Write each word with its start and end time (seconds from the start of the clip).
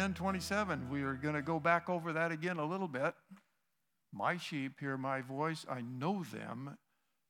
10 0.00 0.14
27. 0.14 0.88
We 0.88 1.02
are 1.02 1.12
going 1.12 1.34
to 1.34 1.42
go 1.42 1.60
back 1.60 1.90
over 1.90 2.14
that 2.14 2.32
again 2.32 2.56
a 2.56 2.64
little 2.64 2.88
bit. 2.88 3.12
My 4.10 4.38
sheep 4.38 4.80
hear 4.80 4.96
my 4.96 5.20
voice, 5.20 5.66
I 5.70 5.82
know 5.82 6.24
them, 6.24 6.78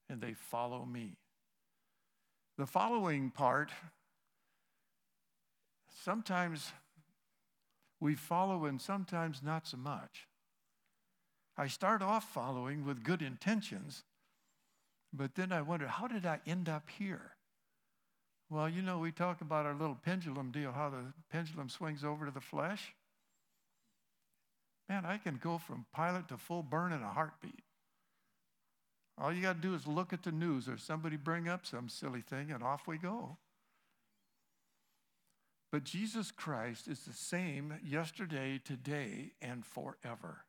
and 0.09 0.21
they 0.21 0.35
follow 0.35 0.85
me. 0.85 1.17
The 2.59 2.67
following 2.67 3.33
part, 3.33 3.73
sometimes 6.05 6.71
we 7.99 8.15
follow 8.15 8.67
and 8.67 8.81
sometimes 8.81 9.43
not 9.43 9.67
so 9.67 9.77
much. 9.77 10.29
I 11.57 11.67
start 11.67 12.03
off 12.03 12.33
following 12.33 12.85
with 12.85 13.03
good 13.03 13.21
intentions, 13.21 14.05
but 15.13 15.35
then 15.35 15.51
I 15.51 15.63
wonder, 15.63 15.89
how 15.89 16.07
did 16.07 16.25
I 16.25 16.39
end 16.47 16.69
up 16.69 16.89
here? 16.89 17.33
Well, 18.51 18.69
you 18.69 18.83
know, 18.83 18.99
we 18.99 19.13
talk 19.13 19.41
about 19.41 19.65
our 19.65 19.75
little 19.75 19.97
pendulum 20.05 20.51
deal, 20.51 20.73
how 20.73 20.91
the 20.91 21.13
pendulum 21.31 21.69
swings 21.69 22.03
over 22.03 22.27
to 22.27 22.33
the 22.33 22.41
flesh. 22.41 22.93
Man, 24.89 25.07
I 25.07 25.19
can 25.19 25.39
go 25.41 25.57
from 25.57 25.87
pilot 25.93 26.27
to 26.29 26.37
full 26.37 26.65
burn 26.65 26.93
in 26.93 27.01
a 27.01 27.13
heartbeat. 27.13 27.63
All 29.17 29.33
you 29.33 29.41
got 29.41 29.63
to 29.63 29.69
do 29.69 29.75
is 29.75 29.87
look 29.87 30.13
at 30.13 30.25
the 30.25 30.33
news 30.33 30.69
or 30.69 30.79
somebody 30.79 31.17
bring 31.17 31.49
up 31.49 31.65
some 31.65 31.89
silly 31.89 32.23
thing 32.23 32.51
and 32.51 32.65
off 32.65 32.89
we 32.89 32.99
go. 32.99 33.37
But 35.71 35.85
Jesus 35.85 36.33
Christ 36.33 36.89
is 36.89 37.01
the 37.05 37.13
same 37.13 37.75
yesterday, 37.85 38.61
today, 38.65 39.31
and 39.41 39.65
forever. 39.65 40.45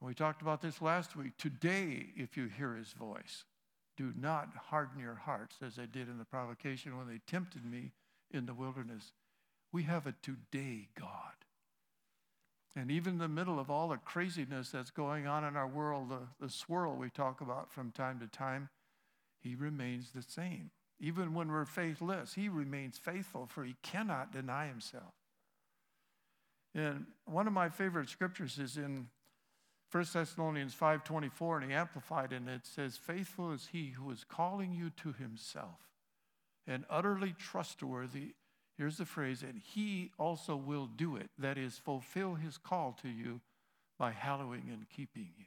We 0.00 0.14
talked 0.14 0.42
about 0.42 0.62
this 0.62 0.80
last 0.80 1.16
week. 1.16 1.36
Today, 1.38 2.06
if 2.16 2.36
you 2.36 2.46
hear 2.46 2.74
his 2.74 2.92
voice, 2.92 3.44
do 4.02 4.12
not 4.20 4.48
harden 4.70 4.98
your 5.00 5.14
hearts 5.14 5.56
as 5.64 5.76
they 5.76 5.86
did 5.86 6.08
in 6.08 6.18
the 6.18 6.24
provocation 6.24 6.98
when 6.98 7.06
they 7.06 7.20
tempted 7.24 7.64
me 7.64 7.92
in 8.32 8.46
the 8.46 8.54
wilderness. 8.54 9.12
We 9.72 9.84
have 9.84 10.08
a 10.08 10.14
today 10.22 10.88
God. 10.98 11.32
And 12.74 12.90
even 12.90 13.14
in 13.14 13.18
the 13.20 13.28
middle 13.28 13.60
of 13.60 13.70
all 13.70 13.88
the 13.88 13.98
craziness 13.98 14.70
that's 14.70 14.90
going 14.90 15.28
on 15.28 15.44
in 15.44 15.56
our 15.56 15.68
world, 15.68 16.08
the, 16.08 16.44
the 16.44 16.50
swirl 16.50 16.96
we 16.96 17.10
talk 17.10 17.40
about 17.40 17.70
from 17.70 17.92
time 17.92 18.18
to 18.18 18.26
time, 18.26 18.70
he 19.40 19.54
remains 19.54 20.10
the 20.10 20.22
same. 20.22 20.70
Even 20.98 21.32
when 21.32 21.52
we're 21.52 21.64
faithless, 21.64 22.34
he 22.34 22.48
remains 22.48 22.98
faithful, 22.98 23.46
for 23.46 23.62
he 23.62 23.76
cannot 23.82 24.32
deny 24.32 24.66
himself. 24.66 25.12
And 26.74 27.06
one 27.24 27.46
of 27.46 27.52
my 27.52 27.68
favorite 27.68 28.08
scriptures 28.08 28.58
is 28.58 28.76
in 28.76 29.08
1 29.92 30.04
Thessalonians 30.14 30.74
5:24 30.74 31.58
and 31.58 31.70
he 31.70 31.76
amplified 31.76 32.32
and 32.32 32.48
it 32.48 32.66
says 32.66 32.96
faithful 32.96 33.52
is 33.52 33.68
he 33.72 33.90
who 33.90 34.10
is 34.10 34.24
calling 34.24 34.72
you 34.72 34.88
to 34.88 35.12
himself 35.12 35.90
and 36.66 36.86
utterly 36.88 37.34
trustworthy. 37.34 38.34
Here's 38.78 38.96
the 38.96 39.04
phrase 39.04 39.42
and 39.42 39.58
he 39.58 40.10
also 40.18 40.56
will 40.56 40.86
do 40.86 41.16
it 41.16 41.28
that 41.36 41.58
is 41.58 41.76
fulfill 41.76 42.36
his 42.36 42.56
call 42.56 42.96
to 43.02 43.08
you 43.08 43.42
by 43.98 44.12
hallowing 44.12 44.70
and 44.72 44.88
keeping 44.88 45.28
you. 45.36 45.44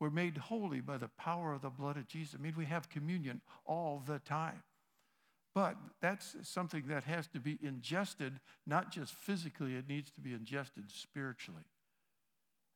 We're 0.00 0.08
made 0.08 0.38
holy 0.38 0.80
by 0.80 0.96
the 0.96 1.08
power 1.08 1.52
of 1.52 1.60
the 1.60 1.68
blood 1.68 1.98
of 1.98 2.08
Jesus. 2.08 2.36
I 2.38 2.42
mean 2.42 2.54
we 2.56 2.64
have 2.64 2.88
communion 2.88 3.42
all 3.66 4.02
the 4.06 4.18
time. 4.18 4.62
But 5.54 5.76
that's 6.00 6.36
something 6.42 6.84
that 6.86 7.04
has 7.04 7.26
to 7.28 7.40
be 7.40 7.58
ingested 7.62 8.40
not 8.66 8.90
just 8.90 9.12
physically 9.12 9.74
it 9.74 9.90
needs 9.90 10.10
to 10.12 10.22
be 10.22 10.32
ingested 10.32 10.90
spiritually 10.90 11.64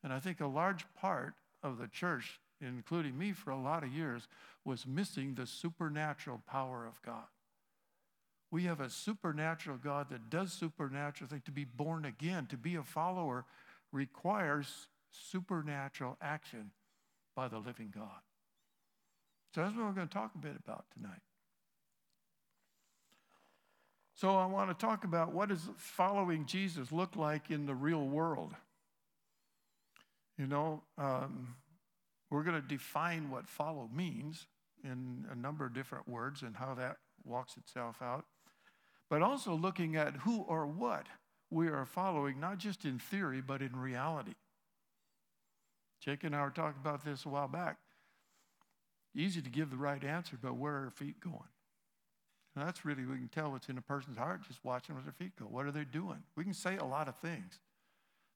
and 0.02 0.12
I 0.12 0.18
think 0.18 0.40
a 0.40 0.46
large 0.46 0.84
part 0.94 1.34
of 1.62 1.78
the 1.78 1.88
church, 1.88 2.40
including 2.60 3.16
me 3.16 3.32
for 3.32 3.50
a 3.50 3.60
lot 3.60 3.84
of 3.84 3.92
years, 3.92 4.28
was 4.64 4.86
missing 4.86 5.34
the 5.34 5.46
supernatural 5.46 6.42
power 6.48 6.86
of 6.86 7.00
God. 7.02 7.24
We 8.50 8.64
have 8.64 8.80
a 8.80 8.90
supernatural 8.90 9.78
God 9.82 10.10
that 10.10 10.28
does 10.28 10.52
supernatural 10.52 11.30
things. 11.30 11.44
To 11.44 11.50
be 11.50 11.64
born 11.64 12.04
again, 12.04 12.46
to 12.48 12.56
be 12.56 12.76
a 12.76 12.82
follower, 12.82 13.46
requires 13.92 14.88
supernatural 15.10 16.16
action 16.20 16.70
by 17.34 17.48
the 17.48 17.58
living 17.58 17.92
God. 17.94 18.20
So 19.54 19.62
that's 19.62 19.74
what 19.74 19.86
we're 19.86 19.92
going 19.92 20.08
to 20.08 20.14
talk 20.14 20.32
a 20.34 20.38
bit 20.38 20.56
about 20.64 20.84
tonight. 20.96 21.20
So 24.14 24.36
I 24.36 24.46
want 24.46 24.70
to 24.70 24.86
talk 24.86 25.04
about 25.04 25.32
what 25.32 25.48
does 25.48 25.68
following 25.76 26.46
Jesus 26.46 26.92
look 26.92 27.16
like 27.16 27.50
in 27.50 27.66
the 27.66 27.74
real 27.74 28.06
world. 28.06 28.54
You 30.42 30.48
know, 30.48 30.82
um, 30.98 31.54
we're 32.28 32.42
going 32.42 32.60
to 32.60 32.66
define 32.66 33.30
what 33.30 33.48
follow 33.48 33.88
means 33.94 34.48
in 34.82 35.24
a 35.30 35.36
number 35.36 35.64
of 35.64 35.72
different 35.72 36.08
words 36.08 36.42
and 36.42 36.56
how 36.56 36.74
that 36.74 36.96
walks 37.24 37.56
itself 37.56 38.02
out, 38.02 38.24
but 39.08 39.22
also 39.22 39.54
looking 39.54 39.94
at 39.94 40.16
who 40.16 40.40
or 40.40 40.66
what 40.66 41.06
we 41.48 41.68
are 41.68 41.86
following, 41.86 42.40
not 42.40 42.58
just 42.58 42.84
in 42.84 42.98
theory, 42.98 43.40
but 43.40 43.62
in 43.62 43.76
reality. 43.76 44.34
Jake 46.00 46.24
and 46.24 46.34
I 46.34 46.42
were 46.42 46.50
talking 46.50 46.80
about 46.80 47.04
this 47.04 47.24
a 47.24 47.28
while 47.28 47.46
back. 47.46 47.76
Easy 49.14 49.42
to 49.42 49.48
give 49.50 49.70
the 49.70 49.76
right 49.76 50.02
answer, 50.02 50.36
but 50.42 50.56
where 50.56 50.72
are 50.72 50.84
our 50.86 50.90
feet 50.90 51.20
going? 51.20 51.38
That's 52.56 52.84
really, 52.84 53.04
we 53.04 53.14
can 53.14 53.28
tell 53.28 53.52
what's 53.52 53.68
in 53.68 53.78
a 53.78 53.82
person's 53.82 54.18
heart 54.18 54.40
just 54.48 54.64
watching 54.64 54.96
where 54.96 55.04
their 55.04 55.12
feet 55.12 55.36
go. 55.38 55.44
What 55.44 55.66
are 55.66 55.70
they 55.70 55.84
doing? 55.84 56.24
We 56.34 56.42
can 56.42 56.52
say 56.52 56.78
a 56.78 56.84
lot 56.84 57.06
of 57.06 57.14
things, 57.18 57.60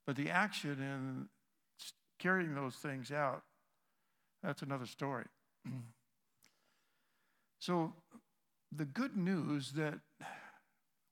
but 0.07 0.15
the 0.15 0.31
action 0.31 0.81
and 0.81 1.27
carrying 2.19 2.55
those 2.55 2.75
things 2.75 3.11
out, 3.11 3.43
that's 4.43 4.63
another 4.63 4.87
story. 4.87 5.25
so, 7.59 7.93
the 8.73 8.85
good 8.85 9.17
news 9.17 9.73
that 9.73 10.01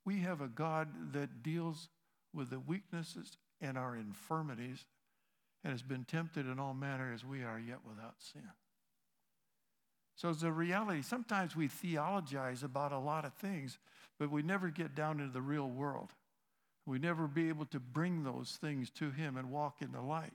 we 0.04 0.20
have 0.20 0.40
a 0.40 0.48
God 0.48 0.88
that 1.12 1.42
deals 1.42 1.88
with 2.34 2.50
the 2.50 2.60
weaknesses 2.60 3.38
and 3.60 3.78
our 3.78 3.96
infirmities 3.96 4.84
and 5.62 5.72
has 5.72 5.82
been 5.82 6.04
tempted 6.04 6.46
in 6.46 6.58
all 6.58 6.74
manner 6.74 7.12
as 7.14 7.24
we 7.24 7.42
are, 7.42 7.58
yet 7.58 7.78
without 7.88 8.16
sin. 8.18 8.50
So 10.16 10.28
it's 10.28 10.42
a 10.42 10.52
reality. 10.52 11.02
Sometimes 11.02 11.56
we 11.56 11.68
theologize 11.68 12.62
about 12.62 12.92
a 12.92 12.98
lot 12.98 13.24
of 13.24 13.32
things, 13.34 13.78
but 14.18 14.30
we 14.30 14.42
never 14.42 14.68
get 14.68 14.94
down 14.94 15.20
into 15.20 15.32
the 15.32 15.42
real 15.42 15.68
world. 15.68 16.10
We 16.86 16.98
never 16.98 17.26
be 17.26 17.48
able 17.48 17.66
to 17.66 17.80
bring 17.80 18.22
those 18.22 18.58
things 18.60 18.90
to 18.90 19.10
Him 19.10 19.36
and 19.36 19.50
walk 19.50 19.76
in 19.80 19.92
the 19.92 20.02
light. 20.02 20.34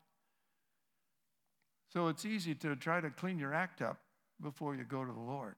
So 1.92 2.08
it's 2.08 2.26
easy 2.26 2.54
to 2.56 2.76
try 2.76 3.02
to 3.02 3.10
clean 3.10 3.40
your 3.40 3.54
act 3.54 3.82
up 3.82 4.00
before 4.42 4.76
you 4.76 4.84
go 4.84 5.04
to 5.04 5.12
the 5.12 5.20
Lord. 5.20 5.56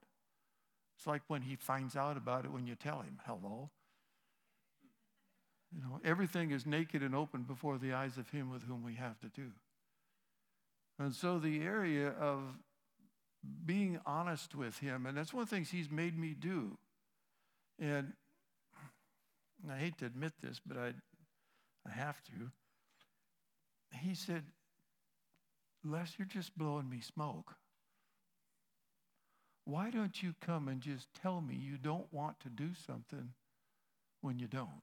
It's 0.96 1.06
like 1.06 1.22
when 1.28 1.42
he 1.42 1.56
finds 1.56 1.96
out 1.96 2.16
about 2.16 2.44
it 2.44 2.52
when 2.52 2.66
you 2.66 2.74
tell 2.74 3.00
him, 3.00 3.18
hello. 3.26 3.70
You 5.74 5.80
know, 5.80 6.00
everything 6.04 6.50
is 6.50 6.66
naked 6.66 7.02
and 7.02 7.14
open 7.14 7.42
before 7.42 7.78
the 7.78 7.92
eyes 7.92 8.18
of 8.18 8.30
him 8.30 8.50
with 8.50 8.62
whom 8.62 8.82
we 8.82 8.94
have 8.94 9.18
to 9.20 9.28
do. 9.28 9.50
And 10.98 11.14
so 11.14 11.38
the 11.38 11.62
area 11.62 12.08
of 12.08 12.40
being 13.64 13.98
honest 14.06 14.54
with 14.54 14.78
him, 14.78 15.06
and 15.06 15.16
that's 15.16 15.32
one 15.32 15.42
of 15.42 15.50
the 15.50 15.56
things 15.56 15.70
he's 15.70 15.90
made 15.90 16.18
me 16.18 16.34
do. 16.38 16.76
And 17.78 18.12
I 19.70 19.76
hate 19.76 19.98
to 19.98 20.06
admit 20.06 20.32
this, 20.42 20.60
but 20.64 20.76
I, 20.76 20.92
I 21.86 21.92
have 21.92 22.22
to. 22.24 22.50
He 23.98 24.14
said, 24.14 24.44
Les, 25.84 26.14
you're 26.18 26.26
just 26.26 26.56
blowing 26.56 26.88
me 26.88 27.00
smoke. 27.00 27.54
Why 29.64 29.90
don't 29.90 30.22
you 30.22 30.34
come 30.40 30.68
and 30.68 30.80
just 30.80 31.08
tell 31.20 31.40
me 31.40 31.54
you 31.54 31.76
don't 31.76 32.12
want 32.12 32.40
to 32.40 32.48
do 32.48 32.70
something 32.86 33.30
when 34.20 34.38
you 34.38 34.46
don't? 34.46 34.82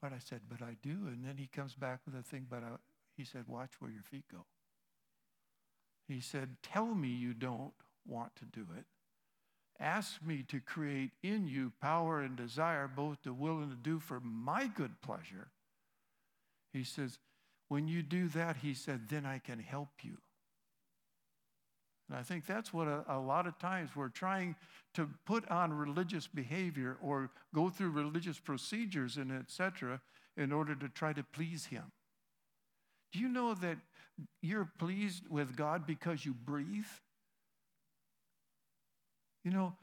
But 0.00 0.12
I 0.12 0.18
said, 0.18 0.42
but 0.48 0.62
I 0.62 0.76
do. 0.82 1.06
And 1.06 1.24
then 1.24 1.36
he 1.36 1.48
comes 1.48 1.74
back 1.74 2.00
with 2.06 2.14
a 2.14 2.22
thing, 2.22 2.46
but 2.48 2.58
I, 2.58 2.76
he 3.16 3.24
said, 3.24 3.44
watch 3.48 3.72
where 3.80 3.90
your 3.90 4.02
feet 4.02 4.24
go. 4.30 4.44
He 6.06 6.20
said, 6.20 6.56
tell 6.62 6.94
me 6.94 7.08
you 7.08 7.34
don't 7.34 7.72
want 8.06 8.34
to 8.36 8.44
do 8.44 8.66
it. 8.76 8.84
Ask 9.80 10.24
me 10.24 10.44
to 10.48 10.60
create 10.60 11.10
in 11.22 11.46
you 11.46 11.72
power 11.80 12.20
and 12.20 12.36
desire, 12.36 12.88
both 12.88 13.22
to 13.22 13.32
will 13.32 13.58
and 13.58 13.70
to 13.70 13.76
do 13.76 14.00
for 14.00 14.20
my 14.20 14.66
good 14.66 15.00
pleasure. 15.02 15.48
He 16.72 16.82
says, 16.82 17.18
when 17.68 17.86
you 17.86 18.02
do 18.02 18.28
that, 18.28 18.56
he 18.56 18.74
said, 18.74 19.08
then 19.08 19.26
I 19.26 19.38
can 19.38 19.58
help 19.58 19.88
you. 20.02 20.18
And 22.08 22.18
I 22.18 22.22
think 22.22 22.46
that's 22.46 22.72
what 22.72 22.88
a, 22.88 23.04
a, 23.08 23.18
lot 23.18 23.46
of 23.46 23.58
times 23.58 23.90
we're 23.94 24.08
trying 24.08 24.56
to 24.94 25.08
put 25.26 25.46
on 25.50 25.72
religious 25.72 26.26
behavior 26.26 26.96
or 27.02 27.30
go 27.54 27.68
through 27.68 27.90
religious 27.90 28.38
procedures 28.38 29.18
and 29.18 29.30
etc. 29.30 30.00
in 30.36 30.50
order 30.50 30.74
to 30.74 30.88
try 30.88 31.12
to 31.12 31.22
please 31.22 31.66
him. 31.66 31.92
Do 33.12 33.18
you 33.18 33.28
know 33.28 33.54
that 33.54 33.76
you're 34.40 34.70
pleased 34.78 35.28
with 35.28 35.54
God 35.54 35.86
because 35.86 36.24
you 36.24 36.32
breathe? 36.32 36.86
You 39.44 39.50
know, 39.50 39.74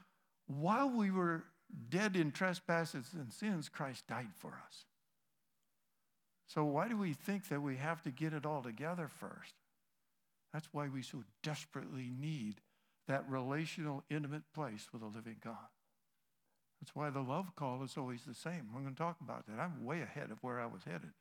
while 0.47 0.89
we 0.89 1.11
were 1.11 1.43
dead 1.89 2.15
in 2.15 2.31
trespasses 2.31 3.07
and 3.13 3.31
sins, 3.31 3.69
Christ 3.69 4.07
died 4.07 4.33
for 4.35 4.59
us. 4.65 4.85
So, 6.47 6.63
why 6.63 6.87
do 6.87 6.97
we 6.97 7.13
think 7.13 7.49
that 7.49 7.61
we 7.61 7.77
have 7.77 8.03
to 8.03 8.11
get 8.11 8.33
it 8.33 8.45
all 8.45 8.61
together 8.61 9.07
first? 9.07 9.55
That's 10.53 10.67
why 10.71 10.87
we 10.87 11.01
so 11.01 11.23
desperately 11.43 12.11
need 12.17 12.61
that 13.07 13.29
relational, 13.29 14.03
intimate 14.09 14.43
place 14.53 14.87
with 14.93 15.01
a 15.01 15.07
living 15.07 15.37
God. 15.43 15.67
That's 16.81 16.95
why 16.95 17.09
the 17.09 17.21
love 17.21 17.55
call 17.55 17.83
is 17.83 17.97
always 17.97 18.23
the 18.23 18.33
same. 18.33 18.69
We're 18.73 18.81
going 18.81 18.93
to 18.93 19.01
talk 19.01 19.17
about 19.21 19.47
that. 19.47 19.59
I'm 19.59 19.83
way 19.85 20.01
ahead 20.01 20.31
of 20.31 20.37
where 20.41 20.59
I 20.59 20.65
was 20.65 20.83
headed. 20.83 21.11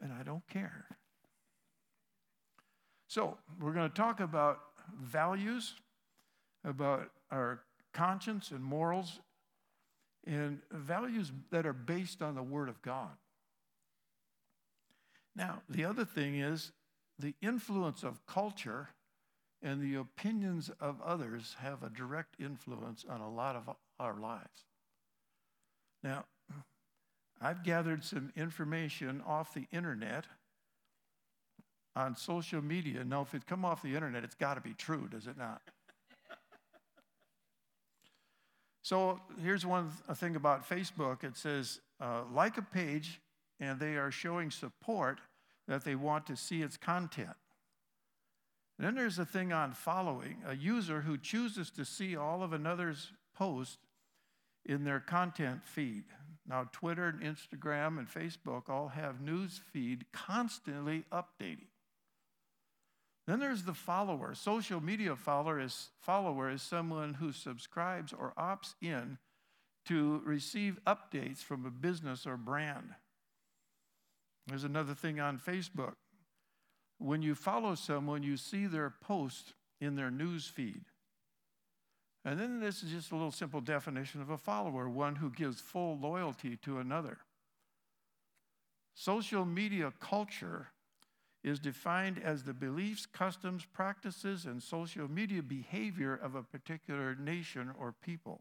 And 0.00 0.12
I 0.12 0.22
don't 0.22 0.46
care. 0.48 0.86
So, 3.06 3.38
we're 3.60 3.72
going 3.72 3.88
to 3.88 3.94
talk 3.94 4.20
about 4.20 4.58
values, 5.00 5.74
about 6.64 7.10
our 7.30 7.60
conscience 7.92 8.50
and 8.50 8.62
morals, 8.62 9.20
and 10.26 10.58
values 10.72 11.30
that 11.50 11.66
are 11.66 11.72
based 11.72 12.22
on 12.22 12.34
the 12.34 12.42
Word 12.42 12.68
of 12.68 12.82
God. 12.82 13.10
Now, 15.36 15.62
the 15.68 15.84
other 15.84 16.04
thing 16.04 16.38
is 16.38 16.72
the 17.18 17.34
influence 17.42 18.02
of 18.02 18.24
culture 18.26 18.88
and 19.62 19.80
the 19.80 19.98
opinions 19.98 20.70
of 20.80 21.00
others 21.02 21.56
have 21.58 21.82
a 21.82 21.88
direct 21.88 22.36
influence 22.38 23.04
on 23.08 23.20
a 23.20 23.30
lot 23.30 23.56
of 23.56 23.70
our 23.98 24.14
lives. 24.14 24.64
Now, 26.02 26.26
I've 27.40 27.64
gathered 27.64 28.04
some 28.04 28.32
information 28.36 29.22
off 29.26 29.54
the 29.54 29.66
internet 29.72 30.26
on 31.96 32.16
social 32.16 32.62
media. 32.62 33.04
Now, 33.04 33.22
if 33.22 33.34
it's 33.34 33.44
come 33.44 33.64
off 33.64 33.82
the 33.82 33.94
internet, 33.94 34.24
it's 34.24 34.34
got 34.34 34.54
to 34.54 34.60
be 34.60 34.74
true, 34.74 35.08
does 35.10 35.26
it 35.26 35.38
not? 35.38 35.62
so 38.82 39.20
here's 39.42 39.64
one 39.64 39.90
thing 40.14 40.36
about 40.36 40.68
Facebook 40.68 41.24
it 41.24 41.36
says, 41.36 41.80
uh, 42.00 42.22
like 42.32 42.58
a 42.58 42.62
page, 42.62 43.20
and 43.60 43.78
they 43.78 43.96
are 43.96 44.10
showing 44.10 44.50
support 44.50 45.20
that 45.68 45.84
they 45.84 45.94
want 45.94 46.26
to 46.26 46.36
see 46.36 46.62
its 46.62 46.76
content. 46.76 47.36
And 48.78 48.86
then 48.86 48.94
there's 48.94 49.18
a 49.18 49.24
thing 49.24 49.52
on 49.52 49.72
following 49.72 50.38
a 50.46 50.54
user 50.54 51.02
who 51.02 51.16
chooses 51.16 51.70
to 51.72 51.84
see 51.84 52.16
all 52.16 52.42
of 52.42 52.52
another's 52.52 53.12
post 53.36 53.78
in 54.66 54.84
their 54.84 55.00
content 55.00 55.60
feed. 55.64 56.04
Now, 56.46 56.68
Twitter 56.72 57.06
and 57.08 57.20
Instagram 57.20 57.98
and 57.98 58.08
Facebook 58.08 58.68
all 58.68 58.88
have 58.88 59.20
news 59.20 59.60
feed 59.72 60.04
constantly 60.12 61.04
updating. 61.12 61.68
Then 63.26 63.40
there's 63.40 63.62
the 63.62 63.74
follower. 63.74 64.34
Social 64.34 64.82
media 64.82 65.16
follower 65.16 65.58
is, 65.58 65.88
follower 66.00 66.50
is 66.50 66.60
someone 66.60 67.14
who 67.14 67.32
subscribes 67.32 68.12
or 68.12 68.34
opts 68.36 68.74
in 68.82 69.16
to 69.86 70.20
receive 70.24 70.78
updates 70.86 71.38
from 71.38 71.64
a 71.64 71.70
business 71.70 72.26
or 72.26 72.36
brand. 72.36 72.90
There's 74.46 74.64
another 74.64 74.94
thing 74.94 75.20
on 75.20 75.38
Facebook. 75.38 75.94
When 76.98 77.22
you 77.22 77.34
follow 77.34 77.74
someone, 77.74 78.22
you 78.22 78.36
see 78.36 78.66
their 78.66 78.90
post 78.90 79.54
in 79.80 79.96
their 79.96 80.10
news 80.10 80.46
feed. 80.46 80.82
And 82.24 82.40
then 82.40 82.60
this 82.60 82.82
is 82.82 82.90
just 82.90 83.12
a 83.12 83.16
little 83.16 83.30
simple 83.30 83.60
definition 83.60 84.22
of 84.22 84.30
a 84.30 84.38
follower 84.38 84.88
one 84.88 85.16
who 85.16 85.30
gives 85.30 85.60
full 85.60 85.98
loyalty 85.98 86.56
to 86.58 86.78
another. 86.78 87.18
Social 88.94 89.44
media 89.44 89.92
culture 90.00 90.68
is 91.42 91.58
defined 91.58 92.18
as 92.24 92.42
the 92.42 92.54
beliefs, 92.54 93.04
customs, 93.04 93.66
practices, 93.70 94.46
and 94.46 94.62
social 94.62 95.10
media 95.10 95.42
behavior 95.42 96.14
of 96.14 96.34
a 96.34 96.42
particular 96.42 97.14
nation 97.16 97.70
or 97.78 97.92
people, 97.92 98.40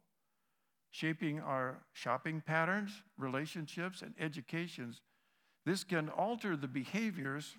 shaping 0.89 1.41
our 1.41 1.83
shopping 1.91 2.41
patterns, 2.45 3.03
relationships, 3.17 4.01
and 4.01 4.13
educations. 4.17 5.01
This 5.65 5.83
can 5.83 6.09
alter 6.09 6.55
the 6.55 6.67
behaviors 6.67 7.55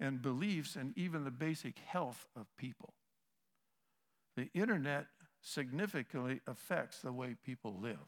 and 0.00 0.22
beliefs 0.22 0.76
and 0.76 0.96
even 0.96 1.24
the 1.24 1.30
basic 1.30 1.78
health 1.78 2.26
of 2.36 2.46
people. 2.56 2.94
The 4.36 4.50
internet 4.54 5.06
significantly 5.40 6.40
affects 6.46 7.00
the 7.00 7.12
way 7.12 7.36
people 7.44 7.78
live. 7.80 7.98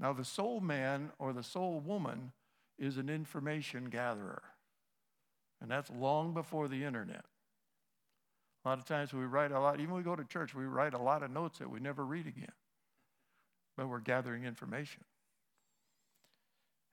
Now, 0.00 0.12
the 0.12 0.24
soul 0.24 0.60
man 0.60 1.10
or 1.18 1.32
the 1.32 1.42
soul 1.42 1.80
woman 1.80 2.32
is 2.78 2.98
an 2.98 3.08
information 3.08 3.86
gatherer. 3.86 4.42
And 5.60 5.70
that's 5.70 5.90
long 5.90 6.34
before 6.34 6.68
the 6.68 6.84
internet. 6.84 7.24
A 8.64 8.68
lot 8.68 8.78
of 8.78 8.84
times 8.84 9.12
we 9.12 9.24
write 9.24 9.50
a 9.50 9.58
lot, 9.58 9.80
even 9.80 9.94
when 9.94 10.02
we 10.02 10.04
go 10.04 10.16
to 10.16 10.24
church, 10.24 10.54
we 10.54 10.64
write 10.64 10.94
a 10.94 10.98
lot 10.98 11.22
of 11.22 11.30
notes 11.30 11.58
that 11.58 11.70
we 11.70 11.80
never 11.80 12.04
read 12.04 12.26
again. 12.26 12.52
But 13.76 13.88
we're 13.88 14.00
gathering 14.00 14.44
information. 14.44 15.04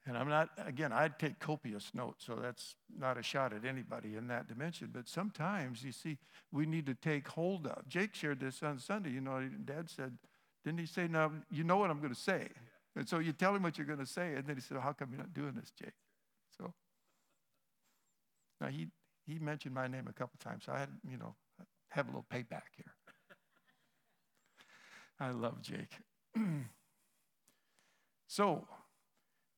And 0.07 0.15
I'm 0.15 0.29
not, 0.29 0.49
again, 0.63 0.93
I'd 0.93 1.17
take 1.17 1.39
copious 1.39 1.89
notes, 1.95 2.25
so 2.25 2.35
that's 2.35 2.75
not 2.95 3.17
a 3.17 3.23
shot 3.23 3.53
at 3.53 3.65
anybody 3.65 4.15
in 4.15 4.27
that 4.27 4.47
dimension. 4.47 4.89
But 4.93 5.07
sometimes, 5.07 5.83
you 5.83 5.91
see, 5.91 6.19
we 6.51 6.67
need 6.67 6.85
to 6.85 6.93
take 6.93 7.27
hold 7.27 7.65
of. 7.65 7.87
Jake 7.87 8.13
shared 8.13 8.39
this 8.39 8.61
on 8.61 8.77
Sunday. 8.77 9.09
You 9.09 9.21
know, 9.21 9.49
Dad 9.65 9.89
said, 9.89 10.15
didn't 10.63 10.79
he 10.79 10.85
say, 10.85 11.07
now, 11.07 11.31
you 11.49 11.63
know 11.63 11.77
what 11.77 11.89
I'm 11.89 11.99
going 11.99 12.13
to 12.13 12.19
say? 12.19 12.49
And 12.95 13.09
so 13.09 13.17
you 13.17 13.33
tell 13.33 13.55
him 13.55 13.63
what 13.63 13.79
you're 13.79 13.87
going 13.87 13.99
to 13.99 14.05
say, 14.05 14.35
and 14.35 14.45
then 14.45 14.55
he 14.55 14.61
said, 14.61 14.77
how 14.77 14.93
come 14.93 15.09
you're 15.09 15.17
not 15.19 15.33
doing 15.33 15.53
this, 15.55 15.71
Jake? 15.71 15.93
So 16.55 16.71
now, 18.61 18.67
he, 18.67 18.87
he 19.25 19.39
mentioned 19.39 19.73
my 19.73 19.87
name 19.87 20.05
a 20.07 20.13
couple 20.13 20.37
times, 20.39 20.65
so 20.65 20.71
I 20.71 20.79
had, 20.79 20.89
you 21.09 21.17
know, 21.17 21.35
have 21.89 22.05
a 22.07 22.09
little 22.09 22.25
payback 22.31 22.69
here. 22.75 22.93
I 25.19 25.31
love 25.31 25.61
Jake. 25.61 25.97
so, 28.27 28.67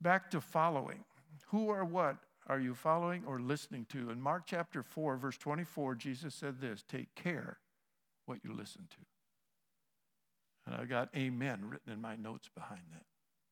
back 0.01 0.31
to 0.31 0.41
following. 0.41 1.03
Who 1.47 1.65
or 1.67 1.85
what 1.85 2.17
are 2.47 2.59
you 2.59 2.73
following 2.73 3.23
or 3.25 3.39
listening 3.39 3.85
to? 3.89 4.09
In 4.09 4.21
Mark 4.21 4.43
chapter 4.45 4.83
4, 4.83 5.17
verse 5.17 5.37
24, 5.37 5.95
Jesus 5.95 6.35
said 6.35 6.59
this 6.59 6.83
Take 6.87 7.13
care 7.15 7.59
what 8.25 8.39
you 8.43 8.53
listen 8.53 8.87
to. 8.89 8.97
And 10.65 10.81
I 10.81 10.85
got 10.85 11.09
amen 11.15 11.61
written 11.69 11.93
in 11.93 12.01
my 12.01 12.15
notes 12.15 12.49
behind 12.53 12.81
that 12.91 13.05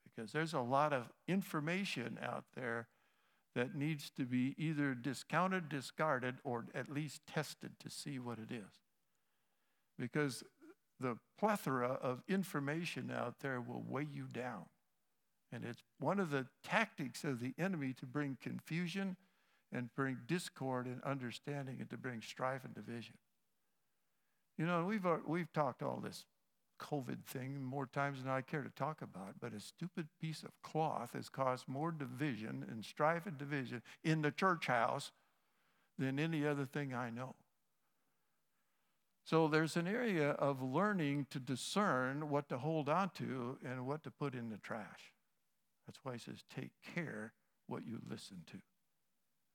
because 0.04 0.32
there's 0.32 0.54
a 0.54 0.60
lot 0.60 0.94
of 0.94 1.10
information 1.28 2.20
out 2.22 2.46
there 2.56 2.88
that 3.56 3.74
needs 3.74 4.10
to 4.18 4.25
be 4.25 4.54
either 4.58 4.94
discounted, 4.94 5.70
discarded, 5.70 6.36
or 6.44 6.66
at 6.75 6.92
least 6.92 7.22
tested 7.25 7.72
to 7.80 7.90
see 7.90 8.20
what 8.20 8.38
it 8.38 8.54
is. 8.54 8.82
Because 9.98 10.44
the 11.00 11.18
plethora 11.40 11.98
of 12.02 12.22
information 12.28 13.12
out 13.16 13.40
there 13.40 13.62
will 13.62 13.84
weigh 13.88 14.08
you 14.12 14.25
down. 14.32 14.66
And 15.52 15.64
it's 15.64 15.84
one 16.00 16.20
of 16.20 16.32
the 16.32 16.48
tactics 16.64 17.24
of 17.24 17.40
the 17.40 17.54
enemy 17.58 17.94
to 18.00 18.06
bring 18.06 18.38
confusion 18.42 19.16
and 19.72 19.94
bring 19.96 20.18
discord 20.28 20.86
and 20.86 21.02
understanding 21.04 21.78
and 21.80 21.90
to 21.90 21.98
bring 21.98 22.22
strife 22.22 22.64
and 22.64 22.74
division. 22.74 23.16
You 24.58 24.66
know, 24.66 24.86
we've, 24.86 25.06
uh, 25.06 25.18
we've 25.25 25.52
talked 25.54 25.84
all 25.84 26.00
this 26.02 26.25
COVID 26.80 27.25
thing 27.25 27.64
more 27.64 27.86
times 27.86 28.22
than 28.22 28.32
I 28.32 28.42
care 28.42 28.62
to 28.62 28.70
talk 28.70 29.02
about, 29.02 29.36
but 29.40 29.54
a 29.54 29.60
stupid 29.60 30.08
piece 30.20 30.44
of 30.44 30.52
cloth 30.62 31.14
has 31.14 31.30
caused 31.30 31.68
more 31.68 31.92
division 31.92 32.66
and 32.70 32.84
strife 32.84 33.25
and 33.25 33.38
division 33.38 33.82
in 34.04 34.22
the 34.22 34.32
church 34.32 34.68
house 34.68 35.12
than 35.98 36.20
any 36.20 36.46
other 36.46 36.66
thing 36.66 36.94
I 36.94 37.10
know. 37.10 37.36
So 39.24 39.48
there's 39.48 39.75
an 39.75 39.88
area 39.88 40.32
of 40.32 40.62
learning 40.62 41.28
to 41.32 41.40
discern 41.40 42.30
what 42.30 42.48
to 42.50 42.60
hold 42.60 42.90
on 42.90 43.10
to 43.16 43.58
and 43.66 43.88
what 43.88 44.04
to 44.04 44.12
put 44.12 44.36
in 44.36 44.50
the 44.50 44.58
trash. 44.58 45.14
That's 45.86 46.00
why 46.04 46.13
he 46.13 46.20
says, 46.20 46.44
take 46.54 46.72
care 46.96 47.34
what 47.68 47.86
you 47.86 48.00
listen 48.10 48.44
to. 48.51 48.58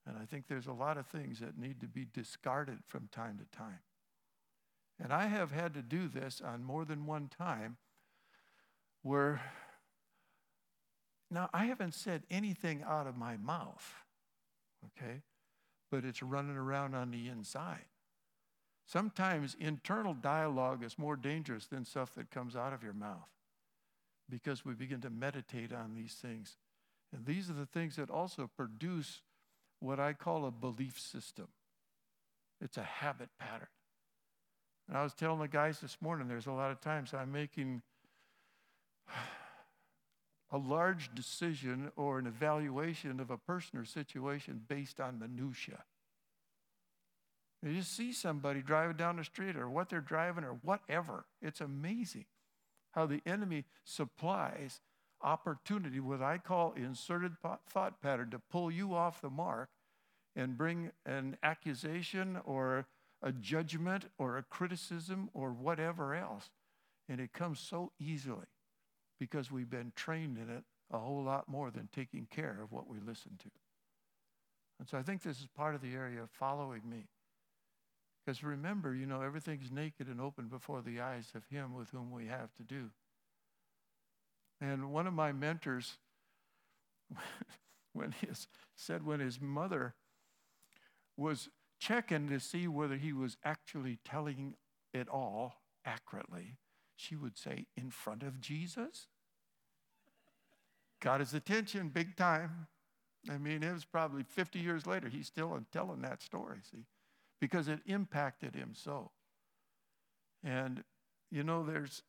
And 0.07 0.17
I 0.17 0.25
think 0.25 0.47
there's 0.49 0.67
a 0.67 0.73
lot 0.73 0.97
of 0.97 1.07
things 1.07 1.41
that 1.41 1.59
need 1.59 1.81
to 1.81 1.87
be 1.87 2.07
discarded 2.13 2.79
from 2.87 3.09
time 3.13 3.39
to 3.39 3.57
time. 3.57 3.81
And 5.03 5.13
I 5.13 5.27
have 5.27 5.51
had 5.51 5.75
to 5.75 5.83
do 5.83 6.09
this 6.09 6.41
on 6.45 6.65
more 6.65 6.85
than 6.85 7.07
one 7.07 7.29
time 7.29 7.77
where, 9.03 9.41
now 11.31 11.49
I 11.55 11.67
haven't 11.67 11.95
said 11.95 12.25
anything 12.31 12.83
out 12.87 13.07
of 13.07 13.17
my 13.17 13.37
mouth, 13.37 13.95
okay, 14.87 15.23
but 15.91 16.05
it's 16.05 16.23
running 16.23 16.57
around 16.57 16.95
on 16.95 17.11
the 17.11 17.29
inside. 17.29 17.87
Sometimes 18.87 19.57
internal 19.59 20.15
dialogue 20.15 20.85
is 20.85 20.99
more 20.99 21.17
dangerous 21.17 21.67
than 21.67 21.85
stuff 21.85 22.15
that 22.17 22.31
comes 22.31 22.57
out 22.57 22.73
of 22.73 22.83
your 22.83 22.93
mouth 22.93 23.29
because 24.31 24.65
we 24.65 24.75
begin 24.75 25.01
to 25.01 25.11
meditate 25.11 25.73
on 25.73 25.95
these 25.95 26.15
things. 26.15 26.57
And 27.13 27.27
these 27.27 27.51
are 27.51 27.55
the 27.55 27.67
things 27.67 27.97
that 27.97 28.11
also 28.11 28.49
produce 28.57 29.23
what 29.81 29.99
I 29.99 30.13
call 30.13 30.47
a 30.47 30.51
belief 30.51 30.99
system. 30.99 31.49
It's 32.61 32.77
a 32.77 32.83
habit 32.83 33.31
pattern. 33.39 33.69
And 34.89 34.97
I 34.97 35.03
was 35.03 35.15
telling 35.15 35.41
the 35.41 35.49
guys 35.49 35.81
this 35.81 35.97
morning, 36.01 36.29
there's 36.29 36.47
a 36.47 36.53
lot 36.53 36.71
of 36.71 36.81
times 36.81 37.15
I'm 37.15 37.33
making 37.33 37.83
a 40.53 40.59
large 40.59 41.15
decision 41.15 41.91
or 41.97 42.19
an 42.19 42.27
evaluation 42.27 43.21
of 43.21 43.31
a 43.31 43.39
person 43.39 43.79
or 43.79 43.85
situation 43.85 44.61
based 44.69 45.01
on 45.01 45.19
minutia. 45.19 45.85
You 47.63 47.75
just 47.75 47.95
see 47.95 48.13
somebody 48.13 48.63
driving 48.63 48.97
down 48.97 49.17
the 49.17 49.25
street 49.25 49.57
or 49.57 49.69
what 49.69 49.91
they're 49.91 50.01
driving 50.01 50.45
or 50.45 50.59
whatever. 50.63 51.27
It's 51.43 51.61
amazing 51.61 52.25
how 52.93 53.07
the 53.07 53.23
enemy 53.27 53.65
supplies 53.85 54.81
opportunity, 55.23 56.01
what 56.01 56.23
I 56.23 56.39
call 56.39 56.73
inserted 56.73 57.37
thought 57.39 58.01
pattern, 58.03 58.31
to 58.31 58.39
pull 58.39 58.71
you 58.71 58.95
off 58.95 59.21
the 59.21 59.31
mark 59.31 59.69
and 60.35 60.57
bring 60.57 60.91
an 61.05 61.37
accusation 61.43 62.39
or 62.45 62.87
a 63.23 63.33
judgment 63.33 64.07
or 64.19 64.39
a 64.39 64.43
criticism 64.43 65.29
or 65.35 65.53
whatever 65.53 66.15
else. 66.15 66.51
And 67.09 67.21
it 67.21 67.33
comes 67.33 67.61
so 67.61 67.93
easily 67.99 68.47
because 69.19 69.51
we've 69.51 69.69
been 69.69 69.93
trained 69.95 70.39
in 70.39 70.49
it 70.49 70.65
a 70.91 70.99
whole 70.99 71.23
lot 71.23 71.49
more 71.49 71.71
than 71.71 71.89
taking 71.95 72.27
care 72.31 72.59
of 72.63 72.73
what 72.73 72.89
we 72.89 72.99
listen 72.99 73.33
to. 73.39 73.51
And 74.79 74.89
so 74.89 74.97
I 74.97 75.03
think 75.03 75.23
this 75.23 75.41
is 75.41 75.47
part 75.55 75.75
of 75.75 75.83
the 75.83 75.93
area 75.93 76.23
of 76.23 76.31
following 76.31 76.83
me. 76.89 77.07
Because 78.25 78.43
remember, 78.43 78.95
you 78.95 79.07
know, 79.07 79.23
everything's 79.23 79.71
naked 79.71 80.07
and 80.07 80.21
open 80.21 80.49
before 80.49 80.83
the 80.83 81.01
eyes 81.01 81.33
of 81.35 81.47
Him 81.47 81.75
with 81.75 81.91
whom 81.91 82.11
we 82.11 82.27
have 82.27 82.55
to 82.57 82.63
do. 82.63 82.91
And 84.61 84.93
one 84.93 85.07
of 85.07 85.15
my 85.15 85.33
mentors, 85.33 85.97
when 87.93 88.13
he 88.13 88.29
said 88.77 89.05
when 89.05 89.21
his 89.21 89.41
mother 89.41 89.95
was 91.17 91.49
checking 91.79 92.29
to 92.29 92.39
see 92.39 92.69
whether 92.69 92.97
he 92.97 93.13
was 93.13 93.37
actually 93.43 93.99
telling 94.05 94.55
it 94.93 95.09
all 95.09 95.63
accurately, 95.85 96.59
she 96.95 97.17
would 97.17 97.39
say, 97.39 97.67
In 97.77 97.91
front 97.91 98.23
of 98.23 98.41
Jesus? 98.41 99.07
Got 101.01 101.21
his 101.21 101.33
attention 101.33 101.89
big 101.89 102.17
time. 102.17 102.67
I 103.29 103.39
mean, 103.39 103.63
it 103.63 103.73
was 103.73 103.85
probably 103.85 104.23
50 104.23 104.59
years 104.59 104.87
later, 104.87 105.09
he's 105.09 105.27
still 105.27 105.59
telling 105.73 106.03
that 106.03 106.23
story, 106.23 106.59
see, 106.71 106.85
because 107.41 107.69
it 107.69 107.81
impacted 107.87 108.55
him 108.55 108.73
so. 108.75 109.11
And, 110.45 110.85
you 111.31 111.43
know, 111.43 111.65
there's 111.65 112.03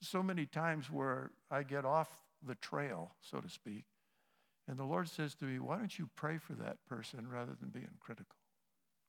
so 0.00 0.22
many 0.22 0.46
times 0.46 0.90
where 0.90 1.30
I 1.50 1.62
get 1.62 1.84
off 1.84 2.08
the 2.46 2.54
trail, 2.56 3.12
so 3.20 3.40
to 3.40 3.48
speak, 3.48 3.84
and 4.68 4.78
the 4.78 4.84
Lord 4.84 5.08
says 5.08 5.34
to 5.36 5.44
me, 5.44 5.58
Why 5.58 5.76
don't 5.76 5.98
you 5.98 6.08
pray 6.16 6.38
for 6.38 6.54
that 6.54 6.84
person 6.88 7.28
rather 7.28 7.52
than 7.58 7.70
being 7.70 7.88
critical? 8.00 8.36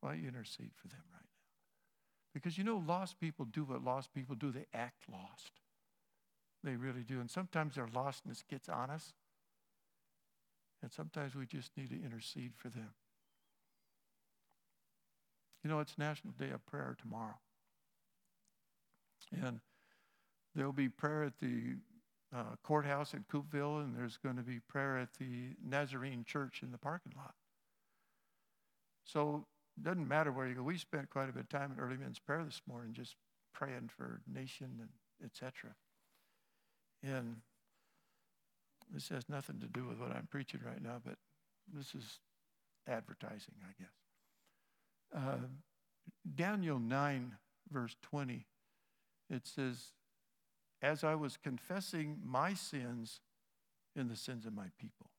Why 0.02 0.12
don't 0.12 0.22
you 0.22 0.28
intercede 0.28 0.72
for 0.76 0.88
them 0.88 1.02
right 1.12 1.22
now? 1.22 1.28
Because 2.34 2.58
you 2.58 2.64
know, 2.64 2.84
lost 2.86 3.20
people 3.20 3.46
do 3.46 3.64
what 3.64 3.84
lost 3.84 4.14
people 4.14 4.36
do, 4.36 4.52
they 4.52 4.68
act 4.74 5.04
lost. 5.12 5.52
They 6.64 6.76
really 6.76 7.04
do. 7.04 7.20
And 7.20 7.30
sometimes 7.30 7.76
their 7.76 7.88
lostness 7.88 8.44
gets 8.48 8.70
on 8.70 8.90
us. 8.90 9.14
And 10.82 10.92
sometimes 10.92 11.36
we 11.36 11.46
just 11.46 11.76
need 11.76 11.90
to 11.90 12.04
intercede 12.04 12.54
for 12.56 12.70
them. 12.70 12.94
You 15.64 15.70
know, 15.70 15.80
it's 15.80 15.98
National 15.98 16.34
Day 16.38 16.52
of 16.52 16.66
Prayer 16.66 16.96
tomorrow. 17.02 17.40
And 19.32 19.60
there'll 20.56 20.72
be 20.72 20.90
prayer 20.90 21.24
at 21.24 21.40
the 21.40 21.76
uh, 22.36 22.56
courthouse 22.64 23.14
in 23.14 23.26
Coupeville, 23.32 23.84
and 23.84 23.96
there's 23.96 24.18
going 24.18 24.36
to 24.38 24.44
be 24.44 24.60
prayer 24.60 24.98
at 24.98 25.14
the 25.20 25.56
Nazarene 25.66 26.24
Church 26.26 26.62
in 26.64 26.72
the 26.72 26.78
parking 26.78 27.14
lot. 27.16 27.34
So 29.04 29.46
it 29.78 29.84
doesn't 29.84 30.08
matter 30.08 30.32
where 30.32 30.48
you 30.48 30.56
go. 30.56 30.64
We 30.64 30.78
spent 30.78 31.10
quite 31.10 31.30
a 31.30 31.34
bit 31.34 31.44
of 31.44 31.50
time 31.50 31.72
in 31.72 31.80
early 31.80 31.98
men's 31.98 32.20
prayer 32.20 32.44
this 32.44 32.62
morning, 32.68 32.94
just 32.94 33.16
praying 33.54 33.90
for 33.96 34.22
nation 34.32 34.80
and 34.80 34.90
etc. 35.24 35.72
And 37.04 37.38
this 38.94 39.10
has 39.10 39.30
nothing 39.30 39.60
to 39.60 39.68
do 39.68 39.86
with 39.88 40.00
what 40.00 40.12
I'm 40.12 40.28
preaching 40.30 40.62
right 40.66 40.82
now, 40.82 41.02
but 41.04 41.16
this 41.74 41.94
is 41.96 42.20
advertising, 42.88 43.56
I 43.64 43.74
guess. 43.82 44.07
Uh, 45.16 45.38
Daniel 46.36 46.80
9, 46.80 47.36
verse 47.72 47.96
20, 48.02 48.46
it 49.30 49.48
says, 49.48 49.92
As 50.82 51.04
I 51.04 51.16
was 51.16 51.38
confessing 51.38 52.18
my 52.24 52.54
sins 52.54 53.22
in 53.96 54.08
the 54.08 54.16
sins 54.16 54.46
of 54.46 54.54
my 54.54 54.68
people. 54.80 55.10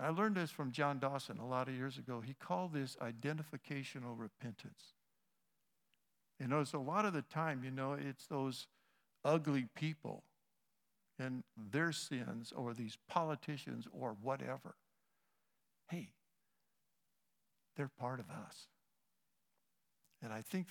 I 0.00 0.10
learned 0.10 0.36
this 0.36 0.50
from 0.50 0.70
John 0.70 0.98
Dawson 0.98 1.38
a 1.38 1.46
lot 1.46 1.68
of 1.68 1.74
years 1.74 1.98
ago. 1.98 2.22
He 2.24 2.34
called 2.34 2.72
this 2.72 2.96
identificational 3.02 4.16
repentance. 4.16 4.94
You 6.38 6.46
know, 6.46 6.60
it's 6.60 6.72
a 6.72 6.78
lot 6.78 7.04
of 7.04 7.12
the 7.12 7.22
time, 7.22 7.64
you 7.64 7.72
know, 7.72 7.94
it's 7.94 8.26
those 8.26 8.68
ugly 9.24 9.66
people 9.74 10.22
and 11.18 11.42
their 11.56 11.90
sins 11.90 12.52
or 12.54 12.74
these 12.74 12.96
politicians 13.08 13.88
or 13.92 14.16
whatever. 14.22 14.76
Hey, 15.90 16.10
they're 17.78 17.88
part 17.88 18.20
of 18.20 18.26
us. 18.28 18.66
And 20.22 20.32
I 20.32 20.42
think 20.42 20.66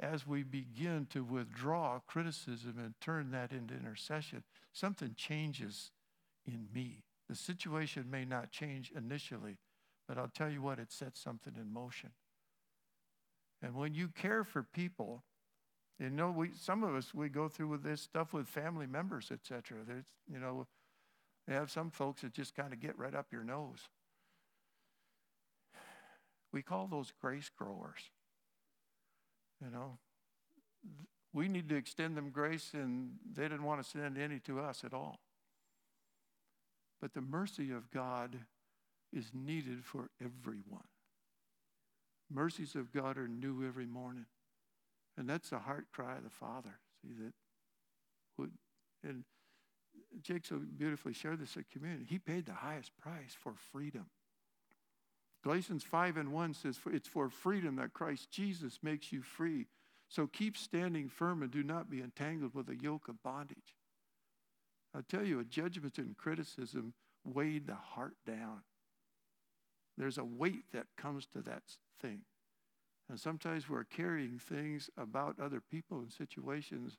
as 0.00 0.26
we 0.26 0.42
begin 0.42 1.06
to 1.10 1.22
withdraw 1.22 2.00
criticism 2.06 2.74
and 2.78 2.94
turn 3.00 3.30
that 3.30 3.52
into 3.52 3.74
intercession, 3.74 4.42
something 4.72 5.14
changes 5.16 5.92
in 6.46 6.66
me. 6.74 7.04
The 7.28 7.36
situation 7.36 8.10
may 8.10 8.24
not 8.24 8.50
change 8.50 8.92
initially, 8.96 9.58
but 10.08 10.18
I'll 10.18 10.30
tell 10.34 10.50
you 10.50 10.62
what, 10.62 10.78
it 10.78 10.90
sets 10.90 11.20
something 11.20 11.54
in 11.60 11.72
motion. 11.72 12.10
And 13.62 13.74
when 13.74 13.94
you 13.94 14.08
care 14.08 14.44
for 14.44 14.62
people, 14.62 15.24
you 15.98 16.10
know, 16.10 16.30
we 16.30 16.50
some 16.54 16.84
of 16.84 16.94
us 16.94 17.14
we 17.14 17.28
go 17.28 17.48
through 17.48 17.68
with 17.68 17.82
this 17.82 18.02
stuff 18.02 18.32
with 18.32 18.48
family 18.48 18.86
members, 18.86 19.30
etc. 19.32 19.78
There's, 19.86 20.04
you 20.30 20.38
know, 20.38 20.66
they 21.46 21.54
have 21.54 21.70
some 21.70 21.90
folks 21.90 22.22
that 22.22 22.32
just 22.32 22.54
kind 22.54 22.72
of 22.72 22.80
get 22.80 22.98
right 22.98 23.14
up 23.14 23.32
your 23.32 23.44
nose. 23.44 23.88
We 26.52 26.62
call 26.62 26.86
those 26.86 27.12
grace 27.20 27.50
growers. 27.56 28.10
You 29.62 29.70
know, 29.70 29.98
we 31.32 31.48
need 31.48 31.68
to 31.68 31.76
extend 31.76 32.16
them 32.16 32.30
grace, 32.30 32.70
and 32.72 33.12
they 33.30 33.42
didn't 33.42 33.64
want 33.64 33.82
to 33.82 33.88
send 33.88 34.18
any 34.18 34.38
to 34.40 34.60
us 34.60 34.82
at 34.84 34.94
all. 34.94 35.20
But 37.00 37.14
the 37.14 37.20
mercy 37.20 37.70
of 37.72 37.90
God 37.90 38.36
is 39.12 39.30
needed 39.34 39.84
for 39.84 40.10
everyone. 40.20 40.88
Mercies 42.30 42.74
of 42.74 42.92
God 42.92 43.18
are 43.18 43.28
new 43.28 43.66
every 43.66 43.86
morning. 43.86 44.26
And 45.16 45.28
that's 45.28 45.50
the 45.50 45.58
heart 45.58 45.86
cry 45.92 46.16
of 46.16 46.24
the 46.24 46.30
Father. 46.30 46.78
See 47.02 47.12
that 47.22 47.32
and 49.06 49.24
Jake 50.22 50.44
so 50.44 50.60
beautifully 50.76 51.12
shared 51.12 51.40
this 51.40 51.56
at 51.56 51.70
community. 51.70 52.06
He 52.08 52.18
paid 52.18 52.46
the 52.46 52.52
highest 52.52 52.96
price 52.98 53.34
for 53.38 53.54
freedom. 53.72 54.06
Galatians 55.46 55.84
5 55.84 56.16
and 56.16 56.32
1 56.32 56.54
says, 56.54 56.80
It's 56.92 57.06
for 57.06 57.30
freedom 57.30 57.76
that 57.76 57.92
Christ 57.92 58.32
Jesus 58.32 58.80
makes 58.82 59.12
you 59.12 59.22
free. 59.22 59.68
So 60.08 60.26
keep 60.26 60.56
standing 60.56 61.08
firm 61.08 61.40
and 61.40 61.52
do 61.52 61.62
not 61.62 61.88
be 61.88 62.00
entangled 62.00 62.52
with 62.52 62.68
a 62.68 62.74
yoke 62.74 63.06
of 63.06 63.22
bondage. 63.22 63.76
I 64.92 65.02
tell 65.08 65.24
you, 65.24 65.38
a 65.38 65.44
judgment 65.44 65.98
and 65.98 66.16
criticism 66.16 66.94
weighed 67.24 67.68
the 67.68 67.76
heart 67.76 68.16
down. 68.26 68.62
There's 69.96 70.18
a 70.18 70.24
weight 70.24 70.64
that 70.72 70.86
comes 70.96 71.26
to 71.26 71.42
that 71.42 71.62
thing. 72.00 72.22
And 73.08 73.20
sometimes 73.20 73.68
we're 73.68 73.84
carrying 73.84 74.40
things 74.40 74.90
about 74.98 75.38
other 75.38 75.60
people 75.60 76.00
and 76.00 76.10
situations 76.10 76.98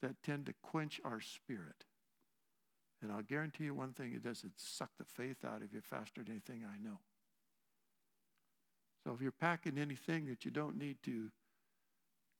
that 0.00 0.22
tend 0.22 0.46
to 0.46 0.54
quench 0.62 1.00
our 1.04 1.20
spirit. 1.20 1.86
And 3.02 3.10
I'll 3.10 3.22
guarantee 3.22 3.64
you 3.64 3.74
one 3.74 3.94
thing 3.94 4.12
it 4.12 4.22
does 4.22 4.44
it 4.44 4.52
suck 4.54 4.90
the 4.96 5.04
faith 5.04 5.44
out 5.44 5.62
of 5.62 5.72
you 5.74 5.80
faster 5.80 6.22
than 6.22 6.30
anything 6.30 6.64
I 6.64 6.78
know. 6.80 7.00
So 9.04 9.12
if 9.12 9.20
you're 9.20 9.32
packing 9.32 9.78
anything 9.78 10.26
that 10.26 10.44
you 10.44 10.50
don't 10.50 10.76
need 10.76 10.96
to, 11.04 11.30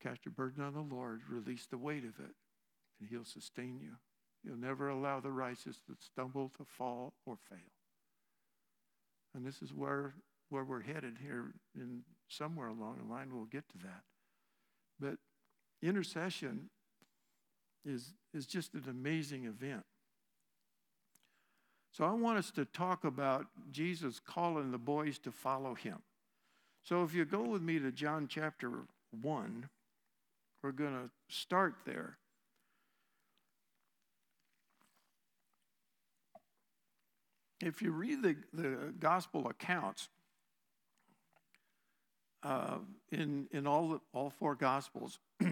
cast 0.03 0.25
your 0.25 0.33
burden 0.33 0.63
on 0.65 0.75
the 0.75 0.95
Lord, 0.95 1.21
release 1.29 1.67
the 1.67 1.79
weight 1.79 2.05
of 2.05 2.19
it, 2.19 2.35
and 3.01 3.09
He'll 3.09 3.25
sustain 3.25 3.79
you. 3.81 3.93
He'll 4.45 4.57
never 4.57 4.89
allow 4.89 5.21
the 5.21 5.31
righteous 5.31 5.81
to 5.87 5.95
stumble, 5.99 6.51
to 6.57 6.65
fall, 6.65 7.15
or 7.27 7.37
fail. 7.49 7.59
And 9.35 9.47
this 9.47 9.63
is 9.63 9.73
where, 9.73 10.15
where 10.49 10.65
we're 10.65 10.83
headed 10.83 11.19
here 11.23 11.53
in 11.75 12.03
somewhere 12.29 12.69
along 12.69 12.99
the 13.03 13.13
line. 13.13 13.29
We'll 13.33 13.45
get 13.45 13.69
to 13.71 13.79
that. 13.79 14.03
But 14.99 15.17
intercession 15.83 16.71
is, 17.85 18.15
is 18.33 18.47
just 18.47 18.75
an 18.75 18.85
amazing 18.89 19.45
event. 19.45 19.85
So 21.93 22.05
I 22.05 22.13
want 22.13 22.39
us 22.39 22.51
to 22.53 22.65
talk 22.65 23.05
about 23.05 23.47
Jesus 23.71 24.21
calling 24.21 24.71
the 24.71 24.79
boys 24.79 25.19
to 25.21 25.33
follow 25.33 25.75
him. 25.75 25.99
So 26.83 27.05
if 27.05 27.15
you 27.15 27.25
go 27.25 27.43
with 27.43 27.63
me 27.63 27.79
to 27.79 27.93
John 27.93 28.27
chapter 28.29 28.71
1, 29.21 29.69
we're 30.63 30.73
going 30.73 30.95
to 30.95 31.11
start 31.29 31.75
there. 31.85 32.19
if 37.61 37.83
you 37.83 37.93
read 37.93 38.23
the, 38.23 38.37
the 38.53 38.77
gospel 38.99 39.49
accounts 39.49 40.09
uh, 42.43 42.79
in, 43.13 43.47
in 43.53 43.67
all, 43.67 43.89
the, 43.91 44.01
all 44.13 44.31
four 44.31 44.55
gospels, 44.55 45.19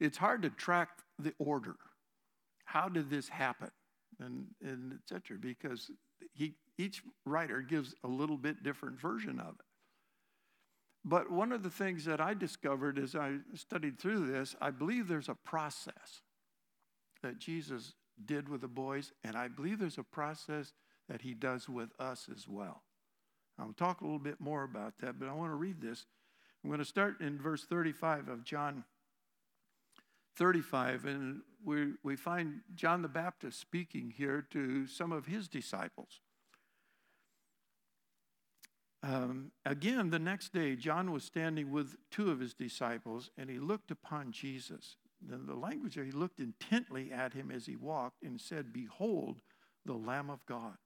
it's 0.00 0.16
hard 0.16 0.42
to 0.42 0.50
track 0.50 0.88
the 1.18 1.34
order. 1.38 1.76
How 2.64 2.88
did 2.88 3.10
this 3.10 3.28
happen? 3.28 3.70
And, 4.20 4.46
and 4.62 4.92
et 4.92 5.00
cetera, 5.06 5.36
because 5.38 5.90
he, 6.32 6.54
each 6.78 7.02
writer 7.26 7.60
gives 7.60 7.94
a 8.04 8.08
little 8.08 8.38
bit 8.38 8.62
different 8.62 8.98
version 9.00 9.38
of 9.40 9.54
it. 9.58 9.66
But 11.04 11.30
one 11.30 11.52
of 11.52 11.62
the 11.62 11.70
things 11.70 12.06
that 12.06 12.20
I 12.20 12.32
discovered 12.34 12.98
as 12.98 13.14
I 13.14 13.36
studied 13.54 13.98
through 13.98 14.26
this, 14.26 14.56
I 14.60 14.70
believe 14.70 15.06
there's 15.06 15.28
a 15.28 15.34
process 15.34 16.22
that 17.22 17.38
Jesus 17.38 17.94
did 18.24 18.48
with 18.48 18.62
the 18.62 18.68
boys, 18.68 19.12
and 19.22 19.36
I 19.36 19.48
believe 19.48 19.78
there's 19.78 19.98
a 19.98 20.04
process 20.04 20.72
that 21.08 21.22
he 21.22 21.34
does 21.34 21.68
with 21.68 21.90
us 21.98 22.28
as 22.34 22.48
well. 22.48 22.82
I'll 23.58 23.72
talk 23.72 24.00
a 24.00 24.04
little 24.04 24.18
bit 24.18 24.40
more 24.40 24.64
about 24.64 24.98
that, 24.98 25.18
but 25.18 25.28
I 25.28 25.32
want 25.32 25.50
to 25.50 25.56
read 25.56 25.80
this. 25.80 26.06
I'm 26.62 26.70
going 26.70 26.78
to 26.78 26.84
start 26.84 27.20
in 27.20 27.38
verse 27.38 27.64
35 27.64 28.28
of 28.28 28.44
John 28.44 28.84
35, 30.36 31.04
and 31.04 31.40
we, 31.64 31.92
we 32.02 32.16
find 32.16 32.60
John 32.74 33.02
the 33.02 33.08
Baptist 33.08 33.60
speaking 33.60 34.12
here 34.16 34.46
to 34.50 34.86
some 34.86 35.12
of 35.12 35.26
his 35.26 35.48
disciples. 35.48 36.20
Um, 39.04 39.50
again, 39.66 40.08
the 40.08 40.18
next 40.18 40.54
day, 40.54 40.76
John 40.76 41.12
was 41.12 41.24
standing 41.24 41.70
with 41.70 41.96
two 42.10 42.30
of 42.30 42.40
his 42.40 42.54
disciples, 42.54 43.30
and 43.36 43.50
he 43.50 43.58
looked 43.58 43.90
upon 43.90 44.32
Jesus. 44.32 44.96
The, 45.20 45.36
the 45.36 45.54
language 45.54 45.96
there, 45.96 46.04
he 46.04 46.10
looked 46.10 46.40
intently 46.40 47.12
at 47.12 47.34
him 47.34 47.50
as 47.50 47.66
he 47.66 47.76
walked 47.76 48.22
and 48.22 48.40
said, 48.40 48.72
Behold, 48.72 49.42
the 49.84 49.92
Lamb 49.92 50.30
of 50.30 50.46
God. 50.46 50.78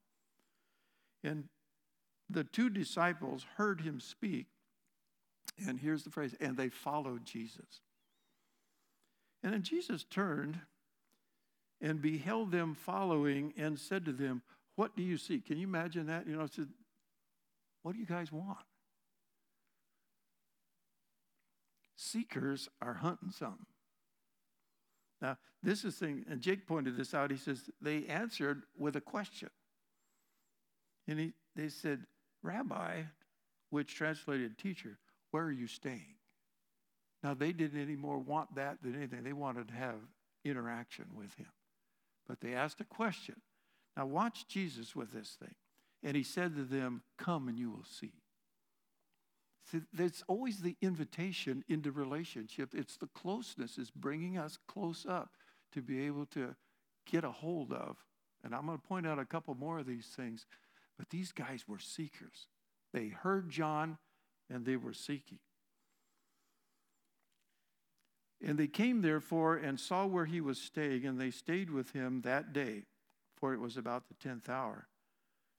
And 1.23 1.45
the 2.29 2.43
two 2.43 2.71
disciples 2.71 3.47
heard 3.57 3.83
him 3.83 4.01
speak, 4.01 4.47
and 5.65 5.79
here's 5.79 6.03
the 6.03 6.11
phrase, 6.11 6.35
and 6.41 6.57
they 6.57 6.71
followed 6.71 7.25
Jesus. 7.25 7.83
And 9.45 9.53
then 9.53 9.63
Jesus 9.63 10.03
turned 10.03 10.59
and 11.81 12.03
beheld 12.03 12.51
them 12.51 12.75
following 12.75 13.55
and 13.57 13.79
said 13.79 14.05
to 14.07 14.13
them, 14.13 14.43
What 14.75 14.97
do 14.97 15.05
you 15.05 15.19
see? 15.19 15.39
Can 15.39 15.57
you 15.59 15.69
imagine 15.69 16.07
that? 16.07 16.27
You 16.27 16.37
know, 16.37 16.49
What 17.83 17.95
do 17.95 18.01
you 18.01 18.07
guys 18.07 18.33
want? 18.33 18.59
Seekers 21.97 22.69
are 22.81 22.95
hunting 22.95 23.31
something. 23.31 23.67
Now, 25.21 25.37
this 25.63 25.85
is 25.85 25.97
thing, 25.97 26.25
and 26.31 26.41
Jake 26.41 26.67
pointed 26.67 26.97
this 26.97 27.13
out. 27.13 27.31
He 27.31 27.37
says 27.37 27.71
they 27.81 28.07
answered 28.07 28.63
with 28.77 28.97
a 28.97 29.01
question. 29.01 29.51
And 31.09 31.19
he, 31.19 31.33
they 31.57 31.69
said, 31.69 32.05
Rabbi, 32.43 33.03
which 33.71 33.95
translated 33.95 34.59
teacher, 34.59 34.99
where 35.31 35.45
are 35.45 35.53
you 35.53 35.67
staying? 35.67 36.15
Now, 37.23 37.35
they 37.35 37.53
didn't 37.53 37.81
any 37.81 37.97
more 37.97 38.19
want 38.19 38.55
that 38.55 38.81
than 38.83 38.95
anything. 38.95 39.25
They 39.25 39.33
wanted 39.33 39.69
to 39.69 39.75
have 39.75 39.97
interaction 40.45 41.07
with 41.15 41.35
him. 41.35 41.49
But 42.29 42.41
they 42.41 42.55
asked 42.55 42.81
a 42.81 42.85
question. 42.85 43.37
Now, 43.97 44.07
watch 44.07 44.47
Jesus 44.47 44.95
with 44.95 45.13
this 45.13 45.37
thing. 45.41 45.55
And 46.03 46.17
he 46.17 46.23
said 46.23 46.55
to 46.57 46.65
them, 46.65 47.03
Come 47.19 47.49
and 47.49 47.59
you 47.59 47.71
will 47.71 47.85
see. 47.85 48.13
See, 49.71 49.81
there's 49.93 50.23
always 50.29 50.61
the 50.61 50.77
invitation 50.81 51.65
into 51.69 51.93
relationship. 51.93 52.75
It's 52.75 52.97
the 52.97 53.09
closeness, 53.09 53.77
is 53.77 53.91
bringing 53.91 54.39
us 54.39 54.59
close 54.67 55.05
up 55.07 55.31
to 55.73 55.83
be 55.83 56.07
able 56.07 56.27
to 56.27 56.55
get 57.07 57.25
a 57.25 57.31
hold 57.31 57.73
of. 57.73 57.97
And 58.43 58.55
I'm 58.55 58.67
going 58.67 58.79
to 58.79 58.87
point 58.87 59.07
out 59.07 59.19
a 59.19 59.25
couple 59.25 59.55
more 59.55 59.79
of 59.79 59.87
these 59.87 60.07
things. 60.17 60.47
But 60.97 61.11
these 61.11 61.33
guys 61.33 61.65
were 61.69 61.79
seekers. 61.79 62.49
They 62.93 63.09
heard 63.09 63.51
John 63.51 63.99
and 64.49 64.65
they 64.65 64.77
were 64.77 64.95
seeking. 64.95 65.39
And 68.43 68.57
they 68.57 68.69
came 68.69 69.03
therefore 69.03 69.57
and 69.57 69.79
saw 69.79 70.07
where 70.07 70.27
he 70.27 70.41
was 70.41 70.61
staying, 70.61 71.05
and 71.05 71.21
they 71.21 71.31
stayed 71.31 71.71
with 71.71 71.91
him 71.91 72.23
that 72.23 72.53
day, 72.53 72.85
for 73.37 73.53
it 73.53 73.61
was 73.61 73.77
about 73.77 74.09
the 74.09 74.15
tenth 74.15 74.49
hour. 74.49 74.87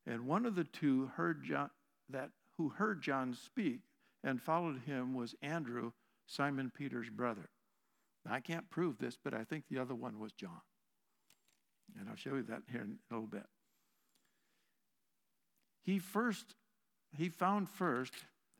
And 0.06 0.26
one 0.26 0.46
of 0.46 0.56
the 0.56 0.64
two 0.64 1.12
heard 1.16 1.44
John, 1.44 1.70
that 2.10 2.32
who 2.58 2.70
heard 2.70 3.02
John 3.02 3.34
speak 3.34 3.82
and 4.24 4.42
followed 4.42 4.82
him 4.86 5.14
was 5.14 5.36
Andrew, 5.42 5.92
Simon 6.26 6.72
Peter's 6.76 7.10
brother. 7.10 7.50
Now, 8.26 8.34
I 8.34 8.40
can't 8.40 8.70
prove 8.70 8.98
this, 8.98 9.18
but 9.22 9.34
I 9.34 9.44
think 9.44 9.66
the 9.70 9.80
other 9.80 9.96
one 9.96 10.20
was 10.20 10.34
John. 10.34 10.62
And 11.98 12.10
I'll 12.10 12.16
show 12.16 12.36
you 12.36 12.44
that 12.44 12.64
here 12.70 12.82
in 12.82 12.98
a 13.10 13.14
little 13.14 13.28
bit. 13.28 13.46
He 15.84 16.00
first, 16.00 16.56
he 17.18 17.30
found 17.30 17.70
first 17.70 18.14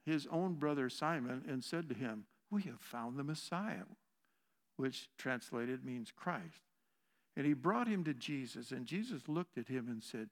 his 0.06 0.28
own 0.32 0.56
brother 0.56 0.90
Simon 0.90 1.44
and 1.48 1.64
said 1.64 1.90
to 1.90 1.96
him, 1.96 2.26
We 2.50 2.64
have 2.64 2.80
found 2.80 3.18
the 3.18 3.24
Messiah 3.24 3.86
which 4.80 5.10
translated 5.18 5.84
means 5.84 6.10
Christ. 6.16 6.62
And 7.36 7.46
he 7.46 7.54
brought 7.54 7.90
him 7.90 8.06
to 8.06 8.14
Jesus, 8.14 8.72
and 8.72 8.86
Jesus 8.86 9.28
looked 9.28 9.58
at 9.58 9.68
him 9.68 9.90
and 9.90 10.02
said, 10.02 10.30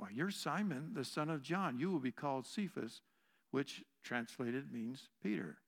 Why, 0.00 0.08
you're 0.14 0.30
Simon, 0.30 0.92
the 0.94 1.04
son 1.04 1.28
of 1.28 1.42
John. 1.42 1.78
You 1.78 1.90
will 1.90 2.00
be 2.00 2.10
called 2.10 2.46
Cephas, 2.46 3.02
which 3.50 3.84
translated 4.02 4.72
means 4.72 5.10
Peter. 5.22 5.58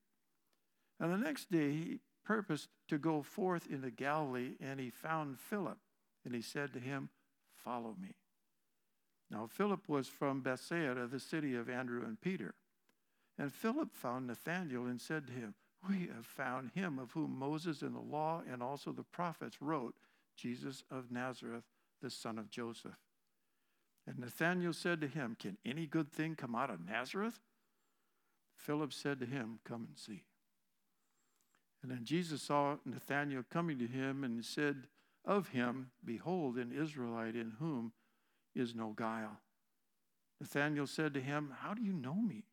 And 0.99 1.13
the 1.13 1.19
next 1.19 1.51
day 1.51 1.73
he 1.73 2.01
purposed 2.25 2.69
to 2.89 2.97
go 2.97 3.21
forth 3.21 3.67
into 3.71 3.91
Galilee, 3.91 4.53
and 4.59 4.81
he 4.81 4.89
found 4.89 5.39
Philip, 5.39 5.77
and 6.25 6.35
he 6.35 6.41
said 6.41 6.73
to 6.73 6.81
him, 6.81 7.11
Follow 7.55 7.95
me. 8.01 8.15
Now, 9.31 9.47
Philip 9.47 9.87
was 9.87 10.09
from 10.09 10.41
Bethsaida, 10.41 11.07
the 11.07 11.21
city 11.21 11.55
of 11.55 11.69
Andrew 11.69 12.03
and 12.03 12.19
Peter. 12.19 12.55
And 13.39 13.53
Philip 13.53 13.95
found 13.95 14.29
Nathanael 14.29 14.87
and 14.87 14.99
said 14.99 15.27
to 15.27 15.33
him, 15.35 15.55
we 15.87 16.09
have 16.15 16.25
found 16.25 16.71
him 16.75 16.99
of 16.99 17.11
whom 17.11 17.39
Moses 17.39 17.83
in 17.83 17.93
the 17.93 18.01
law 18.01 18.41
and 18.51 18.63
also 18.63 18.93
the 18.93 19.03
prophets 19.03 19.61
wrote, 19.61 19.95
Jesus 20.37 20.85
of 20.91 21.11
Nazareth, 21.11 21.65
the 22.01 22.09
son 22.09 22.39
of 22.39 22.49
Joseph. 22.49 22.97
And 24.07 24.19
Nathanael 24.19 24.73
said 24.73 25.01
to 25.01 25.07
him, 25.07 25.37
Can 25.39 25.59
any 25.65 25.87
good 25.87 26.11
thing 26.11 26.35
come 26.35 26.55
out 26.55 26.71
of 26.71 26.85
Nazareth? 26.85 27.39
Philip 28.57 28.93
said 28.93 29.21
to 29.21 29.27
him, 29.27 29.61
Come 29.65 29.87
and 29.89 29.97
see. 29.97 30.25
And 31.83 31.91
then 31.91 32.05
Jesus 32.05 32.43
saw 32.43 32.77
Nathanael 32.85 33.45
coming 33.51 33.79
to 33.79 33.87
him 33.87 34.25
and 34.25 34.45
said 34.45 34.87
of 35.25 35.49
him, 35.49 35.91
Behold, 36.05 36.57
an 36.57 36.73
Israelite 36.73 37.37
in 37.37 37.53
whom 37.59 37.93
is 38.55 38.75
no 38.75 38.93
guile. 38.97 39.41
Nathanael 40.41 40.87
said 40.87 41.15
to 41.15 41.21
him, 41.21 41.55
How 41.61 41.75
do 41.75 41.83
you 41.83 41.93
know 41.93 42.15
me? 42.15 42.45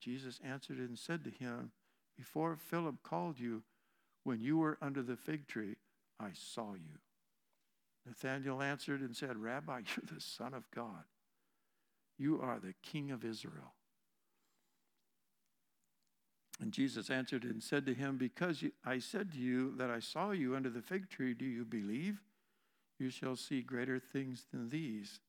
Jesus 0.00 0.40
answered 0.44 0.78
and 0.78 0.98
said 0.98 1.24
to 1.24 1.30
him, 1.30 1.72
before 2.20 2.54
Philip 2.54 3.02
called 3.02 3.40
you, 3.40 3.62
when 4.24 4.42
you 4.42 4.58
were 4.58 4.76
under 4.82 5.02
the 5.02 5.16
fig 5.16 5.46
tree, 5.46 5.76
I 6.18 6.32
saw 6.34 6.74
you. 6.74 6.98
Nathanael 8.06 8.62
answered 8.62 9.00
and 9.00 9.14
said, 9.14 9.36
Rabbi, 9.36 9.82
you're 9.96 10.14
the 10.14 10.20
Son 10.20 10.54
of 10.54 10.70
God. 10.70 11.04
You 12.18 12.40
are 12.40 12.58
the 12.58 12.74
King 12.82 13.10
of 13.10 13.24
Israel. 13.24 13.74
And 16.60 16.72
Jesus 16.72 17.08
answered 17.08 17.44
and 17.44 17.62
said 17.62 17.86
to 17.86 17.94
him, 17.94 18.18
Because 18.18 18.62
I 18.84 18.98
said 18.98 19.32
to 19.32 19.38
you 19.38 19.74
that 19.78 19.90
I 19.90 19.98
saw 19.98 20.32
you 20.32 20.54
under 20.54 20.68
the 20.68 20.82
fig 20.82 21.08
tree, 21.08 21.32
do 21.32 21.46
you 21.46 21.64
believe? 21.64 22.20
You 22.98 23.08
shall 23.08 23.36
see 23.36 23.62
greater 23.62 23.98
things 23.98 24.44
than 24.52 24.68
these. 24.68 25.20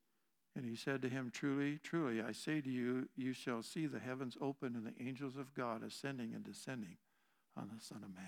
And 0.57 0.65
he 0.65 0.75
said 0.75 1.01
to 1.03 1.09
him, 1.09 1.31
Truly, 1.33 1.79
truly, 1.81 2.21
I 2.21 2.33
say 2.33 2.59
to 2.59 2.69
you, 2.69 3.07
you 3.15 3.31
shall 3.31 3.63
see 3.63 3.85
the 3.85 3.99
heavens 3.99 4.37
open 4.41 4.75
and 4.75 4.85
the 4.85 5.01
angels 5.01 5.37
of 5.37 5.53
God 5.53 5.81
ascending 5.83 6.33
and 6.35 6.43
descending 6.43 6.97
on 7.55 7.69
the 7.73 7.81
Son 7.81 8.03
of 8.03 8.13
Man. 8.13 8.25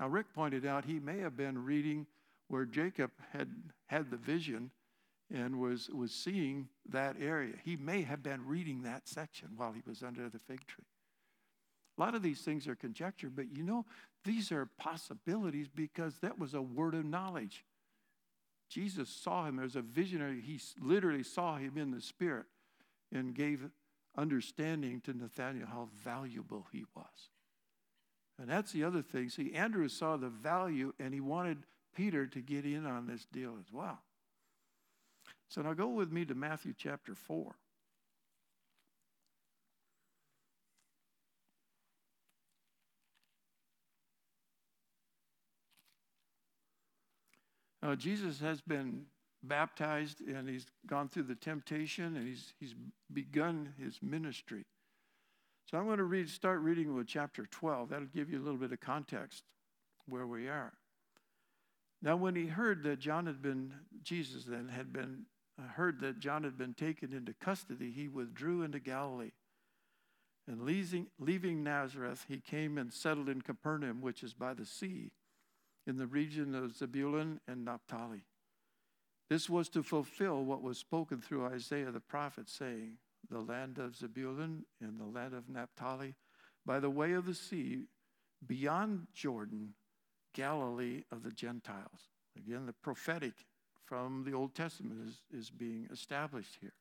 Now, 0.00 0.08
Rick 0.08 0.32
pointed 0.34 0.64
out 0.64 0.86
he 0.86 1.00
may 1.00 1.18
have 1.18 1.36
been 1.36 1.62
reading 1.62 2.06
where 2.48 2.64
Jacob 2.64 3.10
had 3.32 3.50
had 3.86 4.10
the 4.10 4.16
vision 4.16 4.70
and 5.32 5.60
was, 5.60 5.88
was 5.90 6.12
seeing 6.12 6.68
that 6.88 7.16
area. 7.20 7.54
He 7.62 7.76
may 7.76 8.02
have 8.02 8.22
been 8.22 8.46
reading 8.46 8.82
that 8.82 9.06
section 9.06 9.50
while 9.56 9.72
he 9.72 9.82
was 9.86 10.02
under 10.02 10.28
the 10.28 10.38
fig 10.38 10.66
tree. 10.66 10.84
A 11.96 12.00
lot 12.00 12.14
of 12.14 12.22
these 12.22 12.40
things 12.40 12.66
are 12.66 12.74
conjecture, 12.74 13.28
but 13.28 13.54
you 13.54 13.62
know, 13.62 13.84
these 14.24 14.52
are 14.52 14.68
possibilities 14.78 15.68
because 15.68 16.18
that 16.18 16.38
was 16.38 16.54
a 16.54 16.62
word 16.62 16.94
of 16.94 17.04
knowledge. 17.04 17.64
Jesus 18.70 19.08
saw 19.08 19.46
him 19.46 19.58
as 19.58 19.76
a 19.76 19.82
visionary. 19.82 20.40
He 20.40 20.60
literally 20.80 21.22
saw 21.22 21.56
him 21.56 21.76
in 21.76 21.90
the 21.90 22.00
spirit 22.00 22.46
and 23.12 23.34
gave 23.34 23.68
understanding 24.16 25.00
to 25.02 25.12
Nathanael 25.12 25.66
how 25.66 25.88
valuable 26.04 26.66
he 26.72 26.84
was. 26.94 27.30
And 28.38 28.48
that's 28.48 28.72
the 28.72 28.84
other 28.84 29.02
thing. 29.02 29.30
See, 29.30 29.52
Andrew 29.54 29.88
saw 29.88 30.16
the 30.16 30.28
value 30.28 30.92
and 31.00 31.12
he 31.12 31.20
wanted 31.20 31.58
Peter 31.98 32.28
to 32.28 32.40
get 32.40 32.64
in 32.64 32.86
on 32.86 33.08
this 33.08 33.26
deal 33.32 33.54
as 33.58 33.72
well. 33.72 33.98
So 35.48 35.62
now 35.62 35.74
go 35.74 35.88
with 35.88 36.12
me 36.12 36.24
to 36.26 36.34
Matthew 36.36 36.72
chapter 36.78 37.12
4. 37.16 37.56
Uh, 47.82 47.96
Jesus 47.96 48.38
has 48.38 48.60
been 48.60 49.06
baptized 49.42 50.20
and 50.20 50.48
he's 50.48 50.66
gone 50.86 51.08
through 51.08 51.24
the 51.24 51.34
temptation 51.34 52.16
and 52.16 52.28
he's, 52.28 52.52
he's 52.60 52.76
begun 53.12 53.74
his 53.76 53.98
ministry. 54.00 54.64
So 55.68 55.78
I'm 55.78 55.86
going 55.86 55.98
to 55.98 56.04
read, 56.04 56.28
start 56.28 56.60
reading 56.60 56.94
with 56.94 57.08
chapter 57.08 57.46
12. 57.46 57.88
That'll 57.88 58.06
give 58.06 58.30
you 58.30 58.38
a 58.38 58.44
little 58.44 58.58
bit 58.58 58.70
of 58.70 58.78
context 58.78 59.42
where 60.06 60.28
we 60.28 60.46
are. 60.46 60.74
Now, 62.00 62.16
when 62.16 62.36
he 62.36 62.46
heard 62.46 62.82
that 62.84 63.00
John 63.00 63.26
had 63.26 63.42
been, 63.42 63.74
Jesus 64.02 64.44
then 64.44 64.68
had 64.68 64.92
been, 64.92 65.26
uh, 65.58 65.66
heard 65.66 66.00
that 66.00 66.20
John 66.20 66.44
had 66.44 66.56
been 66.56 66.74
taken 66.74 67.12
into 67.12 67.34
custody, 67.34 67.90
he 67.90 68.08
withdrew 68.08 68.62
into 68.62 68.78
Galilee. 68.78 69.32
And 70.46 70.62
leaving, 70.62 71.08
leaving 71.18 71.62
Nazareth, 71.62 72.24
he 72.28 72.38
came 72.38 72.78
and 72.78 72.92
settled 72.92 73.28
in 73.28 73.42
Capernaum, 73.42 74.00
which 74.00 74.22
is 74.22 74.32
by 74.32 74.54
the 74.54 74.64
sea 74.64 75.10
in 75.86 75.96
the 75.96 76.06
region 76.06 76.54
of 76.54 76.76
Zebulun 76.76 77.40
and 77.48 77.64
Naphtali. 77.64 78.22
This 79.28 79.50
was 79.50 79.68
to 79.70 79.82
fulfill 79.82 80.44
what 80.44 80.62
was 80.62 80.78
spoken 80.78 81.20
through 81.20 81.46
Isaiah 81.46 81.90
the 81.90 82.00
prophet, 82.00 82.48
saying, 82.48 82.98
The 83.28 83.40
land 83.40 83.78
of 83.78 83.96
Zebulun 83.96 84.64
and 84.80 84.98
the 84.98 85.04
land 85.04 85.34
of 85.34 85.48
Naphtali, 85.48 86.14
by 86.64 86.80
the 86.80 86.90
way 86.90 87.12
of 87.12 87.26
the 87.26 87.34
sea, 87.34 87.84
beyond 88.46 89.08
Jordan, 89.12 89.74
Galilee 90.38 91.02
of 91.10 91.24
the 91.24 91.32
Gentiles. 91.32 92.10
Again, 92.36 92.64
the 92.64 92.72
prophetic 92.72 93.32
from 93.84 94.22
the 94.24 94.34
Old 94.34 94.54
Testament 94.54 95.00
is, 95.08 95.22
is 95.36 95.50
being 95.50 95.88
established 95.90 96.58
here. 96.60 96.74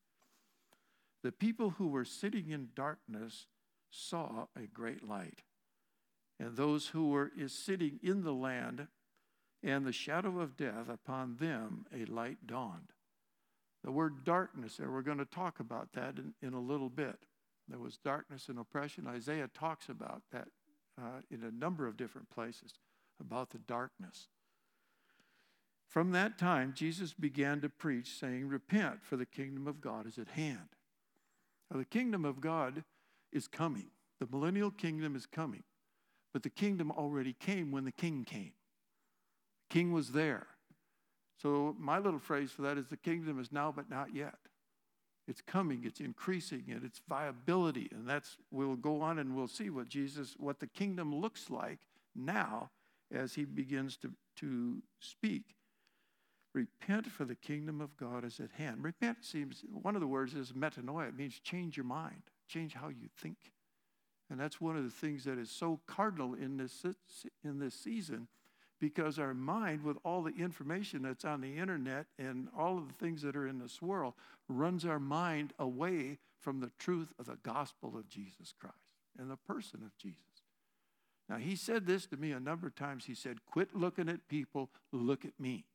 The 1.23 1.31
people 1.31 1.71
who 1.71 1.87
were 1.87 2.05
sitting 2.05 2.51
in 2.51 2.69
darkness 2.75 3.47
saw 3.89 4.45
a 4.55 4.67
great 4.71 5.07
light. 5.07 5.41
And 6.39 6.55
those 6.55 6.89
who 6.89 7.09
were 7.09 7.31
is 7.35 7.51
sitting 7.51 7.99
in 8.03 8.23
the 8.23 8.33
land 8.33 8.85
and 9.63 9.87
the 9.87 9.91
shadow 9.91 10.39
of 10.39 10.55
death, 10.55 10.87
upon 10.87 11.37
them 11.37 11.87
a 11.91 12.05
light 12.05 12.45
dawned. 12.45 12.93
The 13.83 13.91
word 13.91 14.23
darkness 14.23 14.77
there, 14.77 14.91
we're 14.91 15.01
going 15.01 15.17
to 15.17 15.25
talk 15.25 15.59
about 15.59 15.93
that 15.93 16.19
in, 16.19 16.35
in 16.47 16.53
a 16.53 16.61
little 16.61 16.89
bit. 16.89 17.17
There 17.67 17.79
was 17.79 17.97
darkness 17.97 18.49
and 18.49 18.59
oppression. 18.59 19.07
Isaiah 19.07 19.49
talks 19.51 19.89
about 19.89 20.21
that 20.31 20.49
uh, 21.01 21.21
in 21.31 21.43
a 21.43 21.49
number 21.49 21.87
of 21.87 21.97
different 21.97 22.29
places 22.29 22.75
about 23.19 23.51
the 23.51 23.57
darkness. 23.59 24.27
From 25.87 26.11
that 26.11 26.37
time, 26.37 26.73
Jesus 26.75 27.13
began 27.13 27.61
to 27.61 27.69
preach, 27.69 28.19
saying, 28.19 28.47
Repent, 28.47 29.03
for 29.03 29.15
the 29.15 29.25
kingdom 29.25 29.67
of 29.67 29.81
God 29.81 30.05
is 30.05 30.17
at 30.17 30.27
hand. 30.29 30.69
Now, 31.71 31.77
the 31.77 31.85
kingdom 31.85 32.25
of 32.25 32.41
God 32.41 32.83
is 33.31 33.47
coming. 33.47 33.87
The 34.19 34.27
millennial 34.29 34.71
kingdom 34.71 35.15
is 35.15 35.25
coming. 35.25 35.63
But 36.33 36.43
the 36.43 36.49
kingdom 36.49 36.91
already 36.91 37.33
came 37.33 37.71
when 37.71 37.85
the 37.85 37.91
king 37.91 38.25
came. 38.25 38.51
The 39.69 39.73
King 39.73 39.91
was 39.91 40.11
there. 40.11 40.47
So, 41.41 41.75
my 41.79 41.99
little 41.99 42.19
phrase 42.19 42.51
for 42.51 42.63
that 42.63 42.77
is 42.77 42.87
the 42.87 42.97
kingdom 42.97 43.39
is 43.39 43.51
now, 43.51 43.71
but 43.75 43.89
not 43.89 44.13
yet. 44.13 44.35
It's 45.27 45.41
coming, 45.41 45.83
it's 45.83 45.99
increasing, 45.99 46.65
and 46.69 46.83
its 46.83 47.01
viability. 47.07 47.89
And 47.91 48.07
that's, 48.07 48.37
we'll 48.49 48.75
go 48.75 49.01
on 49.01 49.19
and 49.19 49.35
we'll 49.35 49.47
see 49.47 49.69
what 49.69 49.89
Jesus, 49.89 50.35
what 50.37 50.59
the 50.59 50.67
kingdom 50.67 51.13
looks 51.13 51.49
like 51.49 51.79
now 52.15 52.71
as 53.13 53.35
he 53.35 53.45
begins 53.45 53.97
to, 53.97 54.11
to 54.37 54.81
speak. 54.99 55.55
Repent, 56.53 57.07
for 57.07 57.25
the 57.25 57.35
kingdom 57.35 57.81
of 57.81 57.95
God 57.97 58.25
is 58.25 58.39
at 58.39 58.51
hand. 58.51 58.83
Repent 58.83 59.23
seems, 59.23 59.63
one 59.71 59.95
of 59.95 60.01
the 60.01 60.07
words 60.07 60.33
is 60.33 60.53
metanoia. 60.53 61.09
It 61.09 61.17
means 61.17 61.39
change 61.39 61.77
your 61.77 61.85
mind, 61.85 62.23
change 62.47 62.73
how 62.73 62.87
you 62.89 63.09
think. 63.17 63.37
And 64.29 64.39
that's 64.39 64.59
one 64.59 64.75
of 64.75 64.83
the 64.83 64.89
things 64.89 65.23
that 65.25 65.37
is 65.37 65.51
so 65.51 65.79
cardinal 65.87 66.33
in 66.33 66.57
this, 66.57 66.85
in 67.43 67.59
this 67.59 67.75
season 67.75 68.27
because 68.79 69.17
our 69.17 69.33
mind, 69.33 69.83
with 69.83 69.97
all 70.03 70.21
the 70.21 70.35
information 70.37 71.01
that's 71.01 71.25
on 71.25 71.41
the 71.41 71.57
internet 71.57 72.05
and 72.19 72.47
all 72.57 72.77
of 72.77 72.87
the 72.87 72.93
things 72.93 73.21
that 73.23 73.35
are 73.35 73.47
in 73.47 73.59
this 73.59 73.81
world, 73.81 74.13
runs 74.47 74.85
our 74.85 74.99
mind 74.99 75.53
away 75.57 76.19
from 76.39 76.59
the 76.59 76.71
truth 76.77 77.11
of 77.17 77.25
the 77.25 77.37
gospel 77.43 77.97
of 77.97 78.07
Jesus 78.07 78.53
Christ 78.59 78.75
and 79.17 79.31
the 79.31 79.37
person 79.37 79.81
of 79.83 79.97
Jesus. 79.97 80.26
Now, 81.29 81.37
he 81.37 81.55
said 81.55 81.85
this 81.85 82.05
to 82.07 82.17
me 82.17 82.31
a 82.31 82.39
number 82.39 82.67
of 82.67 82.75
times. 82.75 83.05
He 83.05 83.15
said, 83.15 83.45
Quit 83.45 83.75
looking 83.75 84.07
at 84.07 84.27
people, 84.29 84.69
look 84.93 85.25
at 85.25 85.39
me. 85.39 85.65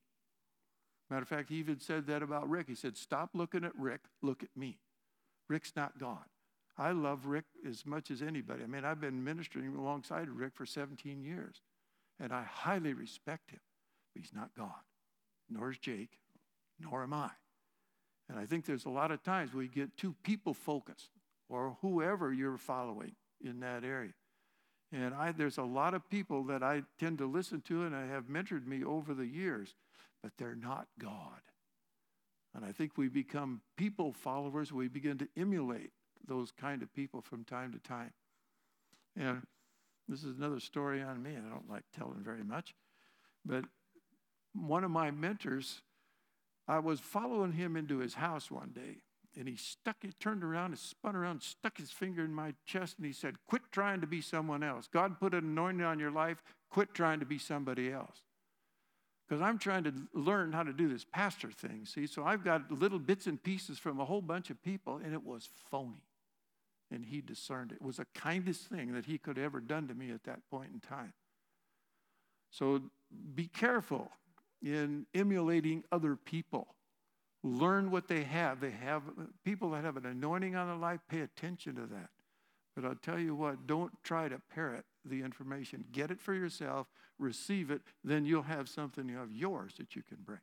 Matter 1.11 1.23
of 1.23 1.29
fact, 1.29 1.51
he 1.51 1.57
even 1.57 1.79
said 1.79 2.07
that 2.07 2.23
about 2.23 2.49
Rick. 2.49 2.69
He 2.69 2.75
said, 2.75 2.97
Stop 2.97 3.31
looking 3.35 3.65
at 3.65 3.77
Rick, 3.77 4.01
look 4.23 4.43
at 4.43 4.49
me. 4.57 4.79
Rick's 5.49 5.75
not 5.77 5.99
God. 5.99 6.25
I 6.79 6.93
love 6.93 7.27
Rick 7.27 7.45
as 7.69 7.85
much 7.85 8.11
as 8.11 8.23
anybody. 8.23 8.65
I 8.65 8.67
mean, 8.67 8.85
I've 8.85 9.01
been 9.01 9.23
ministering 9.23 9.75
alongside 9.77 10.31
Rick 10.31 10.53
for 10.55 10.65
17 10.65 11.23
years, 11.23 11.61
and 12.19 12.33
I 12.33 12.45
highly 12.45 12.95
respect 12.95 13.51
him, 13.51 13.61
but 14.15 14.23
he's 14.23 14.33
not 14.33 14.55
God, 14.57 14.71
nor 15.51 15.71
is 15.71 15.79
Jake, 15.79 16.19
nor 16.81 17.03
am 17.03 17.13
I. 17.13 17.31
And 18.31 18.39
I 18.39 18.47
think 18.47 18.65
there's 18.65 18.87
a 18.87 18.91
lot 18.91 19.11
of 19.11 19.23
times 19.23 19.53
we 19.53 19.69
get 19.69 19.99
too 19.99 20.15
people 20.23 20.55
focused, 20.55 21.11
or 21.51 21.77
whoever 21.83 22.33
you're 22.33 22.57
following 22.57 23.13
in 23.45 23.61
that 23.61 23.85
area. 23.85 24.15
And 24.93 25.15
I, 25.15 25.33
there's 25.33 25.59
a 25.59 25.63
lot 25.63 25.95
of 25.95 26.09
people 26.11 26.45
that 26.45 26.63
I 26.63 26.83
tend 27.01 27.19
to 27.19 27.27
listen 27.27 27.63
to 27.63 27.85
and 27.85 27.97
I 27.97 28.07
have 28.07 28.25
mentored 28.25 28.67
me 28.67 28.85
over 28.85 29.15
the 29.15 29.27
years, 29.27 29.75
but 30.23 30.33
they're 30.37 30.55
not 30.55 30.87
God. 31.01 31.41
And 32.55 32.65
I 32.65 32.73
think 32.73 32.99
we 32.99 33.09
become 33.09 33.63
people 33.79 34.13
followers. 34.13 34.71
We 34.71 34.89
begin 34.89 35.17
to 35.19 35.29
emulate 35.37 35.91
those 36.27 36.53
kind 36.53 36.83
of 36.83 36.93
people 36.93 37.23
from 37.23 37.45
time 37.45 37.73
to 37.73 37.79
time. 37.79 38.13
And 39.17 39.47
this 40.09 40.23
is 40.25 40.37
another 40.37 40.61
story 40.61 41.03
on 41.03 41.23
me. 41.23 41.31
I 41.31 41.49
don't 41.49 41.71
like 41.71 41.85
telling 41.97 42.23
very 42.23 42.45
much. 42.45 42.75
But 43.47 43.65
one 44.55 44.85
of 44.85 44.91
my 44.91 45.11
mentors, 45.11 45.81
I 46.69 46.81
was 46.81 47.01
following 47.01 47.53
him 47.53 47.77
into 47.77 47.99
his 47.99 48.15
house 48.15 48.51
one 48.51 48.73
day 48.75 48.99
and 49.37 49.49
he 49.49 49.57
stuck, 49.57 49.97
he 50.03 50.13
turned 50.13 50.45
around 50.45 50.73
and 50.73 50.79
spun 50.79 51.17
around, 51.17 51.43
stuck 51.43 51.79
his 51.79 51.91
finger 51.91 52.25
in 52.25 52.35
my 52.35 52.55
chest, 52.67 52.99
and 52.99 53.07
he 53.07 53.13
said, 53.13 53.37
Quit 53.49 53.63
trying 53.71 54.01
to 54.01 54.07
be 54.07 54.21
someone 54.21 54.63
else. 54.63 54.89
God 54.93 55.19
put 55.19 55.33
an 55.33 55.45
anointing 55.45 55.85
on 55.85 55.99
your 55.99 56.11
life. 56.11 56.43
Quit 56.71 56.93
trying 56.95 57.21
to 57.21 57.27
be 57.27 57.39
somebody 57.39 57.91
else. 57.91 58.19
Because 59.27 59.41
I'm 59.41 59.59
trying 59.59 59.85
to 59.85 59.95
learn 60.13 60.53
how 60.53 60.63
to 60.63 60.73
do 60.73 60.89
this 60.89 61.07
pastor 61.11 61.51
thing, 61.51 61.87
see? 61.87 62.07
So 62.07 62.25
I've 62.25 62.45
got 62.45 62.71
little 62.71 62.99
bits 62.99 63.27
and 63.27 63.43
pieces 63.43 63.79
from 63.79 63.99
a 63.99 64.05
whole 64.05 64.21
bunch 64.21 64.51
of 64.51 64.63
people, 64.63 65.01
and 65.03 65.15
it 65.15 65.25
was 65.25 65.49
phony. 65.71 66.03
And 66.91 67.07
he 67.07 67.23
discerned 67.23 67.73
it. 67.73 67.77
It 67.77 67.83
was 67.83 67.97
the 67.97 68.07
kindest 68.15 68.67
thing 68.67 68.93
that 68.93 69.07
he 69.07 69.17
could 69.17 69.39
have 69.39 69.47
ever 69.47 69.61
done 69.61 69.89
to 69.89 69.95
me 69.95 70.11
at 70.11 70.25
that 70.25 70.41
point 70.51 70.71
in 70.75 70.81
time. 70.81 71.15
So 72.51 72.83
be 73.35 73.47
careful 73.47 74.11
in 74.63 75.07
emulating 75.15 75.85
other 75.91 76.17
people 76.17 76.69
Learn 77.45 77.91
what 77.91 78.09
they 78.09 78.23
have. 78.23 78.61
They 78.61 78.71
have 78.71 79.03
people 79.45 79.71
that 79.71 79.85
have 79.85 79.97
an 79.97 80.07
anointing 80.07 80.55
on 80.55 80.69
their 80.69 80.77
life, 80.77 81.01
pay 81.09 81.21
attention 81.21 81.75
to 81.75 81.83
that. 81.83 82.11
But 82.75 82.85
I'll 82.85 82.95
tell 82.95 83.19
you 83.19 83.35
what, 83.35 83.67
don't 83.67 83.93
try 84.03 84.29
to 84.29 84.41
parrot 84.55 84.85
the 85.05 85.23
information. 85.23 85.85
Get 85.93 86.11
it 86.11 86.21
for 86.21 86.35
yourself, 86.35 86.87
receive 87.19 87.71
it, 87.71 87.83
then 88.05 88.25
you'll 88.25 88.43
have 88.43 88.69
something 88.69 89.15
of 89.17 89.33
yours 89.33 89.75
that 89.79 89.95
you 89.95 90.03
can 90.03 90.19
bring. 90.25 90.41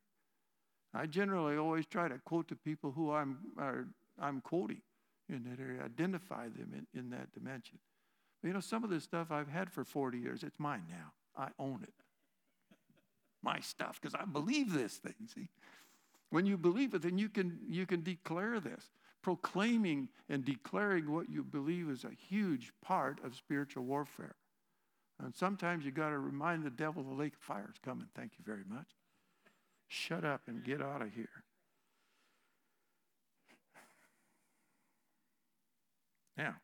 I 0.94 1.06
generally 1.06 1.58
always 1.58 1.86
try 1.86 2.08
to 2.08 2.20
quote 2.20 2.50
the 2.50 2.56
people 2.56 2.92
who 2.92 3.12
I'm, 3.12 3.38
are, 3.58 3.88
I'm 4.20 4.42
quoting 4.42 4.82
in 5.30 5.44
that 5.44 5.62
area, 5.62 5.84
identify 5.84 6.48
them 6.50 6.74
in, 6.74 7.00
in 7.00 7.10
that 7.12 7.32
dimension. 7.32 7.80
But 8.42 8.48
you 8.50 8.54
know, 8.54 8.60
some 8.60 8.84
of 8.84 8.90
this 8.90 9.04
stuff 9.04 9.32
I've 9.32 9.50
had 9.50 9.72
for 9.72 9.84
40 9.84 10.18
years, 10.18 10.44
it's 10.44 10.60
mine 10.60 10.84
now. 10.90 11.14
I 11.38 11.50
own 11.60 11.82
it. 11.84 11.94
My 13.42 13.60
stuff, 13.60 14.00
because 14.02 14.16
I 14.20 14.26
believe 14.26 14.74
this 14.74 14.98
thing, 14.98 15.14
see? 15.34 15.50
When 16.30 16.46
you 16.46 16.58
believe 16.58 16.94
it, 16.94 17.02
then 17.02 17.18
you 17.18 17.30
can, 17.30 17.60
you 17.68 17.86
can 17.86 18.04
declare 18.04 18.60
this. 18.60 18.92
Proclaiming 19.22 20.10
and 20.30 20.46
declaring 20.46 21.12
what 21.12 21.30
you 21.30 21.44
believe 21.44 21.90
is 21.90 22.04
a 22.04 22.12
huge 22.12 22.72
part 22.82 23.20
of 23.24 23.36
spiritual 23.36 23.84
warfare. 23.84 24.36
And 25.22 25.36
sometimes 25.36 25.84
you 25.84 25.92
got 25.92 26.10
to 26.10 26.20
remind 26.20 26.64
the 26.64 26.70
devil 26.70 27.04
the 27.04 27.14
lake 27.14 27.34
of 27.34 27.42
fire 27.42 27.70
is 27.70 27.78
coming. 27.84 28.08
Thank 28.16 28.34
you 28.38 28.46
very 28.46 28.64
much. 28.68 28.88
Shut 29.88 30.24
up 30.24 30.42
and 30.48 30.64
get 30.64 30.82
out 30.82 31.02
of 31.02 31.14
here. 31.14 31.44
Now, 36.38 36.56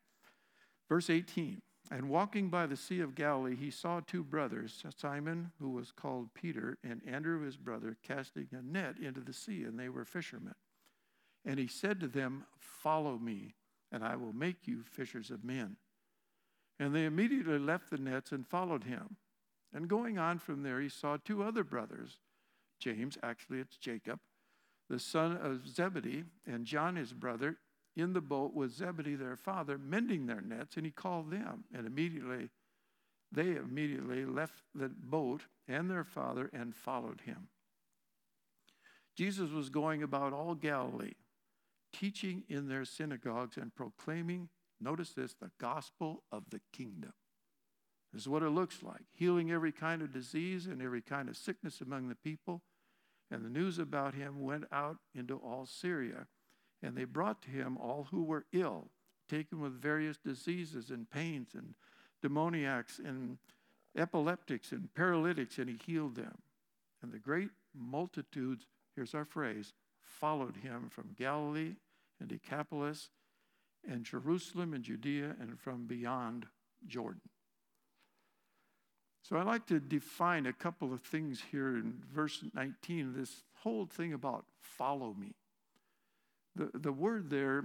verse 0.88 1.10
18. 1.10 1.60
And 1.90 2.08
walking 2.08 2.48
by 2.48 2.66
the 2.66 2.76
Sea 2.76 3.00
of 3.00 3.14
Galilee, 3.14 3.54
he 3.54 3.70
saw 3.70 4.00
two 4.00 4.24
brothers, 4.24 4.84
Simon, 4.96 5.52
who 5.60 5.70
was 5.70 5.92
called 5.92 6.34
Peter, 6.34 6.78
and 6.82 7.00
Andrew, 7.06 7.44
his 7.44 7.56
brother, 7.56 7.96
casting 8.02 8.48
a 8.52 8.60
net 8.60 8.96
into 9.00 9.20
the 9.20 9.32
sea, 9.32 9.62
and 9.62 9.78
they 9.78 9.88
were 9.88 10.04
fishermen. 10.04 10.54
And 11.44 11.60
he 11.60 11.68
said 11.68 12.00
to 12.00 12.08
them, 12.08 12.44
Follow 12.58 13.18
me, 13.18 13.54
and 13.92 14.04
I 14.04 14.16
will 14.16 14.32
make 14.32 14.66
you 14.66 14.82
fishers 14.82 15.30
of 15.30 15.44
men. 15.44 15.76
And 16.80 16.94
they 16.94 17.04
immediately 17.04 17.58
left 17.58 17.90
the 17.90 17.98
nets 17.98 18.32
and 18.32 18.46
followed 18.46 18.84
him. 18.84 19.16
And 19.72 19.88
going 19.88 20.18
on 20.18 20.38
from 20.38 20.62
there, 20.62 20.80
he 20.80 20.88
saw 20.88 21.16
two 21.16 21.42
other 21.42 21.62
brothers, 21.62 22.18
James, 22.80 23.16
actually 23.22 23.60
it's 23.60 23.76
Jacob, 23.76 24.18
the 24.88 24.98
son 24.98 25.36
of 25.36 25.68
Zebedee, 25.68 26.24
and 26.46 26.64
John, 26.64 26.96
his 26.96 27.12
brother, 27.12 27.56
in 27.96 28.12
the 28.12 28.20
boat 28.20 28.52
with 28.52 28.72
Zebedee, 28.72 29.14
their 29.14 29.36
father, 29.36 29.78
mending 29.78 30.26
their 30.26 30.42
nets, 30.42 30.76
and 30.76 30.84
he 30.84 30.92
called 30.92 31.30
them. 31.30 31.64
And 31.74 31.86
immediately, 31.86 32.50
they 33.32 33.56
immediately 33.56 34.24
left 34.24 34.62
the 34.74 34.88
boat 34.88 35.42
and 35.66 35.90
their 35.90 36.04
father 36.04 36.50
and 36.52 36.74
followed 36.74 37.22
him. 37.22 37.48
Jesus 39.16 39.50
was 39.50 39.70
going 39.70 40.02
about 40.02 40.34
all 40.34 40.54
Galilee, 40.54 41.14
teaching 41.92 42.44
in 42.48 42.68
their 42.68 42.84
synagogues 42.84 43.56
and 43.56 43.74
proclaiming, 43.74 44.50
notice 44.78 45.10
this, 45.10 45.34
the 45.34 45.50
gospel 45.58 46.22
of 46.30 46.50
the 46.50 46.60
kingdom. 46.72 47.14
This 48.12 48.22
is 48.22 48.28
what 48.28 48.42
it 48.42 48.50
looks 48.50 48.82
like 48.82 49.04
healing 49.14 49.50
every 49.50 49.72
kind 49.72 50.02
of 50.02 50.12
disease 50.12 50.66
and 50.66 50.82
every 50.82 51.00
kind 51.00 51.28
of 51.28 51.36
sickness 51.36 51.80
among 51.80 52.08
the 52.08 52.14
people. 52.14 52.62
And 53.30 53.44
the 53.44 53.50
news 53.50 53.78
about 53.78 54.14
him 54.14 54.42
went 54.42 54.64
out 54.70 54.98
into 55.14 55.36
all 55.36 55.66
Syria 55.66 56.26
and 56.82 56.96
they 56.96 57.04
brought 57.04 57.42
to 57.42 57.50
him 57.50 57.76
all 57.78 58.08
who 58.10 58.22
were 58.22 58.46
ill, 58.52 58.88
taken 59.28 59.60
with 59.60 59.80
various 59.80 60.18
diseases 60.18 60.90
and 60.90 61.10
pains, 61.10 61.54
and 61.54 61.74
demoniacs, 62.22 62.98
and 62.98 63.38
epileptics, 63.96 64.72
and 64.72 64.92
paralytics, 64.94 65.58
and 65.58 65.68
he 65.68 65.78
healed 65.84 66.16
them. 66.16 66.38
And 67.02 67.12
the 67.12 67.18
great 67.18 67.50
multitudes, 67.74 68.66
here's 68.94 69.14
our 69.14 69.24
phrase, 69.24 69.72
followed 70.00 70.56
him 70.56 70.88
from 70.90 71.14
Galilee 71.18 71.74
and 72.20 72.28
Decapolis 72.28 73.10
and 73.88 74.04
Jerusalem 74.04 74.74
and 74.74 74.82
Judea 74.82 75.36
and 75.40 75.58
from 75.58 75.86
beyond 75.86 76.46
Jordan. 76.86 77.20
So 79.22 79.36
I'd 79.36 79.46
like 79.46 79.66
to 79.66 79.80
define 79.80 80.46
a 80.46 80.52
couple 80.52 80.92
of 80.92 81.00
things 81.00 81.42
here 81.50 81.76
in 81.76 82.00
verse 82.12 82.44
19, 82.54 83.14
this 83.16 83.42
whole 83.62 83.86
thing 83.86 84.12
about 84.12 84.44
follow 84.60 85.14
me. 85.18 85.34
The, 86.56 86.70
the 86.78 86.92
word 86.92 87.30
there 87.30 87.64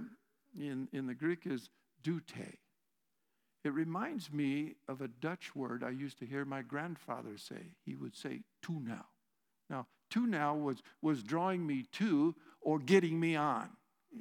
in, 0.58 0.88
in 0.92 1.06
the 1.06 1.14
Greek 1.14 1.46
is 1.46 1.70
deute. 2.04 2.58
It 3.64 3.72
reminds 3.72 4.32
me 4.32 4.74
of 4.88 5.00
a 5.00 5.08
Dutch 5.08 5.54
word 5.54 5.82
I 5.84 5.90
used 5.90 6.18
to 6.18 6.26
hear 6.26 6.44
my 6.44 6.62
grandfather 6.62 7.36
say. 7.36 7.74
He 7.84 7.94
would 7.94 8.16
say, 8.16 8.40
to 8.62 8.80
now. 8.80 9.06
Now, 9.70 9.86
to 10.10 10.26
now 10.26 10.54
was, 10.54 10.82
was 11.00 11.22
drawing 11.22 11.66
me 11.66 11.86
to 11.92 12.34
or 12.60 12.78
getting 12.78 13.18
me 13.18 13.36
on 13.36 13.70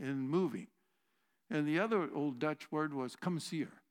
and 0.02 0.30
moving. 0.30 0.68
And 1.50 1.68
the 1.68 1.80
other 1.80 2.08
old 2.14 2.40
Dutch 2.40 2.72
word 2.72 2.94
was 2.94 3.16
come 3.16 3.40
here. 3.40 3.82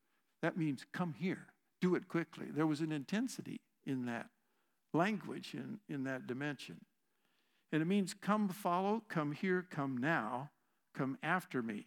That 0.41 0.57
means 0.57 0.87
come 0.93 1.15
here, 1.19 1.49
do 1.83 1.95
it 1.95 2.09
quickly. 2.09 2.47
There 2.49 2.67
was 2.67 2.81
an 2.81 2.93
intensity 2.93 3.61
in 3.85 4.07
that 4.07 4.29
language, 4.95 5.53
in, 5.53 5.81
in 5.89 6.05
that 6.05 6.27
dimension. 6.27 6.77
And 7.73 7.83
it 7.83 7.87
means 7.87 8.15
come 8.15 8.49
follow, 8.49 9.03
come 9.09 9.33
here, 9.33 9.67
come 9.69 9.99
now, 9.99 10.51
come 10.95 11.19
after 11.23 11.63
me. 11.63 11.87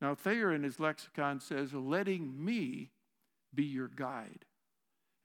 Now, 0.00 0.14
Thayer 0.14 0.52
in 0.52 0.62
his 0.62 0.78
lexicon 0.78 1.40
says, 1.40 1.72
letting 1.72 2.44
me 2.44 2.90
be 3.54 3.64
your 3.64 3.88
guide. 3.88 4.44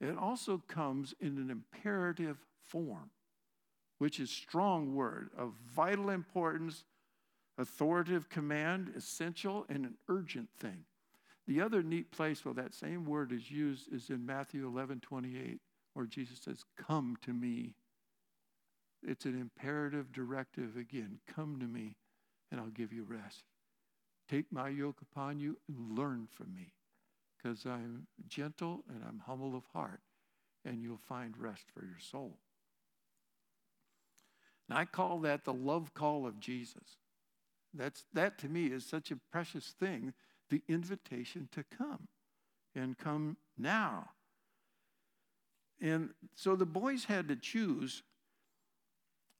It 0.00 0.16
also 0.18 0.62
comes 0.66 1.14
in 1.20 1.38
an 1.38 1.50
imperative 1.50 2.38
form, 2.66 3.10
which 3.98 4.18
is 4.18 4.30
strong 4.30 4.94
word 4.94 5.30
of 5.36 5.52
vital 5.74 6.10
importance, 6.10 6.84
authoritative 7.58 8.28
command, 8.28 8.92
essential, 8.96 9.66
and 9.68 9.84
an 9.84 9.94
urgent 10.08 10.48
thing. 10.58 10.84
The 11.46 11.60
other 11.60 11.82
neat 11.82 12.10
place 12.10 12.44
where 12.44 12.54
that 12.54 12.74
same 12.74 13.04
word 13.04 13.32
is 13.32 13.50
used 13.50 13.92
is 13.92 14.10
in 14.10 14.24
Matthew 14.24 14.66
11 14.66 15.00
28, 15.00 15.60
where 15.94 16.06
Jesus 16.06 16.40
says, 16.40 16.64
Come 16.76 17.16
to 17.22 17.32
me. 17.32 17.74
It's 19.04 19.24
an 19.24 19.40
imperative 19.40 20.12
directive 20.12 20.76
again 20.76 21.18
come 21.26 21.58
to 21.58 21.66
me, 21.66 21.96
and 22.52 22.60
I'll 22.60 22.68
give 22.68 22.92
you 22.92 23.02
rest. 23.02 23.42
Take 24.28 24.52
my 24.52 24.68
yoke 24.68 25.00
upon 25.00 25.40
you 25.40 25.56
and 25.66 25.98
learn 25.98 26.28
from 26.30 26.54
me, 26.54 26.74
because 27.36 27.64
I'm 27.64 28.06
gentle 28.28 28.84
and 28.88 29.02
I'm 29.08 29.22
humble 29.26 29.56
of 29.56 29.64
heart, 29.72 30.00
and 30.64 30.82
you'll 30.82 31.00
find 31.08 31.36
rest 31.36 31.64
for 31.74 31.84
your 31.84 31.98
soul. 31.98 32.38
And 34.68 34.78
I 34.78 34.84
call 34.84 35.18
that 35.20 35.44
the 35.44 35.52
love 35.52 35.92
call 35.94 36.26
of 36.26 36.38
Jesus. 36.38 36.98
That's, 37.74 38.04
that 38.12 38.38
to 38.38 38.48
me 38.48 38.66
is 38.66 38.84
such 38.84 39.10
a 39.10 39.16
precious 39.32 39.74
thing 39.80 40.12
the 40.50 40.62
invitation 40.68 41.48
to 41.52 41.64
come 41.76 42.08
and 42.74 42.98
come 42.98 43.38
now. 43.58 44.10
And 45.80 46.10
so 46.34 46.54
the 46.54 46.66
boys 46.66 47.06
had 47.06 47.28
to 47.28 47.36
choose 47.36 48.02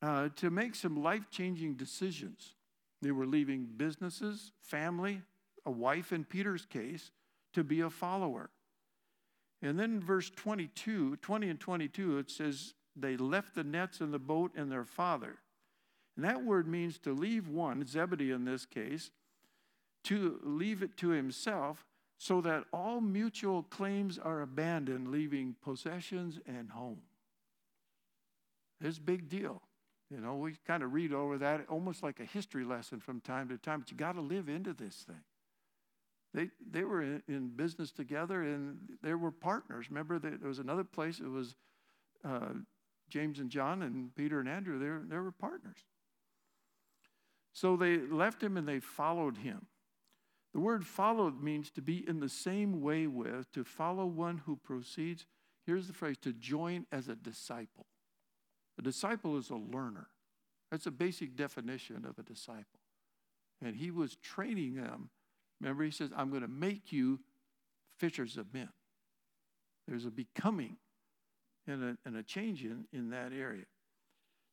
uh, 0.00 0.30
to 0.36 0.50
make 0.50 0.74
some 0.74 1.00
life 1.02 1.30
changing 1.30 1.74
decisions. 1.74 2.54
They 3.02 3.10
were 3.10 3.26
leaving 3.26 3.68
businesses, 3.76 4.52
family, 4.62 5.22
a 5.66 5.70
wife 5.70 6.12
in 6.12 6.24
Peter's 6.24 6.64
case, 6.64 7.10
to 7.52 7.64
be 7.64 7.80
a 7.80 7.90
follower. 7.90 8.50
And 9.60 9.78
then 9.78 10.00
verse 10.00 10.30
22, 10.30 11.16
20 11.16 11.48
and 11.48 11.60
22, 11.60 12.18
it 12.18 12.30
says, 12.30 12.74
They 12.96 13.16
left 13.16 13.54
the 13.54 13.64
nets 13.64 14.00
and 14.00 14.14
the 14.14 14.18
boat 14.18 14.52
and 14.56 14.70
their 14.70 14.84
father. 14.84 15.38
And 16.16 16.24
that 16.24 16.44
word 16.44 16.68
means 16.68 16.98
to 17.00 17.12
leave 17.12 17.48
one, 17.48 17.86
Zebedee 17.86 18.30
in 18.30 18.44
this 18.44 18.66
case, 18.66 19.10
to 20.04 20.40
leave 20.42 20.82
it 20.82 20.96
to 20.98 21.08
himself 21.08 21.84
so 22.18 22.40
that 22.40 22.64
all 22.72 23.00
mutual 23.00 23.64
claims 23.64 24.18
are 24.18 24.42
abandoned, 24.42 25.08
leaving 25.08 25.56
possessions 25.60 26.38
and 26.46 26.70
home. 26.70 27.00
A 28.84 28.92
big 29.00 29.28
deal. 29.28 29.62
You 30.12 30.20
know, 30.20 30.34
we 30.34 30.54
kind 30.66 30.82
of 30.82 30.92
read 30.92 31.14
over 31.14 31.38
that 31.38 31.64
almost 31.70 32.02
like 32.02 32.20
a 32.20 32.24
history 32.24 32.64
lesson 32.64 33.00
from 33.00 33.20
time 33.20 33.48
to 33.48 33.56
time, 33.56 33.80
but 33.80 33.90
you 33.90 33.96
got 33.96 34.12
to 34.12 34.20
live 34.20 34.48
into 34.48 34.74
this 34.74 34.94
thing. 35.06 35.22
They, 36.34 36.50
they 36.70 36.84
were 36.84 37.02
in, 37.02 37.22
in, 37.28 37.48
business 37.48 37.92
together 37.92 38.42
and 38.42 38.78
they 39.02 39.14
were 39.14 39.30
partners. 39.30 39.86
Remember, 39.88 40.18
there 40.18 40.36
was 40.42 40.58
another 40.58 40.84
place, 40.84 41.18
it 41.18 41.28
was 41.28 41.54
uh, 42.24 42.52
James 43.08 43.38
and 43.38 43.50
John 43.50 43.82
and 43.82 44.14
Peter 44.14 44.40
and 44.40 44.48
Andrew, 44.48 44.78
they 44.78 44.88
were, 44.88 45.02
they 45.06 45.18
were 45.18 45.32
partners. 45.32 45.78
So 47.52 47.76
they 47.76 47.98
left 47.98 48.42
him 48.42 48.56
and 48.56 48.66
they 48.66 48.80
followed 48.80 49.38
him. 49.38 49.66
The 50.52 50.60
word 50.60 50.86
followed 50.86 51.42
means 51.42 51.70
to 51.70 51.82
be 51.82 52.06
in 52.06 52.20
the 52.20 52.28
same 52.28 52.82
way 52.82 53.06
with, 53.06 53.50
to 53.52 53.64
follow 53.64 54.04
one 54.04 54.42
who 54.44 54.56
proceeds. 54.56 55.26
Here's 55.64 55.86
the 55.86 55.94
phrase 55.94 56.16
to 56.22 56.32
join 56.32 56.86
as 56.92 57.08
a 57.08 57.14
disciple. 57.14 57.86
A 58.78 58.82
disciple 58.82 59.36
is 59.36 59.50
a 59.50 59.56
learner. 59.56 60.08
That's 60.70 60.86
a 60.86 60.90
basic 60.90 61.36
definition 61.36 62.06
of 62.08 62.18
a 62.18 62.22
disciple. 62.22 62.80
And 63.60 63.76
he 63.76 63.90
was 63.90 64.16
training 64.16 64.74
them. 64.74 65.10
Remember, 65.60 65.84
he 65.84 65.90
says, 65.90 66.10
I'm 66.16 66.30
going 66.30 66.42
to 66.42 66.48
make 66.48 66.92
you 66.92 67.20
fishers 67.98 68.36
of 68.36 68.52
men. 68.52 68.70
There's 69.86 70.06
a 70.06 70.10
becoming 70.10 70.76
and 71.66 71.84
a, 71.84 71.96
and 72.04 72.16
a 72.16 72.22
change 72.22 72.64
in, 72.64 72.86
in 72.92 73.10
that 73.10 73.32
area. 73.32 73.64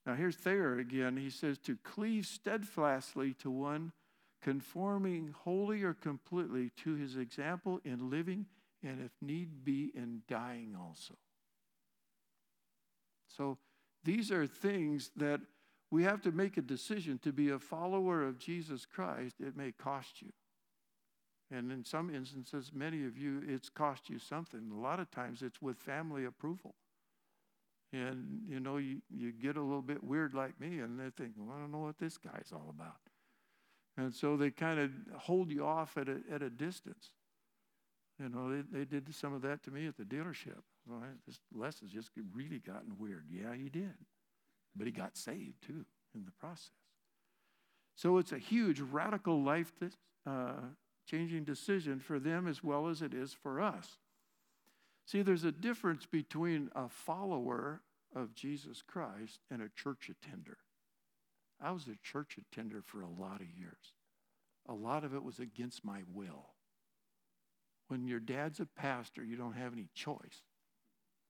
Now, 0.06 0.16
here's 0.16 0.36
Thayer 0.36 0.78
again. 0.78 1.18
He 1.18 1.30
says, 1.30 1.58
to 1.60 1.78
cleave 1.84 2.26
steadfastly 2.26 3.34
to 3.36 3.50
one, 3.50 3.92
conforming 4.42 5.34
wholly 5.44 5.84
or 5.84 5.94
completely 5.94 6.72
to 6.84 6.96
his 6.96 7.16
example 7.16 7.80
in 7.84 8.10
living, 8.10 8.46
and 8.84 9.02
if 9.02 9.12
need 9.22 9.64
be, 9.64 9.92
in 9.96 10.22
dying 10.28 10.76
also. 10.80 11.16
So, 13.28 13.58
these 14.04 14.32
are 14.32 14.48
things 14.48 15.12
that 15.16 15.42
we 15.92 16.04
have 16.04 16.22
to 16.22 16.32
make 16.32 16.58
a 16.58 16.62
decision 16.62 17.20
to 17.24 17.32
be 17.32 17.50
a 17.50 17.60
follower 17.60 18.24
of 18.24 18.38
Jesus 18.38 18.86
Christ. 18.86 19.36
It 19.40 19.58
may 19.58 19.72
cost 19.72 20.22
you. 20.22 20.30
And 21.52 21.72
in 21.72 21.84
some 21.84 22.14
instances, 22.14 22.72
many 22.74 23.06
of 23.06 23.18
you, 23.18 23.42
it's 23.48 23.70
cost 23.70 24.10
you 24.10 24.20
something. 24.20 24.72
A 24.72 24.80
lot 24.80 25.00
of 25.00 25.10
times 25.10 25.42
it's 25.42 25.62
with 25.62 25.78
family 25.78 26.26
approval. 26.26 26.76
And, 27.92 28.44
you 28.48 28.60
know, 28.60 28.78
you, 28.78 29.02
you 29.10 29.32
get 29.32 29.58
a 29.58 29.62
little 29.62 29.82
bit 29.82 30.04
weird 30.04 30.36
like 30.36 30.60
me, 30.60 30.80
and 30.80 31.00
they 31.00 31.10
think, 31.10 31.34
well, 31.36 31.56
I 31.58 31.60
don't 31.60 31.72
know 31.72 31.80
what 31.80 31.98
this 31.98 32.20
guy's 32.20 32.52
all 32.54 32.68
about. 32.70 33.00
And 33.98 34.14
so 34.14 34.38
they 34.38 34.52
kind 34.52 34.80
of 34.80 34.92
hold 35.18 35.50
you 35.50 35.66
off 35.66 35.98
at 35.98 36.08
a, 36.08 36.18
at 36.32 36.44
a 36.44 36.52
distance. 36.52 37.10
You 38.20 38.30
know, 38.30 38.56
they, 38.56 38.80
they 38.80 38.86
did 38.86 39.14
some 39.16 39.34
of 39.34 39.42
that 39.42 39.64
to 39.64 39.72
me 39.72 39.88
at 39.88 39.98
the 39.98 40.04
dealership. 40.04 40.62
Well, 40.90 41.04
this 41.28 41.40
Les 41.54 41.80
has 41.82 41.92
just 41.92 42.10
really 42.34 42.60
gotten 42.60 42.98
weird. 42.98 43.26
Yeah, 43.30 43.54
he 43.56 43.70
did. 43.70 43.94
But 44.76 44.88
he 44.88 44.92
got 44.92 45.18
saved 45.18 45.62
too 45.66 45.86
in 46.16 46.26
the 46.26 46.32
process. 46.40 46.72
So 47.96 48.18
it's 48.18 48.32
a 48.32 48.40
huge, 48.40 48.80
radical 48.80 49.44
life 49.44 49.72
uh, 50.26 50.54
changing 51.06 51.44
decision 51.44 52.00
for 52.00 52.18
them 52.20 52.48
as 52.48 52.64
well 52.64 52.88
as 52.88 53.02
it 53.02 53.14
is 53.14 53.34
for 53.34 53.62
us. 53.62 53.98
See, 55.06 55.22
there's 55.22 55.44
a 55.44 55.52
difference 55.52 56.06
between 56.06 56.70
a 56.76 56.88
follower 56.88 57.82
of 58.16 58.34
Jesus 58.34 58.82
Christ 58.82 59.40
and 59.52 59.62
a 59.62 59.70
church 59.76 60.10
attender. 60.10 60.58
I 61.62 61.72
was 61.72 61.88
a 61.88 61.98
church 62.02 62.38
attender 62.38 62.82
for 62.82 63.02
a 63.02 63.10
lot 63.10 63.42
of 63.42 63.48
years. 63.58 63.94
A 64.68 64.74
lot 64.74 65.04
of 65.04 65.14
it 65.14 65.24
was 65.24 65.40
against 65.40 65.84
my 65.84 66.02
will. 66.14 66.54
When 67.88 68.08
your 68.08 68.20
dad's 68.20 68.60
a 68.60 68.66
pastor, 68.66 69.24
you 69.24 69.36
don't 69.36 69.54
have 69.54 69.74
any 69.74 69.90
choice. 69.94 70.44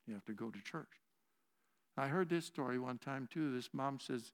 You 0.09 0.15
have 0.15 0.25
to 0.25 0.33
go 0.33 0.49
to 0.49 0.59
church. 0.59 0.89
I 1.95 2.07
heard 2.07 2.29
this 2.29 2.45
story 2.45 2.79
one 2.79 2.97
time 2.97 3.29
too. 3.31 3.53
This 3.53 3.69
mom 3.73 3.99
says, 3.99 4.31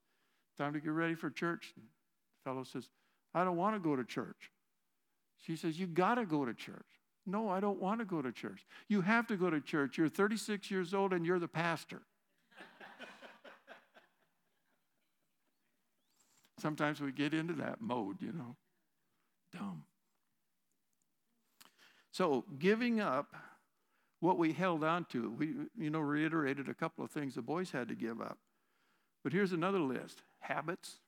Time 0.57 0.71
to 0.71 0.79
get 0.79 0.91
ready 0.91 1.15
for 1.15 1.29
church. 1.29 1.73
The 1.75 1.81
fellow 2.49 2.63
says, 2.63 2.87
I 3.33 3.43
don't 3.43 3.57
want 3.57 3.75
to 3.75 3.79
go 3.81 3.97
to 3.97 4.05
church. 4.05 4.51
She 5.37 5.57
says, 5.57 5.77
You 5.77 5.85
got 5.85 6.15
to 6.15 6.25
go 6.25 6.45
to 6.45 6.53
church. 6.53 6.85
No, 7.25 7.49
I 7.49 7.59
don't 7.59 7.81
want 7.81 7.99
to 7.99 8.05
go 8.05 8.21
to 8.21 8.31
church. 8.31 8.65
You 8.87 9.01
have 9.01 9.27
to 9.27 9.35
go 9.35 9.49
to 9.49 9.59
church. 9.59 9.97
You're 9.97 10.07
36 10.07 10.71
years 10.71 10.93
old 10.93 11.11
and 11.11 11.25
you're 11.25 11.39
the 11.39 11.49
pastor. 11.49 12.03
Sometimes 16.57 17.01
we 17.01 17.11
get 17.11 17.33
into 17.33 17.55
that 17.55 17.81
mode, 17.81 18.21
you 18.21 18.31
know. 18.31 18.55
Dumb. 19.51 19.83
So, 22.11 22.45
giving 22.59 23.01
up 23.01 23.35
what 24.19 24.37
we 24.37 24.53
held 24.53 24.83
on 24.83 25.05
to. 25.05 25.29
We, 25.29 25.53
you 25.77 25.89
know, 25.89 25.99
reiterated 25.99 26.69
a 26.69 26.73
couple 26.73 27.03
of 27.03 27.11
things 27.11 27.35
the 27.35 27.41
boys 27.41 27.71
had 27.71 27.87
to 27.89 27.95
give 27.95 28.21
up. 28.21 28.37
But 29.23 29.33
here's 29.33 29.51
another 29.51 29.79
list 29.79 30.21
habits, 30.39 30.99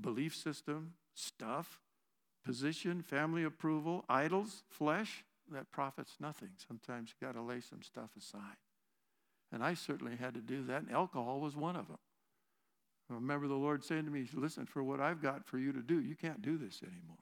belief 0.00 0.34
system, 0.34 0.94
stuff, 1.14 1.80
position, 2.44 3.02
family 3.02 3.44
approval, 3.44 4.04
idols, 4.08 4.62
flesh. 4.68 5.24
That 5.50 5.70
profits 5.72 6.16
nothing. 6.20 6.50
Sometimes 6.66 7.08
you 7.08 7.26
got 7.26 7.32
to 7.32 7.40
lay 7.40 7.60
some 7.60 7.82
stuff 7.82 8.10
aside. 8.18 8.58
And 9.50 9.64
I 9.64 9.72
certainly 9.72 10.14
had 10.16 10.34
to 10.34 10.40
do 10.40 10.62
that, 10.64 10.82
and 10.82 10.92
alcohol 10.92 11.40
was 11.40 11.56
one 11.56 11.74
of 11.74 11.88
them. 11.88 11.98
I 13.10 13.14
remember 13.14 13.48
the 13.48 13.54
Lord 13.54 13.82
saying 13.82 14.04
to 14.04 14.10
me, 14.10 14.26
Listen, 14.34 14.66
for 14.66 14.82
what 14.82 15.00
I've 15.00 15.22
got 15.22 15.46
for 15.46 15.58
you 15.58 15.72
to 15.72 15.80
do, 15.80 16.00
you 16.00 16.14
can't 16.14 16.42
do 16.42 16.58
this 16.58 16.80
anymore. 16.82 17.16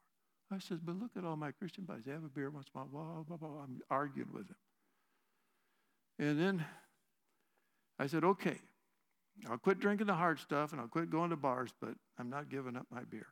I 0.51 0.59
says, 0.59 0.81
But 0.81 0.99
look 0.99 1.13
at 1.17 1.25
all 1.25 1.37
my 1.37 1.53
Christian 1.53 1.85
buddies. 1.85 2.05
They 2.05 2.13
have 2.13 2.25
a 2.25 2.29
beer 2.29 2.51
once 2.51 2.67
in 2.75 2.81
a 2.81 2.85
while. 2.85 3.25
Blah, 3.29 3.37
blah, 3.37 3.49
blah. 3.49 3.63
I'm 3.63 3.81
arguing 3.91 4.33
with 4.33 4.49
them. 4.49 4.57
And 6.19 6.41
then 6.41 6.65
I 7.99 8.07
said, 8.07 8.25
okay, 8.25 8.59
I'll 9.51 9.59
quit 9.59 9.81
drinking 9.81 10.07
the 10.07 10.15
hard 10.15 10.39
stuff 10.39 10.73
and 10.73 10.81
I'll 10.81 10.89
quit 10.89 11.11
going 11.11 11.31
to 11.31 11.37
bars, 11.37 11.71
but 11.81 11.95
I'm 12.19 12.31
not 12.31 12.49
giving 12.49 12.77
up 12.77 12.87
my 12.91 13.03
beer. 13.05 13.27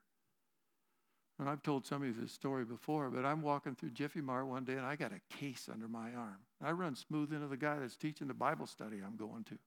And 1.38 1.49
I've 1.49 1.62
told 1.62 1.85
some 1.85 2.03
of 2.03 2.20
this 2.20 2.31
story 2.31 2.64
before, 2.64 3.11
but 3.11 3.25
I'm 3.25 3.42
walking 3.42 3.75
through 3.75 3.90
Jiffy 3.90 4.20
Mart 4.20 4.47
one 4.47 4.64
day 4.64 4.75
and 4.75 4.87
I 4.87 4.97
got 4.97 5.12
a 5.12 5.37
case 5.37 5.68
under 5.73 5.88
my 5.88 6.12
arm. 6.14 6.38
I 6.62 6.70
run 6.73 6.94
smooth 6.94 7.33
into 7.33 7.49
the 7.49 7.57
guy 7.57 7.79
that's 7.79 7.97
teaching 7.97 8.29
the 8.29 8.35
Bible 8.35 8.66
study 8.66 8.99
I'm 9.05 9.16
going 9.16 9.44
to. 9.44 9.59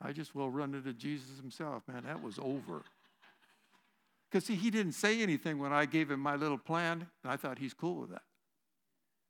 I 0.00 0.12
just 0.12 0.34
will 0.34 0.50
run 0.50 0.74
into 0.74 0.92
Jesus 0.92 1.36
himself. 1.38 1.82
Man, 1.86 2.04
that 2.06 2.22
was 2.22 2.38
over. 2.38 2.82
Because, 4.30 4.46
see, 4.46 4.54
he 4.54 4.70
didn't 4.70 4.92
say 4.92 5.20
anything 5.20 5.58
when 5.58 5.72
I 5.72 5.84
gave 5.84 6.10
him 6.10 6.20
my 6.20 6.36
little 6.36 6.58
plan, 6.58 7.06
and 7.22 7.32
I 7.32 7.36
thought 7.36 7.58
he's 7.58 7.74
cool 7.74 8.00
with 8.00 8.10
that. 8.10 8.22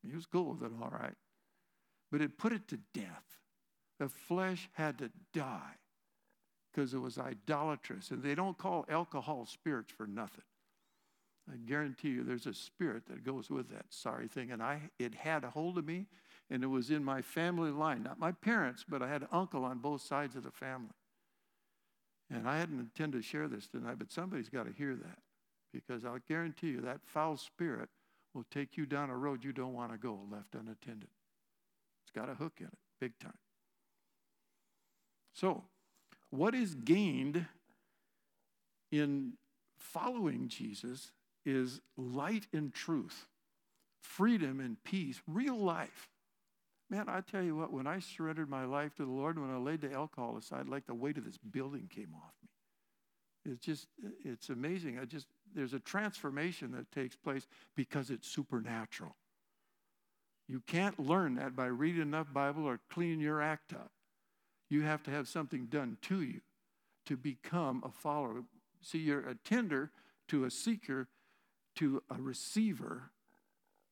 He 0.07 0.15
was 0.15 0.27
cool 0.27 0.55
with 0.55 0.63
it, 0.63 0.73
all 0.81 0.91
right. 0.91 1.15
But 2.13 2.21
it 2.21 2.39
put 2.39 2.53
it 2.53 2.69
to 2.69 2.79
death. 2.93 3.25
The 3.99 4.09
flesh 4.09 4.69
had 4.75 4.99
to 4.99 5.11
die 5.33 5.79
because 6.71 6.93
it 6.93 6.99
was 6.99 7.19
idolatrous. 7.19 8.11
And 8.11 8.23
they 8.23 8.35
don't 8.35 8.59
call 8.59 8.85
alcohol 8.89 9.47
spirits 9.47 9.91
for 9.91 10.07
nothing. 10.07 10.45
I 11.51 11.57
guarantee 11.57 12.11
you 12.11 12.23
there's 12.23 12.47
a 12.47 12.55
spirit 12.55 13.07
that 13.07 13.25
goes 13.25 13.51
with 13.51 13.71
that 13.71 13.87
sorry 13.89 14.29
thing. 14.29 14.53
And 14.53 14.63
I 14.63 14.91
it 14.99 15.15
had 15.15 15.43
a 15.43 15.51
hold 15.51 15.79
of 15.79 15.87
me, 15.87 16.07
and 16.51 16.63
it 16.63 16.69
was 16.69 16.91
in 16.91 17.03
my 17.03 17.23
family 17.23 17.71
line. 17.71 18.03
Not 18.03 18.21
my 18.21 18.33
parents, 18.33 18.85
but 18.87 19.03
I 19.03 19.09
had 19.09 19.23
an 19.23 19.29
uncle 19.33 19.65
on 19.65 19.79
both 19.79 20.03
sides 20.03 20.37
of 20.37 20.45
the 20.45 20.51
family. 20.51 20.95
And 22.31 22.49
I 22.49 22.59
hadn't 22.59 22.79
intended 22.79 23.23
to 23.23 23.27
share 23.27 23.49
this 23.49 23.67
tonight, 23.67 23.99
but 23.99 24.13
somebody's 24.13 24.49
got 24.49 24.67
to 24.67 24.73
hear 24.73 24.95
that. 24.95 25.19
Because 25.73 26.05
I'll 26.05 26.21
guarantee 26.29 26.69
you 26.69 26.83
that 26.83 27.01
foul 27.05 27.37
spirit 27.37 27.89
will 28.35 28.45
take 28.51 28.77
you 28.77 28.87
down 28.87 29.11
a 29.11 29.17
road 29.17 29.43
you 29.43 29.53
don't 29.53 29.75
want 29.75 29.93
to 29.93 29.99
go 29.99 30.21
left 30.31 30.55
unattended. 30.55 31.09
It's 32.13 32.21
got 32.21 32.31
a 32.31 32.35
hook 32.35 32.55
in 32.61 32.67
it, 32.67 32.79
big 33.01 33.19
time. 33.19 33.39
So, 35.35 35.65
what 36.31 36.55
is 36.55 36.75
gained 36.75 37.47
in 38.91 39.33
following 39.79 40.49
Jesus 40.49 41.11
is 41.47 41.81
light 41.97 42.47
and 42.53 42.73
truth, 42.73 43.27
freedom 44.03 44.61
and 44.61 44.83
peace, 44.85 45.21
real 45.27 45.57
life. 45.57 46.09
Man, 46.91 47.09
I 47.09 47.23
tell 47.23 47.43
you 47.43 47.57
what, 47.57 47.73
when 47.73 47.87
I 47.87 48.01
surrendered 48.01 48.51
my 48.51 48.65
life 48.65 48.95
to 48.97 49.05
the 49.05 49.11
Lord, 49.11 49.39
when 49.39 49.51
I 49.51 49.57
laid 49.57 49.81
the 49.81 49.93
alcohol 49.93 50.37
aside, 50.37 50.69
like 50.69 50.87
the 50.87 50.95
weight 50.95 51.17
of 51.17 51.25
this 51.25 51.39
building 51.39 51.89
came 51.93 52.15
off 52.15 52.35
me. 52.43 53.53
It's 53.53 53.65
just, 53.65 53.87
it's 54.23 54.51
amazing. 54.51 54.99
I 54.99 55.07
just, 55.07 55.27
there's 55.55 55.73
a 55.73 55.81
transformation 55.81 56.73
that 56.73 56.93
takes 56.93 57.17
place 57.17 57.47
because 57.75 58.11
it's 58.11 58.29
supernatural. 58.29 59.17
You 60.49 60.61
can't 60.67 60.99
learn 60.99 61.37
that 61.37 61.57
by 61.57 61.67
reading 61.67 62.03
enough 62.03 62.33
Bible 62.33 62.65
or 62.65 62.81
cleaning 62.91 63.21
your 63.21 63.41
act 63.41 63.73
up. 63.73 63.93
You 64.69 64.83
have 64.83 65.03
to 65.05 65.11
have 65.11 65.29
something 65.29 65.67
done 65.67 65.99
to 66.03 66.23
you 66.23 66.41
to 67.07 67.17
become 67.17 67.83
a 67.85 67.91
follower. 67.91 68.43
See, 68.81 68.99
you're 68.99 69.29
a 69.29 69.35
tender 69.35 69.91
to 70.29 70.45
a 70.45 70.51
seeker 70.51 71.09
to 71.77 72.03
a 72.11 72.21
receiver 72.21 73.11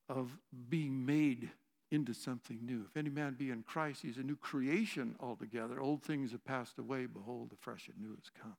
of 0.08 0.38
being 0.68 1.06
made 1.06 1.50
into 1.90 2.14
something 2.14 2.60
new. 2.62 2.84
If 2.88 2.96
any 2.96 3.10
man 3.10 3.34
be 3.38 3.50
in 3.50 3.62
Christ, 3.62 4.02
he's 4.02 4.18
a 4.18 4.22
new 4.22 4.36
creation 4.36 5.16
altogether. 5.20 5.80
Old 5.80 6.02
things 6.02 6.32
have 6.32 6.44
passed 6.44 6.78
away. 6.78 7.06
Behold, 7.06 7.50
the 7.50 7.56
fresh 7.56 7.88
and 7.88 8.00
new 8.00 8.14
has 8.14 8.30
come. 8.40 8.56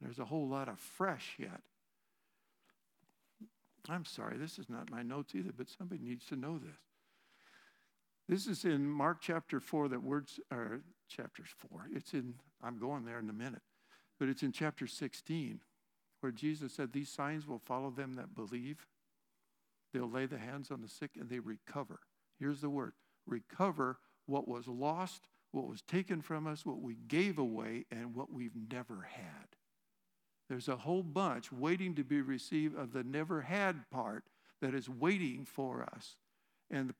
There's 0.00 0.18
a 0.18 0.24
whole 0.24 0.48
lot 0.48 0.68
of 0.68 0.78
fresh 0.78 1.36
yet. 1.38 1.60
I'm 3.88 4.04
sorry, 4.04 4.36
this 4.36 4.58
is 4.58 4.68
not 4.68 4.90
my 4.90 5.02
notes 5.02 5.34
either, 5.34 5.52
but 5.56 5.68
somebody 5.68 6.00
needs 6.02 6.26
to 6.26 6.36
know 6.36 6.58
this. 6.58 6.76
This 8.28 8.46
is 8.46 8.64
in 8.64 8.88
Mark 8.88 9.18
chapter 9.20 9.58
4, 9.58 9.88
that 9.88 10.02
words, 10.02 10.38
or 10.52 10.82
chapter 11.08 11.42
4. 11.70 11.88
It's 11.92 12.14
in, 12.14 12.34
I'm 12.62 12.78
going 12.78 13.04
there 13.04 13.18
in 13.18 13.28
a 13.28 13.32
minute, 13.32 13.62
but 14.18 14.28
it's 14.28 14.42
in 14.42 14.52
chapter 14.52 14.86
16 14.86 15.60
where 16.20 16.32
Jesus 16.32 16.74
said, 16.74 16.92
These 16.92 17.10
signs 17.10 17.46
will 17.46 17.58
follow 17.58 17.90
them 17.90 18.14
that 18.14 18.34
believe. 18.34 18.86
They'll 19.92 20.10
lay 20.10 20.26
the 20.26 20.38
hands 20.38 20.70
on 20.70 20.82
the 20.82 20.88
sick 20.88 21.12
and 21.18 21.28
they 21.28 21.40
recover. 21.40 22.00
Here's 22.38 22.60
the 22.60 22.70
word 22.70 22.92
recover 23.26 23.98
what 24.26 24.46
was 24.46 24.68
lost, 24.68 25.26
what 25.50 25.68
was 25.68 25.82
taken 25.82 26.22
from 26.22 26.46
us, 26.46 26.64
what 26.64 26.80
we 26.80 26.94
gave 26.94 27.38
away, 27.38 27.86
and 27.90 28.14
what 28.14 28.32
we've 28.32 28.56
never 28.70 29.08
had. 29.10 29.56
There's 30.50 30.68
a 30.68 30.78
whole 30.78 31.04
bunch 31.04 31.52
waiting 31.52 31.94
to 31.94 32.02
be 32.02 32.20
received 32.20 32.76
of 32.76 32.92
the 32.92 33.04
never 33.04 33.42
had 33.42 33.88
part 33.88 34.24
that 34.60 34.74
is 34.74 34.88
waiting 34.88 35.44
for 35.44 35.88
us. 35.94 36.16
And 36.68 36.92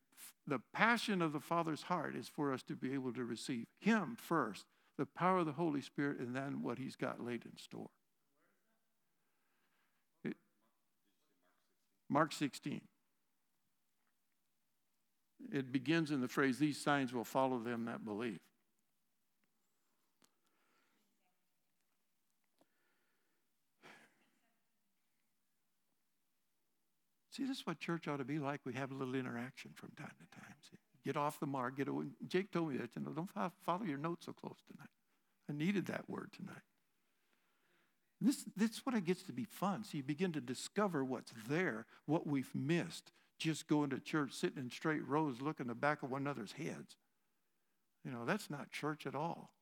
the, 0.47 0.61
passion 0.73 1.21
of 1.21 1.33
the 1.33 1.41
Father's 1.41 1.83
heart 1.83 2.15
is 2.15 2.29
for 2.29 2.53
us 2.53 2.63
to 2.63 2.77
be 2.77 2.95
able 2.95 3.13
to 3.13 3.25
receive 3.25 3.67
Him 3.81 4.17
first, 4.17 4.67
the 4.97 5.05
power 5.05 5.39
of 5.39 5.47
the 5.47 5.53
Holy 5.53 5.81
Spirit, 5.81 6.21
and 6.21 6.35
then 6.35 6.63
what 6.63 6.79
He's 6.79 6.95
got 6.95 7.21
laid 7.21 7.45
in 7.45 7.57
store. 7.59 7.91
Mark 12.09 12.33
16. 12.33 12.81
It 15.53 15.73
begins 15.73 16.13
in 16.13 16.21
the 16.21 16.29
phrase, 16.29 16.61
These 16.61 16.81
signs 16.81 17.13
will 17.13 17.25
follow 17.25 17.59
them 17.59 17.87
that 17.87 18.05
believe. 18.05 18.39
See, 27.31 27.45
this 27.45 27.59
is 27.59 27.67
what 27.67 27.79
church 27.79 28.09
ought 28.09 28.19
to 28.19 28.25
be 28.25 28.39
like. 28.39 28.61
We 28.65 28.75
have 28.75 28.91
a 28.91 28.95
little 28.95 29.15
interaction 29.15 29.71
from 29.75 29.91
time 29.97 30.11
to 30.19 30.39
time. 30.39 30.55
See, 30.69 30.79
get 31.05 31.17
off 31.17 31.39
the 31.39 31.47
mark. 31.47 31.77
Get 31.77 31.89
away. 31.89 32.07
Jake 32.27 32.51
told 32.51 32.71
me 32.71 32.77
that. 32.79 32.91
You 32.97 33.03
know, 33.03 33.13
don't 33.13 33.31
follow 33.65 33.85
your 33.85 33.99
notes 33.99 34.27
so 34.27 34.33
close 34.33 34.59
tonight. 34.71 34.91
I 35.49 35.53
needed 35.53 35.87
that 35.87 36.09
word 36.09 36.31
tonight. 36.37 36.63
This, 38.21 38.45
this 38.57 38.71
is 38.73 38.81
what 38.85 38.95
it 38.95 39.05
gets 39.05 39.23
to 39.25 39.33
be 39.33 39.45
fun. 39.45 39.85
So 39.85 39.97
you 39.97 40.03
begin 40.03 40.33
to 40.33 40.41
discover 40.41 41.05
what's 41.05 41.33
there, 41.49 41.87
what 42.07 42.27
we've 42.27 42.55
missed, 42.55 43.13
just 43.39 43.67
going 43.67 43.91
to 43.91 43.99
church, 43.99 44.33
sitting 44.33 44.59
in 44.63 44.71
straight 44.71 45.07
rows, 45.07 45.41
looking 45.41 45.69
the 45.69 45.75
back 45.75 46.03
of 46.03 46.11
one 46.11 46.23
another's 46.23 46.53
heads. 46.53 46.97
You 48.05 48.11
know, 48.11 48.25
that's 48.27 48.51
not 48.51 48.71
church 48.71 49.07
at 49.07 49.15
all. 49.15 49.53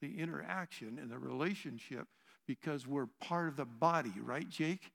The 0.00 0.18
interaction 0.18 0.98
and 1.00 1.10
the 1.10 1.18
relationship 1.18 2.08
because 2.46 2.86
we're 2.86 3.06
part 3.20 3.48
of 3.48 3.56
the 3.56 3.64
body, 3.64 4.12
right, 4.20 4.48
Jake? 4.48 4.90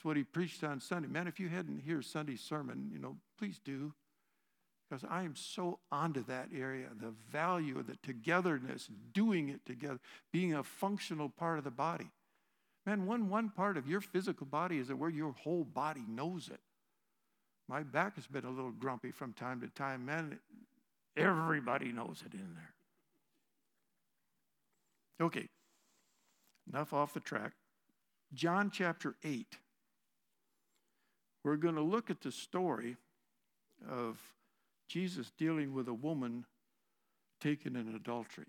That's 0.00 0.06
what 0.06 0.16
he 0.16 0.24
preached 0.24 0.64
on 0.64 0.80
Sunday. 0.80 1.08
Man, 1.08 1.26
if 1.26 1.38
you 1.38 1.50
hadn't 1.50 1.82
heard 1.86 2.06
Sunday's 2.06 2.40
sermon, 2.40 2.88
you 2.90 2.98
know, 2.98 3.16
please 3.38 3.60
do 3.62 3.92
because 4.88 5.04
I 5.10 5.24
am 5.24 5.36
so 5.36 5.78
onto 5.92 6.24
that 6.24 6.48
area 6.56 6.86
the 6.98 7.12
value 7.30 7.78
of 7.78 7.86
the 7.86 7.98
togetherness, 8.02 8.88
doing 9.12 9.50
it 9.50 9.66
together, 9.66 10.00
being 10.32 10.54
a 10.54 10.62
functional 10.64 11.28
part 11.28 11.58
of 11.58 11.64
the 11.64 11.70
body. 11.70 12.08
Man, 12.86 13.04
one, 13.04 13.28
one 13.28 13.50
part 13.50 13.76
of 13.76 13.86
your 13.86 14.00
physical 14.00 14.46
body 14.46 14.78
is 14.78 14.90
where 14.90 15.10
your 15.10 15.32
whole 15.32 15.64
body 15.64 16.04
knows 16.08 16.48
it. 16.48 16.60
My 17.68 17.82
back 17.82 18.14
has 18.16 18.26
been 18.26 18.46
a 18.46 18.50
little 18.50 18.72
grumpy 18.72 19.10
from 19.10 19.34
time 19.34 19.60
to 19.60 19.68
time. 19.68 20.06
Man, 20.06 20.38
everybody 21.14 21.92
knows 21.92 22.22
it 22.24 22.32
in 22.32 22.54
there. 22.54 22.72
Okay, 25.26 25.46
enough 26.72 26.94
off 26.94 27.12
the 27.12 27.20
track. 27.20 27.52
John 28.32 28.70
chapter 28.72 29.14
8. 29.22 29.58
We're 31.44 31.56
going 31.56 31.76
to 31.76 31.82
look 31.82 32.10
at 32.10 32.20
the 32.20 32.32
story 32.32 32.96
of 33.88 34.18
Jesus 34.88 35.32
dealing 35.38 35.72
with 35.72 35.88
a 35.88 35.94
woman 35.94 36.44
taken 37.40 37.76
in 37.76 37.94
adultery. 37.94 38.46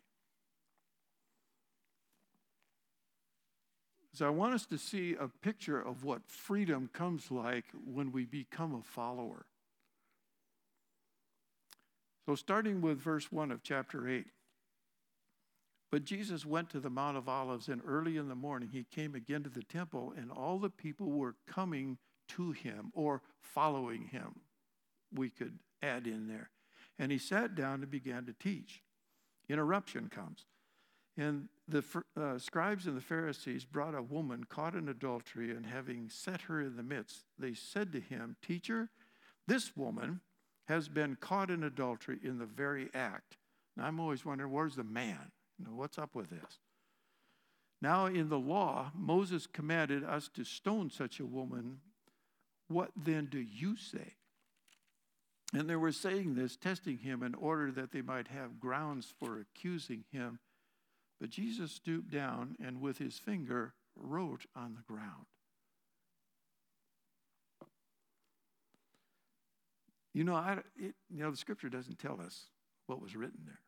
So 4.13 4.27
I 4.27 4.29
want 4.29 4.53
us 4.53 4.65
to 4.65 4.77
see 4.77 5.15
a 5.15 5.29
picture 5.29 5.79
of 5.79 6.03
what 6.03 6.21
freedom 6.27 6.89
comes 6.91 7.31
like 7.31 7.65
when 7.85 8.11
we 8.11 8.25
become 8.25 8.75
a 8.75 8.83
follower. 8.83 9.45
So 12.25 12.35
starting 12.35 12.81
with 12.81 12.99
verse 12.99 13.31
1 13.31 13.51
of 13.51 13.63
chapter 13.63 14.07
8. 14.07 14.25
But 15.91 16.05
Jesus 16.05 16.45
went 16.45 16.69
to 16.69 16.79
the 16.79 16.89
Mount 16.89 17.17
of 17.17 17.27
Olives, 17.27 17.67
and 17.67 17.81
early 17.85 18.17
in 18.17 18.29
the 18.29 18.35
morning 18.35 18.69
he 18.71 18.83
came 18.83 19.15
again 19.15 19.43
to 19.43 19.49
the 19.49 19.63
temple, 19.63 20.13
and 20.15 20.31
all 20.31 20.59
the 20.59 20.69
people 20.69 21.07
were 21.07 21.35
coming 21.47 21.97
to 22.35 22.51
him 22.51 22.91
or 22.93 23.21
following 23.41 24.07
him. 24.07 24.41
We 25.13 25.29
could 25.29 25.59
add 25.81 26.07
in 26.07 26.27
there. 26.27 26.49
And 26.97 27.11
he 27.11 27.17
sat 27.17 27.55
down 27.55 27.81
and 27.81 27.89
began 27.89 28.25
to 28.25 28.33
teach. 28.33 28.81
Interruption 29.49 30.09
comes. 30.09 30.45
And 31.17 31.49
the 31.67 31.83
uh, 32.19 32.37
scribes 32.37 32.87
and 32.87 32.95
the 32.95 33.01
Pharisees 33.01 33.65
brought 33.65 33.95
a 33.95 34.01
woman 34.01 34.45
caught 34.45 34.75
in 34.75 34.87
adultery, 34.87 35.51
and 35.51 35.65
having 35.65 36.09
set 36.09 36.41
her 36.41 36.61
in 36.61 36.77
the 36.77 36.83
midst, 36.83 37.25
they 37.37 37.53
said 37.53 37.91
to 37.93 37.99
him, 37.99 38.37
Teacher, 38.41 38.89
this 39.47 39.75
woman 39.75 40.21
has 40.65 40.87
been 40.87 41.17
caught 41.19 41.49
in 41.49 41.63
adultery 41.63 42.17
in 42.23 42.37
the 42.37 42.45
very 42.45 42.89
act. 42.93 43.37
Now, 43.75 43.85
I'm 43.85 43.99
always 43.99 44.25
wondering, 44.25 44.51
where's 44.51 44.75
the 44.75 44.83
man? 44.83 45.31
You 45.59 45.65
know, 45.65 45.75
what's 45.75 45.97
up 45.97 46.15
with 46.15 46.29
this? 46.29 46.59
Now, 47.81 48.05
in 48.05 48.29
the 48.29 48.39
law, 48.39 48.91
Moses 48.95 49.47
commanded 49.47 50.03
us 50.03 50.29
to 50.35 50.43
stone 50.43 50.89
such 50.89 51.19
a 51.19 51.25
woman. 51.25 51.79
What 52.71 52.91
then 52.95 53.27
do 53.31 53.39
you 53.39 53.75
say? 53.75 54.15
And 55.53 55.69
they 55.69 55.75
were 55.75 55.91
saying 55.91 56.35
this, 56.35 56.55
testing 56.55 56.99
him 56.99 57.23
in 57.23 57.35
order 57.35 57.71
that 57.71 57.91
they 57.91 58.01
might 58.01 58.29
have 58.29 58.59
grounds 58.59 59.13
for 59.19 59.39
accusing 59.39 60.05
him. 60.11 60.39
But 61.19 61.29
Jesus 61.29 61.71
stooped 61.71 62.09
down 62.09 62.55
and 62.63 62.81
with 62.81 62.97
his 62.97 63.19
finger 63.19 63.73
wrote 63.95 64.45
on 64.55 64.75
the 64.75 64.93
ground. 64.93 65.25
You 70.13 70.23
know, 70.23 70.35
I, 70.35 70.59
it, 70.77 70.95
you 71.09 71.23
know, 71.23 71.31
the 71.31 71.37
scripture 71.37 71.69
doesn't 71.69 71.99
tell 71.99 72.19
us 72.19 72.47
what 72.87 73.01
was 73.01 73.15
written 73.15 73.41
there. 73.45 73.59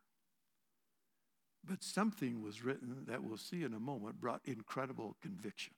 But 1.66 1.84
something 1.84 2.42
was 2.42 2.64
written 2.64 3.06
that 3.08 3.24
we'll 3.24 3.38
see 3.38 3.64
in 3.64 3.74
a 3.74 3.80
moment 3.80 4.20
brought 4.20 4.42
incredible 4.46 5.16
conviction. 5.22 5.74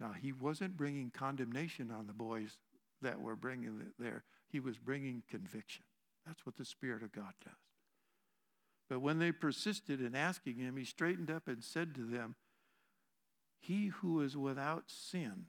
Now, 0.00 0.12
he 0.12 0.32
wasn't 0.32 0.76
bringing 0.76 1.10
condemnation 1.10 1.90
on 1.90 2.06
the 2.06 2.12
boys 2.12 2.58
that 3.02 3.20
were 3.20 3.36
bringing 3.36 3.80
it 3.80 3.94
there, 3.98 4.24
he 4.48 4.60
was 4.60 4.78
bringing 4.78 5.22
conviction. 5.28 5.84
That's 6.26 6.44
what 6.44 6.56
the 6.56 6.64
Spirit 6.64 7.02
of 7.02 7.12
God 7.12 7.34
does. 7.44 7.54
But 8.88 9.00
when 9.00 9.18
they 9.18 9.32
persisted 9.32 10.00
in 10.00 10.14
asking 10.14 10.56
him, 10.56 10.76
he 10.76 10.84
straightened 10.84 11.30
up 11.30 11.48
and 11.48 11.62
said 11.62 11.94
to 11.94 12.02
them, 12.02 12.36
He 13.58 13.86
who 13.86 14.20
is 14.22 14.36
without 14.36 14.84
sin, 14.86 15.46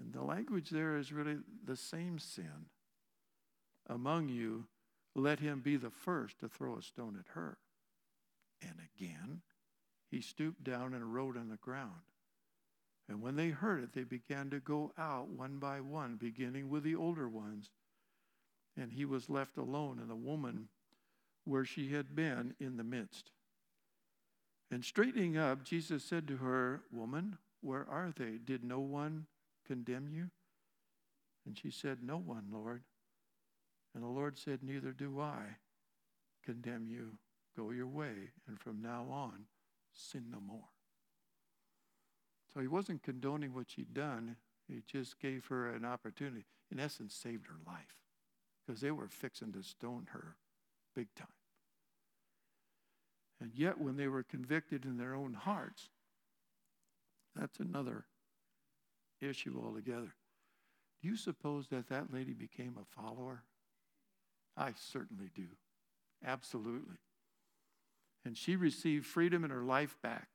and 0.00 0.12
the 0.12 0.22
language 0.22 0.70
there 0.70 0.96
is 0.96 1.12
really 1.12 1.38
the 1.64 1.76
same 1.76 2.18
sin, 2.18 2.66
among 3.88 4.28
you, 4.28 4.66
let 5.14 5.40
him 5.40 5.60
be 5.60 5.76
the 5.76 5.90
first 5.90 6.38
to 6.40 6.48
throw 6.48 6.76
a 6.76 6.82
stone 6.82 7.16
at 7.18 7.34
her. 7.34 7.58
And 8.62 8.74
again, 8.96 9.42
he 10.10 10.20
stooped 10.20 10.62
down 10.64 10.94
and 10.94 11.12
wrote 11.12 11.36
on 11.36 11.48
the 11.48 11.56
ground. 11.56 12.11
And 13.08 13.20
when 13.20 13.36
they 13.36 13.48
heard 13.48 13.82
it, 13.82 13.92
they 13.92 14.04
began 14.04 14.50
to 14.50 14.60
go 14.60 14.92
out 14.96 15.28
one 15.28 15.58
by 15.58 15.80
one, 15.80 16.16
beginning 16.16 16.68
with 16.70 16.84
the 16.84 16.94
older 16.94 17.28
ones. 17.28 17.70
And 18.76 18.92
he 18.92 19.04
was 19.04 19.28
left 19.28 19.58
alone, 19.58 19.98
and 19.98 20.08
the 20.08 20.16
woman 20.16 20.68
where 21.44 21.64
she 21.64 21.92
had 21.92 22.14
been 22.14 22.54
in 22.60 22.76
the 22.76 22.84
midst. 22.84 23.32
And 24.70 24.84
straightening 24.84 25.36
up, 25.36 25.64
Jesus 25.64 26.04
said 26.04 26.26
to 26.28 26.38
her, 26.38 26.82
Woman, 26.90 27.36
where 27.60 27.86
are 27.90 28.12
they? 28.16 28.38
Did 28.42 28.64
no 28.64 28.80
one 28.80 29.26
condemn 29.66 30.08
you? 30.08 30.30
And 31.44 31.58
she 31.58 31.70
said, 31.70 31.98
No 32.02 32.16
one, 32.16 32.46
Lord. 32.50 32.82
And 33.94 34.02
the 34.02 34.08
Lord 34.08 34.38
said, 34.38 34.60
Neither 34.62 34.92
do 34.92 35.20
I 35.20 35.56
condemn 36.44 36.86
you. 36.86 37.18
Go 37.56 37.70
your 37.70 37.86
way, 37.86 38.30
and 38.48 38.58
from 38.58 38.80
now 38.80 39.06
on, 39.10 39.44
sin 39.92 40.24
no 40.30 40.40
more. 40.40 40.70
So 42.52 42.60
he 42.60 42.68
wasn't 42.68 43.02
condoning 43.02 43.54
what 43.54 43.70
she'd 43.70 43.94
done, 43.94 44.36
he 44.68 44.82
just 44.86 45.18
gave 45.18 45.46
her 45.46 45.70
an 45.70 45.84
opportunity. 45.84 46.44
In 46.70 46.80
essence, 46.80 47.14
saved 47.14 47.46
her 47.46 47.58
life 47.66 47.96
because 48.66 48.80
they 48.80 48.90
were 48.90 49.08
fixing 49.08 49.52
to 49.52 49.62
stone 49.62 50.08
her 50.12 50.36
big 50.94 51.08
time. 51.14 51.28
And 53.40 53.52
yet, 53.54 53.80
when 53.80 53.96
they 53.96 54.06
were 54.06 54.22
convicted 54.22 54.84
in 54.84 54.98
their 54.98 55.14
own 55.14 55.34
hearts, 55.34 55.90
that's 57.34 57.58
another 57.58 58.04
issue 59.20 59.60
altogether. 59.62 60.14
Do 61.02 61.08
you 61.08 61.16
suppose 61.16 61.68
that 61.68 61.88
that 61.88 62.12
lady 62.12 62.32
became 62.32 62.76
a 62.80 63.00
follower? 63.00 63.42
I 64.56 64.72
certainly 64.76 65.30
do. 65.34 65.48
Absolutely. 66.24 66.98
And 68.24 68.36
she 68.36 68.54
received 68.54 69.06
freedom 69.06 69.42
and 69.42 69.52
her 69.52 69.64
life 69.64 69.96
back. 70.02 70.28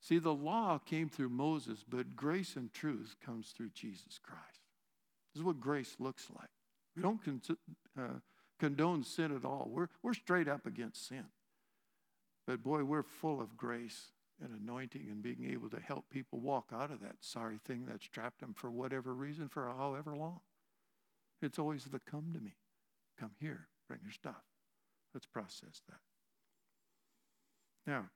See, 0.00 0.18
the 0.18 0.34
law 0.34 0.78
came 0.78 1.08
through 1.08 1.28
Moses, 1.28 1.84
but 1.86 2.16
grace 2.16 2.56
and 2.56 2.72
truth 2.72 3.16
comes 3.24 3.50
through 3.50 3.70
Jesus 3.74 4.18
Christ. 4.22 4.60
This 5.32 5.40
is 5.40 5.44
what 5.44 5.60
grace 5.60 5.96
looks 5.98 6.26
like. 6.34 6.48
We 6.96 7.02
don't 7.02 7.22
con- 7.22 7.42
uh, 7.98 8.18
condone 8.58 9.04
sin 9.04 9.34
at 9.34 9.44
all. 9.44 9.68
We're, 9.70 9.88
we're 10.02 10.14
straight 10.14 10.48
up 10.48 10.66
against 10.66 11.06
sin. 11.06 11.26
But 12.46 12.62
boy, 12.62 12.84
we're 12.84 13.02
full 13.02 13.40
of 13.40 13.56
grace 13.56 14.12
and 14.42 14.58
anointing 14.58 15.06
and 15.10 15.22
being 15.22 15.50
able 15.52 15.68
to 15.70 15.80
help 15.80 16.08
people 16.10 16.40
walk 16.40 16.70
out 16.72 16.90
of 16.90 17.00
that 17.00 17.16
sorry 17.20 17.58
thing 17.66 17.84
that's 17.86 18.06
trapped 18.06 18.40
them 18.40 18.54
for 18.56 18.70
whatever 18.70 19.14
reason 19.14 19.48
for 19.48 19.66
however 19.66 20.16
long. 20.16 20.40
It's 21.42 21.58
always 21.58 21.84
the 21.84 22.00
come 22.00 22.32
to 22.34 22.40
me. 22.40 22.56
Come 23.18 23.32
here, 23.38 23.68
bring 23.86 24.00
your 24.02 24.12
stuff. 24.12 24.42
Let's 25.12 25.26
process 25.26 25.82
that. 25.88 26.00
Now, 27.86 28.06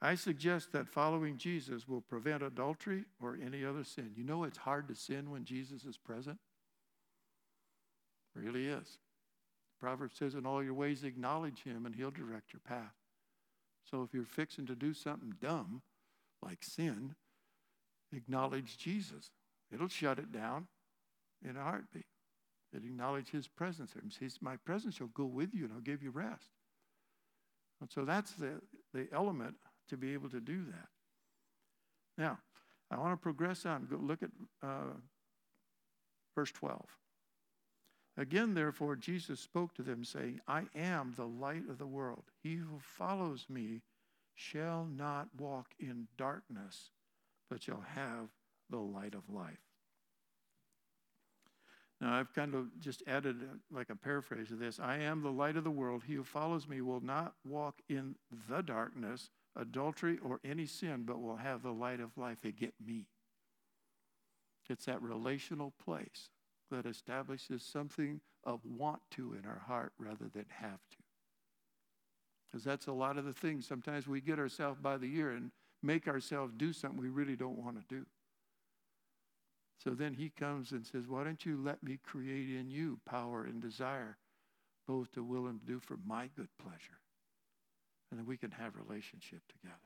I 0.00 0.14
suggest 0.14 0.72
that 0.72 0.88
following 0.88 1.38
Jesus 1.38 1.88
will 1.88 2.02
prevent 2.02 2.42
adultery 2.42 3.04
or 3.20 3.38
any 3.42 3.64
other 3.64 3.84
sin. 3.84 4.12
You 4.14 4.24
know 4.24 4.44
it's 4.44 4.58
hard 4.58 4.88
to 4.88 4.94
sin 4.94 5.30
when 5.30 5.44
Jesus 5.44 5.84
is 5.84 5.96
present? 5.96 6.38
It 8.34 8.42
really 8.42 8.66
is. 8.66 8.98
Proverbs 9.80 10.16
says, 10.18 10.34
In 10.34 10.44
all 10.44 10.62
your 10.62 10.74
ways, 10.74 11.02
acknowledge 11.02 11.62
him, 11.62 11.86
and 11.86 11.94
he'll 11.94 12.10
direct 12.10 12.52
your 12.52 12.60
path. 12.60 12.94
So 13.90 14.02
if 14.02 14.12
you're 14.12 14.24
fixing 14.24 14.66
to 14.66 14.74
do 14.74 14.92
something 14.92 15.34
dumb, 15.40 15.82
like 16.42 16.62
sin, 16.62 17.14
acknowledge 18.14 18.76
Jesus. 18.76 19.30
It'll 19.72 19.88
shut 19.88 20.18
it 20.18 20.32
down 20.32 20.66
in 21.42 21.56
a 21.56 21.62
heartbeat 21.62 22.06
It 22.72 22.84
acknowledge 22.84 23.30
his 23.30 23.48
presence. 23.48 23.94
Says, 24.10 24.38
My 24.40 24.56
presence 24.56 24.96
shall 24.96 25.08
go 25.08 25.24
with 25.24 25.54
you 25.54 25.64
and 25.64 25.72
I'll 25.72 25.80
give 25.80 26.02
you 26.02 26.10
rest. 26.10 26.50
And 27.80 27.90
so 27.90 28.04
that's 28.04 28.32
the, 28.32 28.60
the 28.94 29.08
element 29.12 29.56
to 29.88 29.96
be 29.96 30.12
able 30.14 30.28
to 30.30 30.40
do 30.40 30.64
that. 30.64 30.88
Now, 32.18 32.38
I 32.90 32.98
want 32.98 33.12
to 33.12 33.16
progress 33.16 33.66
on. 33.66 33.86
Go 33.86 33.96
look 33.96 34.22
at 34.22 34.30
uh, 34.62 34.94
verse 36.34 36.52
12. 36.52 36.80
Again, 38.18 38.54
therefore, 38.54 38.96
Jesus 38.96 39.40
spoke 39.40 39.74
to 39.74 39.82
them, 39.82 40.02
saying, 40.02 40.40
I 40.48 40.64
am 40.74 41.12
the 41.16 41.26
light 41.26 41.68
of 41.68 41.78
the 41.78 41.86
world. 41.86 42.24
He 42.42 42.54
who 42.54 42.78
follows 42.80 43.46
me 43.48 43.82
shall 44.34 44.86
not 44.86 45.28
walk 45.36 45.74
in 45.78 46.08
darkness, 46.16 46.90
but 47.50 47.62
shall 47.62 47.84
have 47.94 48.28
the 48.70 48.78
light 48.78 49.14
of 49.14 49.28
life. 49.28 49.58
Now, 52.00 52.14
I've 52.14 52.34
kind 52.34 52.54
of 52.54 52.78
just 52.78 53.02
added 53.06 53.36
like 53.70 53.88
a 53.88 53.96
paraphrase 53.96 54.50
of 54.50 54.58
this 54.58 54.78
I 54.78 54.98
am 54.98 55.22
the 55.22 55.32
light 55.32 55.56
of 55.56 55.64
the 55.64 55.70
world. 55.70 56.02
He 56.06 56.14
who 56.14 56.24
follows 56.24 56.68
me 56.68 56.80
will 56.80 57.00
not 57.00 57.34
walk 57.44 57.80
in 57.88 58.16
the 58.48 58.62
darkness, 58.62 59.30
adultery, 59.56 60.18
or 60.22 60.40
any 60.44 60.66
sin, 60.66 61.04
but 61.06 61.20
will 61.20 61.36
have 61.36 61.62
the 61.62 61.72
light 61.72 62.00
of 62.00 62.16
life. 62.16 62.38
They 62.42 62.52
get 62.52 62.74
me. 62.84 63.06
It's 64.68 64.86
that 64.86 65.02
relational 65.02 65.72
place 65.84 66.30
that 66.70 66.86
establishes 66.86 67.62
something 67.62 68.20
of 68.44 68.60
want 68.64 69.00
to 69.12 69.34
in 69.34 69.48
our 69.48 69.62
heart 69.66 69.92
rather 69.98 70.28
than 70.32 70.46
have 70.48 70.80
to. 70.90 70.98
Because 72.46 72.64
that's 72.64 72.86
a 72.86 72.92
lot 72.92 73.18
of 73.18 73.24
the 73.24 73.32
things. 73.32 73.66
Sometimes 73.66 74.06
we 74.06 74.20
get 74.20 74.38
ourselves 74.38 74.78
by 74.80 74.96
the 74.96 75.14
ear 75.16 75.30
and 75.30 75.50
make 75.82 76.08
ourselves 76.08 76.52
do 76.56 76.72
something 76.72 77.00
we 77.00 77.08
really 77.08 77.36
don't 77.36 77.58
want 77.58 77.76
to 77.76 77.94
do. 77.94 78.06
So 79.82 79.90
then 79.90 80.14
he 80.14 80.30
comes 80.30 80.72
and 80.72 80.84
says, 80.84 81.06
Why 81.06 81.24
don't 81.24 81.44
you 81.44 81.60
let 81.62 81.82
me 81.82 81.98
create 82.02 82.48
in 82.48 82.70
you 82.70 82.98
power 83.06 83.44
and 83.44 83.60
desire, 83.60 84.16
both 84.86 85.12
to 85.12 85.22
will 85.22 85.46
and 85.46 85.60
to 85.60 85.66
do 85.66 85.80
for 85.80 85.98
my 86.04 86.28
good 86.36 86.48
pleasure? 86.58 86.98
And 88.10 88.20
then 88.20 88.26
we 88.26 88.36
can 88.36 88.50
have 88.52 88.72
relationship 88.76 89.40
together. 89.48 89.76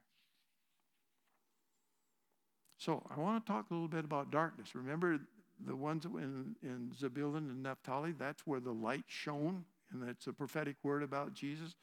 So 2.79 3.03
I 3.15 3.21
want 3.21 3.45
to 3.45 3.53
talk 3.53 3.71
a 3.71 3.75
little 3.75 3.89
bit 3.89 4.05
about 4.05 4.31
darkness. 4.31 4.75
Remember 4.75 5.19
the 5.65 5.77
ones 5.77 6.05
in, 6.05 6.57
in 6.63 6.93
Zebulun 6.99 7.51
and 7.51 7.63
Naphtali, 7.63 8.13
that's 8.13 8.47
where 8.47 8.61
the 8.61 8.73
light 8.73 9.05
shone, 9.07 9.65
and 9.93 10.03
that's 10.03 10.27
a 10.27 10.33
prophetic 10.33 10.77
word 10.83 11.03
about 11.03 11.35
Jesus. 11.35 11.75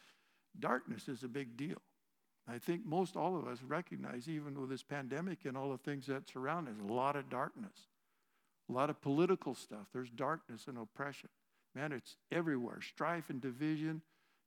Darkness 0.59 1.07
is 1.07 1.23
a 1.23 1.27
big 1.27 1.55
deal. 1.55 1.81
I 2.47 2.57
think 2.57 2.85
most 2.85 3.15
all 3.15 3.38
of 3.38 3.47
us 3.47 3.59
recognize, 3.67 4.27
even 4.27 4.59
with 4.59 4.69
this 4.69 4.81
pandemic 4.81 5.45
and 5.45 5.55
all 5.55 5.71
the 5.71 5.77
things 5.77 6.07
that 6.07 6.29
surround 6.29 6.67
us, 6.67 6.75
a 6.81 6.91
lot 6.91 7.15
of 7.15 7.29
darkness 7.29 7.88
a 8.69 8.73
lot 8.73 8.89
of 8.89 9.01
political 9.01 9.55
stuff. 9.55 9.88
There's 9.93 10.09
darkness 10.09 10.65
and 10.67 10.77
oppression. 10.77 11.29
Man, 11.73 11.91
it's 11.91 12.17
everywhere 12.31 12.81
strife 12.81 13.29
and 13.29 13.41
division 13.41 14.01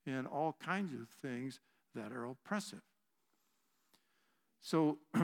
and 0.06 0.26
all 0.26 0.56
kinds 0.64 0.92
of 0.92 1.08
things 1.22 1.60
that 1.94 2.12
are 2.12 2.24
oppressive. 2.24 2.82
So, 4.60 4.98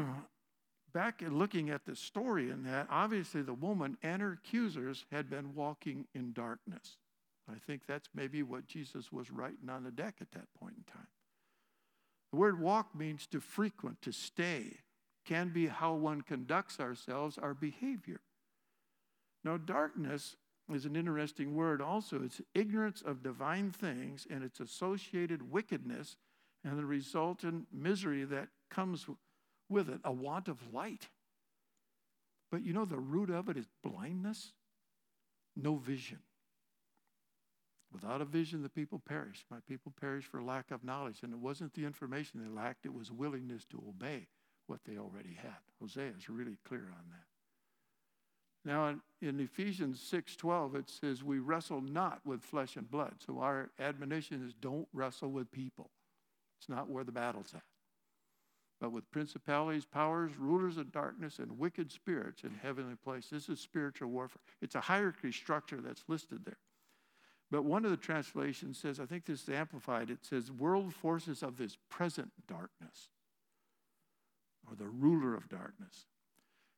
back 0.94 1.20
in 1.20 1.38
looking 1.38 1.68
at 1.68 1.84
the 1.84 1.94
story 1.94 2.50
in 2.50 2.64
that, 2.64 2.86
obviously 2.90 3.42
the 3.42 3.52
woman 3.52 3.98
and 4.02 4.22
her 4.22 4.32
accusers 4.32 5.04
had 5.12 5.28
been 5.28 5.54
walking 5.54 6.06
in 6.14 6.32
darkness. 6.32 6.96
I 7.48 7.58
think 7.66 7.82
that's 7.86 8.08
maybe 8.14 8.42
what 8.42 8.66
Jesus 8.66 9.12
was 9.12 9.30
writing 9.30 9.68
on 9.68 9.84
the 9.84 9.90
deck 9.90 10.16
at 10.20 10.32
that 10.32 10.52
point 10.58 10.74
in 10.78 10.84
time. 10.92 11.06
The 12.32 12.38
word 12.38 12.60
walk 12.60 12.94
means 12.94 13.26
to 13.28 13.40
frequent, 13.40 14.02
to 14.02 14.12
stay, 14.12 14.78
can 15.24 15.50
be 15.50 15.66
how 15.66 15.94
one 15.94 16.22
conducts 16.22 16.80
ourselves, 16.80 17.38
our 17.38 17.54
behavior. 17.54 18.20
Now, 19.44 19.58
darkness 19.58 20.36
is 20.72 20.86
an 20.86 20.96
interesting 20.96 21.54
word 21.54 21.80
also. 21.80 22.22
It's 22.22 22.40
ignorance 22.54 23.02
of 23.02 23.22
divine 23.22 23.70
things 23.70 24.26
and 24.28 24.42
its 24.42 24.60
associated 24.60 25.50
wickedness 25.50 26.16
and 26.66 26.76
the 26.76 26.84
resultant 26.84 27.68
misery 27.72 28.24
that 28.24 28.48
comes 28.70 29.06
with 29.68 29.88
it, 29.88 30.00
a 30.04 30.12
want 30.12 30.48
of 30.48 30.58
light. 30.74 31.08
But 32.50 32.64
you 32.64 32.72
know, 32.72 32.84
the 32.84 32.98
root 32.98 33.30
of 33.30 33.48
it 33.48 33.56
is 33.56 33.66
blindness, 33.84 34.52
no 35.54 35.76
vision. 35.76 36.18
Without 37.92 38.20
a 38.20 38.24
vision, 38.24 38.62
the 38.62 38.68
people 38.68 39.00
perish. 39.08 39.46
My 39.48 39.58
people 39.68 39.92
perish 39.98 40.24
for 40.24 40.42
lack 40.42 40.72
of 40.72 40.82
knowledge. 40.82 41.20
And 41.22 41.32
it 41.32 41.38
wasn't 41.38 41.72
the 41.74 41.84
information 41.84 42.42
they 42.42 42.50
lacked, 42.50 42.84
it 42.84 42.92
was 42.92 43.12
willingness 43.12 43.64
to 43.66 43.82
obey 43.88 44.26
what 44.66 44.80
they 44.84 44.98
already 44.98 45.38
had. 45.40 45.56
Hosea 45.80 46.12
is 46.18 46.28
really 46.28 46.58
clear 46.66 46.82
on 46.82 47.04
that. 47.10 47.26
Now 48.68 48.88
in, 48.88 49.00
in 49.22 49.38
Ephesians 49.38 50.00
6:12 50.12 50.74
it 50.74 50.90
says 50.90 51.22
we 51.22 51.38
wrestle 51.38 51.80
not 51.80 52.26
with 52.26 52.42
flesh 52.42 52.76
and 52.76 52.90
blood. 52.90 53.14
So 53.24 53.38
our 53.38 53.70
admonition 53.78 54.44
is 54.44 54.52
don't 54.54 54.88
wrestle 54.92 55.30
with 55.30 55.52
people. 55.52 55.90
It's 56.66 56.76
not 56.76 56.90
where 56.90 57.04
the 57.04 57.12
battle's 57.12 57.52
at. 57.54 57.62
But 58.80 58.90
with 58.90 59.10
principalities, 59.10 59.84
powers, 59.84 60.32
rulers 60.36 60.76
of 60.76 60.92
darkness, 60.92 61.38
and 61.38 61.58
wicked 61.58 61.92
spirits 61.92 62.42
in 62.42 62.50
heavenly 62.50 62.96
places. 62.96 63.30
This 63.30 63.48
is 63.48 63.60
spiritual 63.60 64.08
warfare. 64.08 64.42
It's 64.60 64.74
a 64.74 64.80
hierarchy 64.80 65.32
structure 65.32 65.80
that's 65.80 66.04
listed 66.08 66.44
there. 66.44 66.58
But 67.50 67.64
one 67.64 67.84
of 67.84 67.92
the 67.92 67.96
translations 67.96 68.78
says, 68.78 68.98
I 68.98 69.06
think 69.06 69.24
this 69.24 69.44
is 69.44 69.48
amplified, 69.48 70.10
it 70.10 70.24
says, 70.24 70.50
world 70.50 70.92
forces 70.92 71.44
of 71.44 71.56
this 71.56 71.78
present 71.88 72.32
darkness, 72.48 73.10
or 74.68 74.74
the 74.74 74.88
ruler 74.88 75.34
of 75.36 75.48
darkness. 75.48 76.06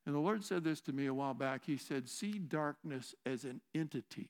And 0.05 0.14
the 0.14 0.20
Lord 0.20 0.45
said 0.45 0.64
this 0.64 0.82
to 0.82 0.93
me 0.93 1.07
a 1.07 1.14
while 1.14 1.34
back. 1.34 1.62
He 1.64 1.78
said, 1.78 2.09
See 2.09 2.39
darkness 2.39 3.14
as 3.24 3.45
an 3.45 3.62
entity, 3.74 4.28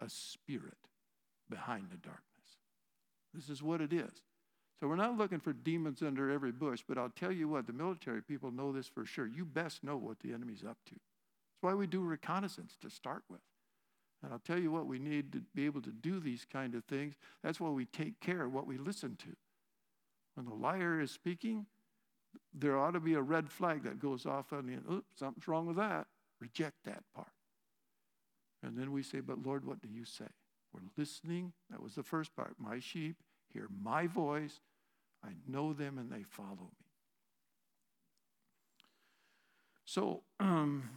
a 0.00 0.10
spirit 0.10 0.76
behind 1.48 1.86
the 1.90 1.96
darkness. 1.96 2.22
This 3.32 3.48
is 3.48 3.62
what 3.62 3.80
it 3.80 3.92
is. 3.92 4.22
So 4.78 4.88
we're 4.88 4.96
not 4.96 5.16
looking 5.16 5.40
for 5.40 5.52
demons 5.54 6.02
under 6.02 6.30
every 6.30 6.52
bush, 6.52 6.82
but 6.86 6.98
I'll 6.98 7.08
tell 7.08 7.32
you 7.32 7.48
what, 7.48 7.66
the 7.66 7.72
military 7.72 8.22
people 8.22 8.50
know 8.50 8.72
this 8.72 8.86
for 8.86 9.06
sure. 9.06 9.26
You 9.26 9.44
best 9.44 9.82
know 9.82 9.96
what 9.96 10.20
the 10.20 10.34
enemy's 10.34 10.64
up 10.64 10.76
to. 10.86 10.92
That's 10.92 11.62
why 11.62 11.74
we 11.74 11.86
do 11.86 12.02
reconnaissance 12.02 12.76
to 12.82 12.90
start 12.90 13.22
with. 13.30 13.40
And 14.22 14.32
I'll 14.32 14.38
tell 14.38 14.58
you 14.58 14.70
what, 14.70 14.86
we 14.86 14.98
need 14.98 15.32
to 15.32 15.42
be 15.54 15.64
able 15.64 15.80
to 15.82 15.92
do 15.92 16.20
these 16.20 16.46
kind 16.50 16.74
of 16.74 16.84
things. 16.84 17.14
That's 17.42 17.58
why 17.58 17.70
we 17.70 17.86
take 17.86 18.20
care 18.20 18.44
of 18.44 18.52
what 18.52 18.66
we 18.66 18.76
listen 18.76 19.16
to. 19.16 19.36
When 20.34 20.46
the 20.46 20.54
liar 20.54 21.00
is 21.00 21.10
speaking, 21.10 21.66
there 22.52 22.78
ought 22.78 22.92
to 22.92 23.00
be 23.00 23.14
a 23.14 23.22
red 23.22 23.50
flag 23.50 23.82
that 23.84 23.98
goes 23.98 24.26
off 24.26 24.52
on 24.52 24.66
the, 24.66 24.92
oops, 24.92 25.18
something's 25.18 25.48
wrong 25.48 25.66
with 25.66 25.76
that. 25.76 26.06
Reject 26.40 26.76
that 26.84 27.02
part. 27.14 27.28
And 28.62 28.76
then 28.76 28.92
we 28.92 29.02
say, 29.02 29.20
but 29.20 29.42
Lord, 29.42 29.64
what 29.64 29.80
do 29.80 29.88
you 29.88 30.04
say? 30.04 30.26
We're 30.74 30.80
listening. 30.98 31.52
That 31.70 31.82
was 31.82 31.94
the 31.94 32.02
first 32.02 32.36
part. 32.36 32.56
My 32.58 32.78
sheep 32.78 33.16
hear 33.56 33.68
my 33.82 34.06
voice. 34.06 34.60
I 35.24 35.30
know 35.48 35.72
them 35.72 35.98
and 35.98 36.10
they 36.10 36.22
follow 36.22 36.70
me. 36.78 36.86
So 39.84 40.22
um, 40.38 40.90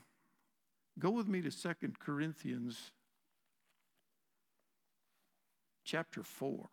go 0.97 1.11
with 1.11 1.27
me 1.27 1.41
to 1.41 1.51
Second 1.51 1.99
Corinthians 1.99 2.91
chapter 5.85 6.21
4. 6.21 6.69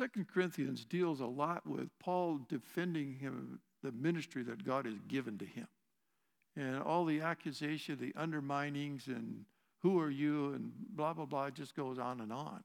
2 0.00 0.24
Corinthians 0.24 0.84
deals 0.84 1.20
a 1.20 1.26
lot 1.26 1.66
with 1.66 1.88
Paul 1.98 2.40
defending 2.48 3.14
him, 3.14 3.60
the 3.82 3.92
ministry 3.92 4.42
that 4.44 4.64
God 4.64 4.86
has 4.86 4.98
given 5.08 5.36
to 5.38 5.44
him. 5.44 5.68
And 6.56 6.82
all 6.82 7.04
the 7.04 7.20
accusation, 7.20 7.98
the 8.00 8.12
underminings, 8.18 9.06
and 9.08 9.44
who 9.82 10.00
are 10.00 10.10
you, 10.10 10.54
and 10.54 10.72
blah, 10.90 11.12
blah, 11.12 11.26
blah, 11.26 11.50
just 11.50 11.76
goes 11.76 11.98
on 11.98 12.20
and 12.20 12.32
on. 12.32 12.62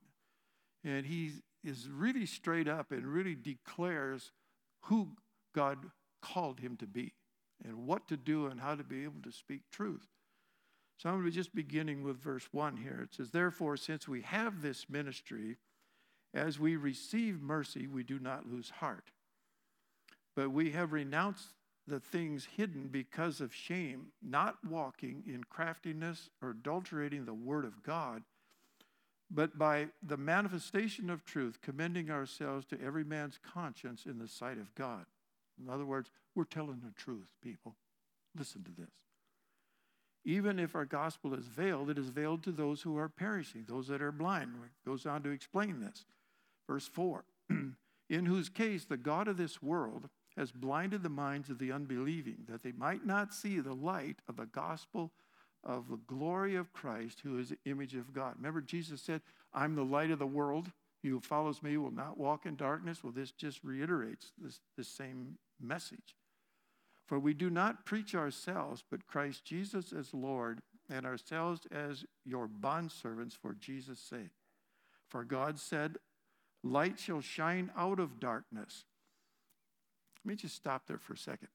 And 0.83 1.05
he 1.05 1.31
is 1.63 1.89
really 1.89 2.25
straight 2.25 2.67
up 2.67 2.91
and 2.91 3.05
really 3.05 3.35
declares 3.35 4.31
who 4.83 5.09
God 5.53 5.77
called 6.21 6.59
him 6.59 6.77
to 6.77 6.87
be 6.87 7.13
and 7.63 7.85
what 7.85 8.07
to 8.07 8.17
do 8.17 8.47
and 8.47 8.59
how 8.59 8.75
to 8.75 8.83
be 8.83 9.03
able 9.03 9.21
to 9.23 9.31
speak 9.31 9.61
truth. 9.71 10.07
So 10.97 11.09
I'm 11.09 11.15
going 11.15 11.25
to 11.25 11.31
be 11.31 11.35
just 11.35 11.53
beginning 11.53 12.03
with 12.03 12.17
verse 12.17 12.47
1 12.51 12.77
here. 12.77 13.01
It 13.03 13.15
says, 13.15 13.31
Therefore, 13.31 13.75
since 13.75 14.07
we 14.07 14.21
have 14.21 14.61
this 14.61 14.89
ministry, 14.89 15.57
as 16.35 16.59
we 16.59 16.75
receive 16.75 17.41
mercy, 17.41 17.87
we 17.87 18.03
do 18.03 18.19
not 18.19 18.51
lose 18.51 18.69
heart. 18.69 19.11
But 20.35 20.51
we 20.51 20.71
have 20.71 20.91
renounced 20.91 21.47
the 21.87 21.99
things 21.99 22.47
hidden 22.57 22.89
because 22.91 23.39
of 23.39 23.53
shame, 23.53 24.07
not 24.21 24.57
walking 24.67 25.23
in 25.25 25.45
craftiness 25.45 26.29
or 26.41 26.49
adulterating 26.49 27.25
the 27.25 27.33
word 27.33 27.63
of 27.63 27.83
God, 27.83 28.23
but 29.31 29.57
by 29.57 29.87
the 30.03 30.17
manifestation 30.17 31.09
of 31.09 31.23
truth, 31.23 31.59
commending 31.61 32.11
ourselves 32.11 32.65
to 32.67 32.81
every 32.83 33.03
man's 33.03 33.39
conscience 33.53 34.05
in 34.05 34.19
the 34.19 34.27
sight 34.27 34.57
of 34.57 34.75
God. 34.75 35.05
In 35.61 35.69
other 35.71 35.85
words, 35.85 36.09
we're 36.35 36.43
telling 36.43 36.81
the 36.83 36.91
truth, 36.91 37.27
people. 37.41 37.75
Listen 38.37 38.63
to 38.63 38.71
this. 38.71 38.91
Even 40.25 40.59
if 40.59 40.75
our 40.75 40.85
gospel 40.85 41.33
is 41.33 41.45
veiled, 41.45 41.89
it 41.89 41.97
is 41.97 42.09
veiled 42.09 42.43
to 42.43 42.51
those 42.51 42.81
who 42.81 42.97
are 42.97 43.07
perishing, 43.07 43.63
those 43.67 43.87
that 43.87 44.01
are 44.01 44.11
blind. 44.11 44.49
It 44.63 44.89
goes 44.89 45.05
on 45.05 45.23
to 45.23 45.29
explain 45.29 45.79
this. 45.79 46.03
Verse 46.67 46.87
4 46.87 47.23
In 48.09 48.25
whose 48.25 48.49
case 48.49 48.85
the 48.85 48.97
God 48.97 49.27
of 49.27 49.37
this 49.37 49.61
world 49.61 50.09
has 50.37 50.51
blinded 50.51 51.01
the 51.01 51.09
minds 51.09 51.49
of 51.49 51.59
the 51.59 51.71
unbelieving, 51.71 52.45
that 52.49 52.61
they 52.61 52.73
might 52.73 53.05
not 53.05 53.33
see 53.33 53.59
the 53.59 53.73
light 53.73 54.17
of 54.27 54.35
the 54.35 54.45
gospel 54.45 55.11
of 55.63 55.89
the 55.89 55.99
glory 56.05 56.55
of 56.55 56.73
Christ, 56.73 57.21
who 57.23 57.39
is 57.39 57.49
the 57.49 57.57
image 57.65 57.95
of 57.95 58.13
God. 58.13 58.35
Remember, 58.37 58.61
Jesus 58.61 59.01
said, 59.01 59.21
I'm 59.53 59.75
the 59.75 59.83
light 59.83 60.11
of 60.11 60.19
the 60.19 60.27
world. 60.27 60.71
He 61.01 61.09
who 61.09 61.19
follows 61.19 61.63
me 61.63 61.77
will 61.77 61.91
not 61.91 62.17
walk 62.17 62.45
in 62.45 62.55
darkness. 62.55 63.03
Well, 63.03 63.13
this 63.13 63.31
just 63.31 63.63
reiterates 63.63 64.31
this, 64.37 64.59
this 64.77 64.87
same 64.87 65.37
message. 65.59 66.15
For 67.07 67.19
we 67.19 67.33
do 67.33 67.49
not 67.49 67.85
preach 67.85 68.13
ourselves, 68.15 68.83
but 68.89 69.07
Christ 69.07 69.45
Jesus 69.45 69.93
as 69.93 70.13
Lord, 70.13 70.61
and 70.89 71.05
ourselves 71.05 71.61
as 71.71 72.05
your 72.25 72.47
bondservants 72.47 73.33
for 73.33 73.53
Jesus' 73.53 73.99
sake. 73.99 74.31
For 75.09 75.23
God 75.23 75.59
said, 75.59 75.97
Light 76.65 76.99
shall 76.99 77.21
shine 77.21 77.71
out 77.77 77.99
of 77.99 78.19
darkness. 78.19 78.85
Let 80.23 80.29
me 80.29 80.35
just 80.35 80.55
stop 80.55 80.87
there 80.87 80.97
for 80.97 81.13
a 81.13 81.17
second. 81.17 81.49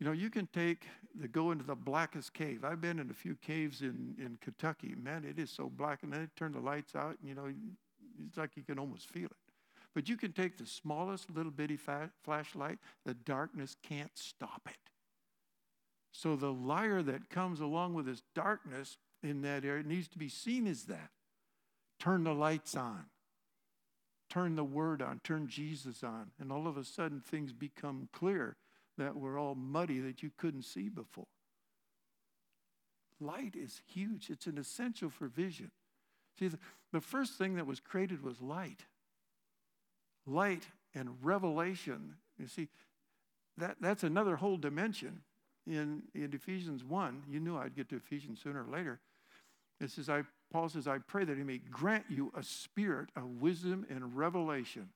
You 0.00 0.06
know, 0.06 0.12
you 0.12 0.30
can 0.30 0.48
take 0.48 0.84
the 1.14 1.28
go 1.28 1.52
into 1.52 1.62
the 1.62 1.76
blackest 1.76 2.34
cave. 2.34 2.64
I've 2.64 2.80
been 2.80 2.98
in 2.98 3.08
a 3.08 3.14
few 3.14 3.36
caves 3.36 3.82
in, 3.82 4.16
in 4.18 4.36
Kentucky. 4.40 4.96
Man, 5.00 5.24
it 5.24 5.38
is 5.38 5.50
so 5.50 5.68
black, 5.68 6.02
and 6.02 6.12
then 6.12 6.22
they 6.22 6.26
turn 6.36 6.52
the 6.52 6.60
lights 6.60 6.96
out, 6.96 7.16
and 7.20 7.28
you 7.28 7.36
know, 7.36 7.48
it's 8.26 8.36
like 8.36 8.56
you 8.56 8.64
can 8.64 8.80
almost 8.80 9.08
feel 9.08 9.26
it. 9.26 9.36
But 9.94 10.08
you 10.08 10.16
can 10.16 10.32
take 10.32 10.58
the 10.58 10.66
smallest 10.66 11.30
little 11.30 11.52
bitty 11.52 11.76
fa- 11.76 12.10
flashlight, 12.24 12.78
the 13.06 13.14
darkness 13.14 13.76
can't 13.82 14.10
stop 14.14 14.62
it. 14.66 14.90
So 16.12 16.34
the 16.34 16.52
liar 16.52 17.00
that 17.02 17.30
comes 17.30 17.60
along 17.60 17.94
with 17.94 18.06
this 18.06 18.22
darkness 18.34 18.98
in 19.22 19.42
that 19.42 19.64
area 19.64 19.84
needs 19.84 20.08
to 20.08 20.18
be 20.18 20.28
seen 20.28 20.66
as 20.66 20.84
that. 20.84 21.10
Turn 22.00 22.24
the 22.24 22.34
lights 22.34 22.74
on 22.76 23.04
turn 24.28 24.56
the 24.56 24.64
word 24.64 25.02
on, 25.02 25.20
turn 25.24 25.48
Jesus 25.48 26.02
on, 26.02 26.30
and 26.38 26.52
all 26.52 26.66
of 26.66 26.76
a 26.76 26.84
sudden 26.84 27.20
things 27.20 27.52
become 27.52 28.08
clear 28.12 28.56
that 28.96 29.16
were 29.16 29.38
all 29.38 29.54
muddy 29.54 30.00
that 30.00 30.22
you 30.22 30.30
couldn't 30.36 30.64
see 30.64 30.88
before. 30.88 31.26
Light 33.20 33.54
is 33.56 33.80
huge, 33.86 34.30
it's 34.30 34.46
an 34.46 34.58
essential 34.58 35.10
for 35.10 35.28
vision. 35.28 35.70
See, 36.38 36.50
the, 36.92 37.00
first 37.00 37.34
thing 37.34 37.56
that 37.56 37.66
was 37.66 37.80
created 37.80 38.22
was 38.22 38.40
light. 38.40 38.84
Light 40.26 40.62
and 40.94 41.16
revelation. 41.22 42.14
You 42.38 42.46
see, 42.46 42.68
that, 43.56 43.76
that's 43.80 44.04
another 44.04 44.36
whole 44.36 44.56
dimension. 44.56 45.22
In, 45.66 46.02
in 46.14 46.32
Ephesians 46.32 46.84
1, 46.84 47.24
you 47.28 47.40
knew 47.40 47.56
I'd 47.56 47.74
get 47.74 47.88
to 47.88 47.96
Ephesians 47.96 48.40
sooner 48.42 48.64
or 48.64 48.70
later. 48.70 49.00
It 49.80 49.90
says, 49.90 50.08
I 50.08 50.22
Paul 50.50 50.68
says, 50.68 50.88
I 50.88 50.98
pray 50.98 51.24
that 51.24 51.36
he 51.36 51.44
may 51.44 51.58
grant 51.58 52.06
you 52.08 52.32
a 52.34 52.42
spirit 52.42 53.10
of 53.14 53.42
wisdom 53.42 53.86
and 53.90 54.16
revelation 54.16 54.88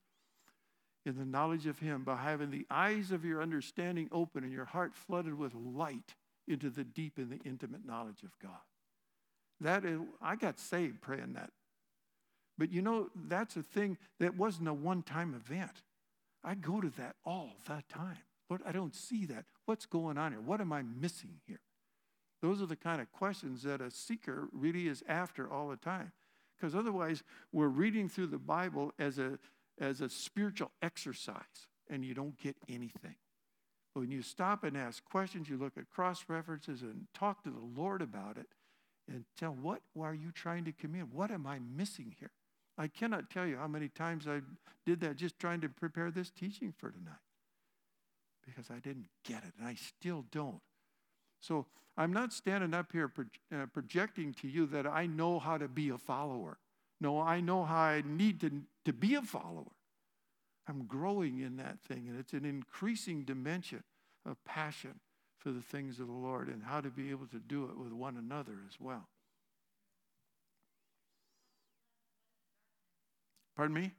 in 1.05 1.17
the 1.19 1.25
knowledge 1.25 1.67
of 1.67 1.79
him 1.79 2.05
by 2.05 2.17
having 2.17 2.51
the 2.51 2.67
eyes 2.71 3.11
of 3.11 3.25
your 3.25 3.43
understanding 3.43 4.09
open 4.13 4.45
and 4.45 4.53
your 4.53 4.65
heart 4.65 4.95
flooded 4.95 5.37
with 5.37 5.55
light 5.55 6.15
into 6.49 6.71
the 6.71 6.85
deep 6.85 7.19
and 7.19 7.31
the 7.31 7.41
intimate 7.45 7.85
knowledge 7.85 8.23
of 8.23 8.39
God. 8.39 8.61
That 9.61 9.85
is, 9.85 10.01
I 10.21 10.37
got 10.37 10.59
saved 10.59 11.01
praying 11.03 11.35
that. 11.35 11.51
But 12.57 12.71
you 12.73 12.83
know, 12.83 13.11
that's 13.29 13.57
a 13.57 13.63
thing 13.63 13.99
that 14.21 14.37
wasn't 14.37 14.69
a 14.69 14.75
one 14.75 15.03
time 15.03 15.35
event. 15.35 15.83
I 16.45 16.55
go 16.55 16.81
to 16.81 16.91
that 16.91 17.17
all 17.25 17.51
the 17.67 17.83
time. 17.93 18.19
Lord, 18.49 18.63
I 18.67 18.73
don't 18.73 18.95
see 18.95 19.27
that. 19.27 19.45
What's 19.67 19.87
going 19.87 20.19
on 20.19 20.33
here? 20.33 20.41
What 20.41 20.61
am 20.61 20.73
I 20.73 20.83
missing 20.83 21.41
here? 21.47 21.61
Those 22.43 22.61
are 22.61 22.67
the 22.67 22.77
kind 22.77 23.01
of 23.01 23.11
questions 23.13 23.63
that 23.63 23.81
a 23.81 23.91
seeker 23.91 24.49
really 24.53 24.89
is 24.89 25.05
after 25.09 25.51
all 25.51 25.69
the 25.69 25.77
time. 25.77 26.13
Because 26.57 26.75
otherwise, 26.75 27.23
we're 27.53 27.69
reading 27.69 28.09
through 28.09 28.27
the 28.27 28.39
Bible 28.39 28.93
as 28.99 29.19
a, 29.19 29.39
as 29.81 30.01
a 30.01 30.09
spiritual 30.09 30.73
exercise, 30.83 31.69
and 31.89 32.05
you 32.05 32.15
don't 32.15 32.37
get 32.39 32.57
anything. 32.69 33.15
But 33.95 34.01
when 34.01 34.11
you 34.11 34.23
stop 34.23 34.65
and 34.65 34.77
ask 34.77 35.05
questions, 35.05 35.49
you 35.49 35.57
look 35.57 35.77
at 35.77 35.89
cross 35.89 36.25
references 36.29 36.83
and 36.83 37.07
talk 37.15 37.45
to 37.45 37.51
the 37.51 37.81
Lord 37.81 38.03
about 38.03 38.37
it, 38.37 38.49
and 39.09 39.25
tell 39.39 39.53
what 39.53 39.83
are 40.01 40.15
you 40.15 40.31
trying 40.33 40.65
to 40.65 40.73
communicate? 40.73 41.15
What 41.15 41.31
am 41.31 41.47
I 41.47 41.59
missing 41.59 42.15
here? 42.19 42.31
I 42.79 42.89
cannot 42.89 43.31
tell 43.31 43.47
you 43.47 43.57
how 43.57 43.69
many 43.69 43.89
times 43.89 44.27
I 44.27 44.41
did 44.87 45.01
that 45.01 45.17
just 45.17 45.39
trying 45.39 45.61
to 45.61 45.69
prepare 45.69 46.11
this 46.11 46.31
teaching 46.31 46.73
for 46.77 46.91
tonight 46.91 47.15
because 48.45 48.71
I 48.71 48.79
didn't 48.79 49.09
get 49.25 49.45
it 49.45 49.53
and 49.59 49.67
I 49.67 49.75
still 49.75 50.25
don't. 50.31 50.61
So 51.43 51.67
I'm 51.99 52.13
not 52.13 52.33
standing 52.33 52.73
up 52.73 52.93
here 52.93 53.09
pro- 53.09 53.25
uh, 53.55 53.67
projecting 53.67 54.33
to 54.35 54.49
you 54.49 54.65
that 54.67 54.87
I 54.87 55.07
know 55.07 55.39
how 55.39 55.59
to 55.59 55.69
be 55.69 55.91
a 55.91 55.99
follower. 55.99 56.59
No, 57.01 57.21
I 57.21 57.41
know 57.41 57.65
how 57.65 57.81
I 57.81 58.03
need 58.07 58.41
to, 58.41 58.63
to 58.85 58.93
be 58.93 59.17
a 59.17 59.23
follower. 59.23 59.73
I'm 60.69 60.87
growing 60.87 61.41
in 61.41 61.57
that 61.57 61.81
thing, 61.81 62.07
and 62.09 62.19
it's 62.19 62.33
an 62.33 62.45
increasing 62.45 63.25
dimension 63.25 63.83
of 64.25 64.43
passion 64.45 65.01
for 65.39 65.51
the 65.51 65.61
things 65.61 65.99
of 65.99 66.07
the 66.07 66.13
Lord 66.13 66.47
and 66.47 66.63
how 66.63 66.81
to 66.81 66.89
be 66.89 67.11
able 67.11 67.27
to 67.27 67.41
do 67.41 67.65
it 67.65 67.77
with 67.77 67.93
one 67.93 68.17
another 68.17 68.53
as 68.69 68.81
well. 68.81 69.09
Pardon 73.57 73.75
me? 73.75 73.93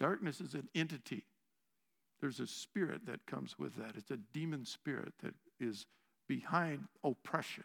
Darkness 0.00 0.40
is 0.40 0.54
an 0.54 0.68
entity. 0.74 1.24
There's 2.20 2.40
a 2.40 2.46
spirit 2.48 3.06
that 3.06 3.24
comes 3.26 3.56
with 3.56 3.76
that. 3.76 3.92
It's 3.96 4.10
a 4.10 4.18
demon 4.32 4.64
spirit 4.64 5.12
that 5.22 5.34
is 5.60 5.86
behind 6.28 6.84
oppression 7.04 7.64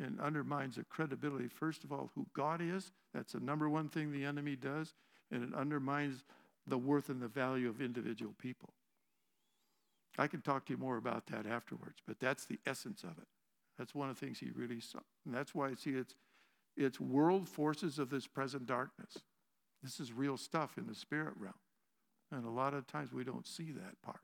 and 0.00 0.20
undermines 0.20 0.76
the 0.76 0.84
credibility, 0.84 1.48
first 1.48 1.84
of 1.84 1.92
all, 1.92 2.10
who 2.14 2.26
God 2.34 2.60
is. 2.60 2.92
That's 3.12 3.32
the 3.32 3.40
number 3.40 3.68
one 3.68 3.88
thing 3.88 4.10
the 4.10 4.24
enemy 4.24 4.56
does. 4.56 4.94
And 5.30 5.42
it 5.42 5.54
undermines 5.54 6.24
the 6.66 6.78
worth 6.78 7.08
and 7.08 7.20
the 7.20 7.28
value 7.28 7.68
of 7.68 7.80
individual 7.80 8.34
people. 8.38 8.72
I 10.18 10.26
can 10.26 10.42
talk 10.42 10.66
to 10.66 10.72
you 10.72 10.78
more 10.78 10.96
about 10.96 11.26
that 11.26 11.46
afterwards, 11.46 11.98
but 12.06 12.20
that's 12.20 12.44
the 12.44 12.58
essence 12.66 13.02
of 13.02 13.18
it. 13.18 13.26
That's 13.78 13.94
one 13.94 14.08
of 14.08 14.18
the 14.18 14.24
things 14.24 14.38
he 14.38 14.50
really 14.54 14.80
saw. 14.80 15.00
And 15.24 15.34
that's 15.34 15.54
why 15.54 15.70
I 15.70 15.74
see 15.74 15.90
it's, 15.90 16.14
it's 16.76 17.00
world 17.00 17.48
forces 17.48 17.98
of 17.98 18.10
this 18.10 18.26
present 18.26 18.66
darkness. 18.66 19.18
This 19.82 19.98
is 19.98 20.12
real 20.12 20.36
stuff 20.36 20.78
in 20.78 20.86
the 20.86 20.94
spirit 20.94 21.34
realm. 21.36 21.54
And 22.30 22.46
a 22.46 22.50
lot 22.50 22.74
of 22.74 22.86
times 22.86 23.12
we 23.12 23.24
don't 23.24 23.46
see 23.46 23.72
that 23.72 24.00
part. 24.02 24.20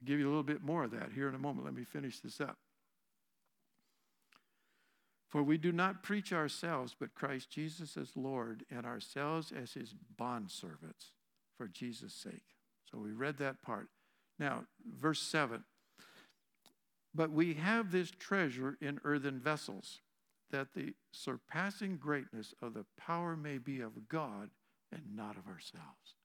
I'll 0.00 0.06
give 0.06 0.18
you 0.18 0.26
a 0.26 0.30
little 0.30 0.42
bit 0.42 0.62
more 0.62 0.84
of 0.84 0.90
that 0.92 1.10
here 1.14 1.28
in 1.28 1.34
a 1.34 1.38
moment. 1.38 1.64
Let 1.64 1.74
me 1.74 1.84
finish 1.84 2.20
this 2.20 2.40
up. 2.40 2.58
For 5.28 5.42
we 5.44 5.58
do 5.58 5.70
not 5.70 6.02
preach 6.02 6.32
ourselves, 6.32 6.96
but 6.98 7.14
Christ 7.14 7.50
Jesus 7.50 7.96
as 7.96 8.16
Lord, 8.16 8.64
and 8.68 8.84
ourselves 8.84 9.52
as 9.52 9.74
his 9.74 9.94
bondservants 10.18 11.12
for 11.56 11.68
Jesus' 11.68 12.14
sake. 12.14 12.56
So 12.90 12.98
we 12.98 13.12
read 13.12 13.38
that 13.38 13.62
part. 13.62 13.88
Now, 14.40 14.64
verse 14.98 15.20
7 15.20 15.62
But 17.14 17.30
we 17.30 17.54
have 17.54 17.92
this 17.92 18.10
treasure 18.10 18.76
in 18.80 19.00
earthen 19.04 19.38
vessels, 19.38 20.00
that 20.50 20.74
the 20.74 20.94
surpassing 21.12 21.96
greatness 21.96 22.52
of 22.60 22.74
the 22.74 22.86
power 22.98 23.36
may 23.36 23.58
be 23.58 23.80
of 23.80 24.08
God 24.08 24.50
and 24.90 25.14
not 25.14 25.36
of 25.36 25.46
ourselves. 25.46 26.16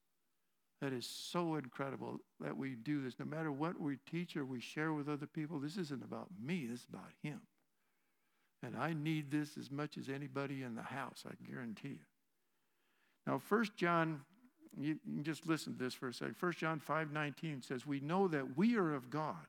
That 0.85 0.93
is 0.93 1.07
so 1.07 1.55
incredible 1.55 2.19
that 2.39 2.55
we 2.55 2.75
do 2.75 3.01
this. 3.01 3.17
No 3.17 3.25
matter 3.25 3.51
what 3.51 3.81
we 3.81 3.97
teach 4.07 4.37
or 4.37 4.45
we 4.45 4.59
share 4.59 4.93
with 4.93 5.09
other 5.09 5.25
people, 5.25 5.57
this 5.57 5.77
isn't 5.77 6.03
about 6.03 6.27
me, 6.39 6.67
is 6.71 6.85
about 6.87 7.09
Him. 7.23 7.41
And 8.61 8.77
I 8.77 8.93
need 8.93 9.31
this 9.31 9.57
as 9.57 9.71
much 9.71 9.97
as 9.97 10.09
anybody 10.09 10.61
in 10.61 10.75
the 10.75 10.83
house, 10.83 11.23
I 11.27 11.33
guarantee 11.49 11.87
you. 11.87 12.05
Now, 13.25 13.41
1 13.49 13.65
John, 13.75 14.21
you 14.77 14.99
can 15.03 15.23
just 15.23 15.47
listen 15.47 15.75
to 15.75 15.83
this 15.83 15.95
for 15.95 16.09
a 16.09 16.13
second. 16.13 16.35
1 16.39 16.51
John 16.51 16.79
5 16.79 17.11
19 17.11 17.63
says, 17.63 17.87
We 17.87 17.99
know 17.99 18.27
that 18.27 18.55
we 18.55 18.77
are 18.77 18.93
of 18.93 19.09
God, 19.09 19.47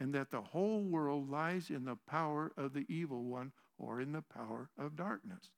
and 0.00 0.14
that 0.14 0.30
the 0.30 0.40
whole 0.40 0.80
world 0.80 1.28
lies 1.28 1.68
in 1.68 1.84
the 1.84 1.98
power 2.08 2.52
of 2.56 2.72
the 2.72 2.86
evil 2.88 3.24
one 3.24 3.52
or 3.78 4.00
in 4.00 4.12
the 4.12 4.22
power 4.22 4.70
of 4.78 4.96
darkness. 4.96 5.50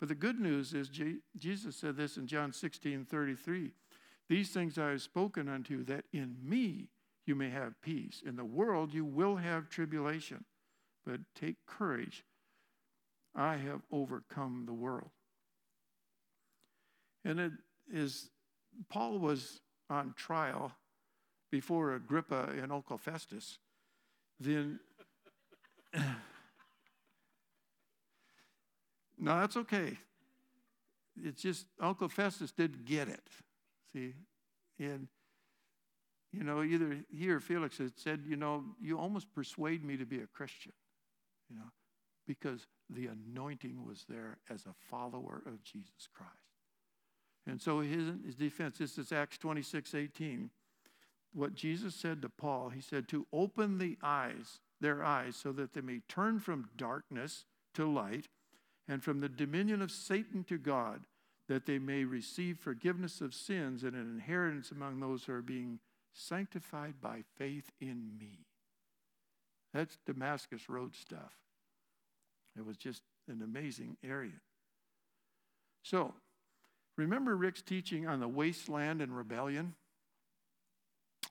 But 0.00 0.08
the 0.08 0.16
good 0.16 0.40
news 0.40 0.74
is, 0.74 0.90
Jesus 1.36 1.76
said 1.76 1.96
this 1.96 2.16
in 2.16 2.26
John 2.26 2.52
16 2.52 3.04
33. 3.04 3.70
These 4.28 4.50
things 4.50 4.76
I 4.78 4.90
have 4.90 5.02
spoken 5.02 5.48
unto 5.48 5.78
you, 5.78 5.84
that 5.84 6.04
in 6.12 6.36
me 6.42 6.88
you 7.26 7.34
may 7.34 7.50
have 7.50 7.80
peace. 7.82 8.22
In 8.24 8.36
the 8.36 8.44
world 8.44 8.92
you 8.92 9.04
will 9.04 9.36
have 9.36 9.68
tribulation, 9.68 10.44
but 11.06 11.20
take 11.34 11.56
courage. 11.66 12.24
I 13.34 13.56
have 13.56 13.80
overcome 13.90 14.64
the 14.66 14.74
world. 14.74 15.10
And 17.24 17.40
it 17.40 17.52
is, 17.92 18.30
Paul 18.88 19.18
was 19.18 19.60
on 19.88 20.14
trial 20.16 20.72
before 21.50 21.94
Agrippa 21.94 22.50
and 22.60 22.70
Uncle 22.72 22.98
Festus. 22.98 23.58
Then, 24.38 24.80
no, 25.94 26.04
that's 29.18 29.56
okay. 29.56 29.98
It's 31.22 31.42
just 31.42 31.66
Uncle 31.80 32.08
Festus 32.08 32.52
didn't 32.52 32.84
get 32.84 33.08
it. 33.08 33.22
See, 33.98 34.14
and 34.78 35.08
you 36.32 36.44
know, 36.44 36.62
either 36.62 36.98
he 37.10 37.30
or 37.30 37.40
Felix 37.40 37.78
had 37.78 37.98
said, 37.98 38.22
you 38.26 38.36
know, 38.36 38.64
you 38.80 38.98
almost 38.98 39.34
persuade 39.34 39.82
me 39.82 39.96
to 39.96 40.04
be 40.04 40.20
a 40.20 40.26
Christian, 40.26 40.72
you 41.48 41.56
know, 41.56 41.70
because 42.26 42.66
the 42.90 43.06
anointing 43.06 43.84
was 43.86 44.04
there 44.08 44.38
as 44.50 44.66
a 44.66 44.74
follower 44.90 45.42
of 45.46 45.62
Jesus 45.64 46.08
Christ. 46.14 46.32
And 47.46 47.60
so 47.60 47.80
his, 47.80 48.12
his 48.26 48.34
defense, 48.34 48.76
this 48.76 48.98
is 48.98 49.10
Acts 49.10 49.38
26, 49.38 49.94
18. 49.94 50.50
What 51.32 51.54
Jesus 51.54 51.94
said 51.94 52.20
to 52.20 52.28
Paul, 52.28 52.68
he 52.68 52.82
said, 52.82 53.08
to 53.08 53.26
open 53.32 53.78
the 53.78 53.96
eyes, 54.02 54.60
their 54.82 55.02
eyes, 55.02 55.34
so 55.34 55.50
that 55.52 55.72
they 55.72 55.80
may 55.80 56.00
turn 56.08 56.40
from 56.40 56.68
darkness 56.76 57.46
to 57.74 57.90
light 57.90 58.28
and 58.86 59.02
from 59.02 59.20
the 59.20 59.30
dominion 59.30 59.80
of 59.80 59.90
Satan 59.90 60.44
to 60.44 60.58
God 60.58 61.00
that 61.48 61.66
they 61.66 61.78
may 61.78 62.04
receive 62.04 62.58
forgiveness 62.58 63.20
of 63.20 63.34
sins 63.34 63.82
and 63.82 63.94
an 63.94 64.02
inheritance 64.14 64.70
among 64.70 65.00
those 65.00 65.24
who 65.24 65.32
are 65.32 65.42
being 65.42 65.78
sanctified 66.12 66.94
by 67.00 67.22
faith 67.36 67.70
in 67.80 68.10
me. 68.18 68.46
That's 69.72 69.98
Damascus 70.06 70.68
Road 70.68 70.94
stuff. 70.94 71.34
It 72.56 72.64
was 72.64 72.76
just 72.76 73.02
an 73.28 73.42
amazing 73.42 73.96
area. 74.04 74.40
So, 75.82 76.14
remember 76.96 77.36
Rick's 77.36 77.62
teaching 77.62 78.06
on 78.06 78.20
the 78.20 78.28
wasteland 78.28 79.00
and 79.00 79.16
rebellion? 79.16 79.74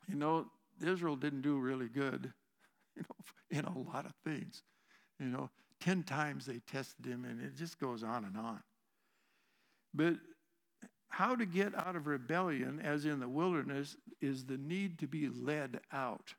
You 0.07 0.15
know, 0.15 0.45
Israel 0.83 1.15
didn't 1.15 1.41
do 1.41 1.57
really 1.57 1.89
good 1.89 2.31
you 2.95 3.03
know, 3.03 3.59
in 3.59 3.65
a 3.65 3.77
lot 3.77 4.05
of 4.05 4.13
things. 4.23 4.63
You 5.19 5.27
know, 5.27 5.49
10 5.81 6.03
times 6.03 6.45
they 6.45 6.59
tested 6.71 7.05
him, 7.05 7.25
and 7.25 7.41
it 7.41 7.55
just 7.55 7.79
goes 7.79 8.03
on 8.03 8.25
and 8.25 8.37
on. 8.37 8.61
But 9.97 10.17
how 11.09 11.35
to 11.35 11.45
get 11.45 11.73
out 11.75 11.95
of 11.95 12.05
rebellion, 12.05 12.79
as 12.79 13.05
in 13.05 13.19
the 13.19 13.27
wilderness, 13.27 13.97
is 14.21 14.45
the 14.45 14.57
need 14.57 14.99
to 14.99 15.07
be 15.07 15.27
led 15.27 15.79
out 15.91 16.35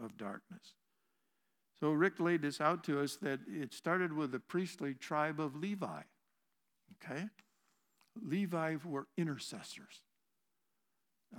of 0.00 0.16
darkness. 0.16 0.74
So 1.80 1.90
Rick 1.90 2.20
laid 2.20 2.42
this 2.42 2.60
out 2.60 2.84
to 2.84 3.00
us 3.00 3.16
that 3.16 3.40
it 3.48 3.74
started 3.74 4.12
with 4.12 4.30
the 4.30 4.38
priestly 4.38 4.94
tribe 4.94 5.40
of 5.40 5.56
Levi. 5.56 6.02
Okay? 7.04 7.24
Levi 8.22 8.76
were 8.84 9.08
intercessors. 9.16 10.02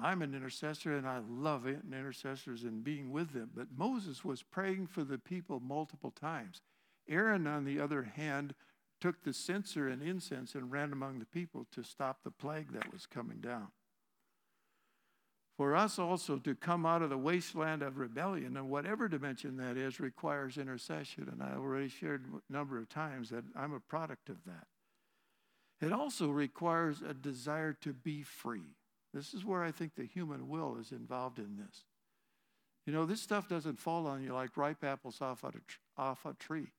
I'm 0.02 0.22
an 0.22 0.34
intercessor 0.34 0.96
and 0.96 1.08
I 1.08 1.20
love 1.30 1.68
it 1.68 1.84
and 1.84 1.94
intercessors 1.94 2.64
and 2.64 2.84
being 2.84 3.12
with 3.12 3.32
them. 3.34 3.52
But 3.56 3.68
Moses 3.78 4.26
was 4.26 4.44
praying 4.44 4.88
for 4.88 5.04
the 5.04 5.18
people 5.18 5.62
multiple 5.62 6.12
times. 6.12 6.62
Aaron, 7.08 7.48
on 7.48 7.64
the 7.64 7.80
other 7.80 8.04
hand, 8.04 8.54
took 9.02 9.24
the 9.24 9.34
censer 9.34 9.90
and 9.90 10.02
incense 10.02 10.56
and 10.56 10.72
ran 10.72 10.94
among 10.94 11.20
the 11.20 11.26
people 11.26 11.66
to 11.74 11.84
stop 11.84 12.20
the 12.24 12.32
plague 12.32 12.72
that 12.72 12.94
was 12.94 13.06
coming 13.06 13.40
down. 13.42 13.68
For 15.58 15.76
us 15.76 16.00
also 16.00 16.38
to 16.38 16.56
come 16.56 16.86
out 16.86 17.02
of 17.02 17.10
the 17.10 17.18
wasteland 17.18 17.84
of 17.84 17.98
rebellion, 17.98 18.58
and 18.58 18.70
whatever 18.70 19.08
dimension 19.08 19.58
that 19.58 19.78
is, 19.78 20.00
requires 20.00 20.58
intercession. 20.58 21.28
And 21.32 21.44
I 21.44 21.56
already 21.56 21.90
shared 21.90 22.26
a 22.32 22.54
number 22.54 22.80
of 22.80 22.90
times 22.90 23.30
that 23.30 23.44
I'm 23.56 23.74
a 23.74 23.80
product 23.80 24.30
of 24.30 24.38
that. 24.46 24.68
It 25.86 25.92
also 25.92 26.30
requires 26.30 27.02
a 27.02 27.14
desire 27.14 27.74
to 27.82 27.92
be 27.92 28.24
free. 28.24 28.76
This 29.14 29.34
is 29.34 29.44
where 29.44 29.64
I 29.64 29.72
think 29.72 29.96
the 29.96 30.06
human 30.06 30.48
will 30.48 30.78
is 30.80 30.92
involved 30.92 31.38
in 31.38 31.58
this. 31.58 31.84
You 32.86 32.94
know, 32.94 33.06
this 33.06 33.22
stuff 33.22 33.48
doesn't 33.48 33.80
fall 33.80 34.08
on 34.08 34.24
you 34.24 34.34
like 34.34 34.58
ripe 34.58 34.84
apples 34.84 35.22
off 35.22 35.44
off 35.98 36.26
a 36.26 36.34
tree. 36.34 36.72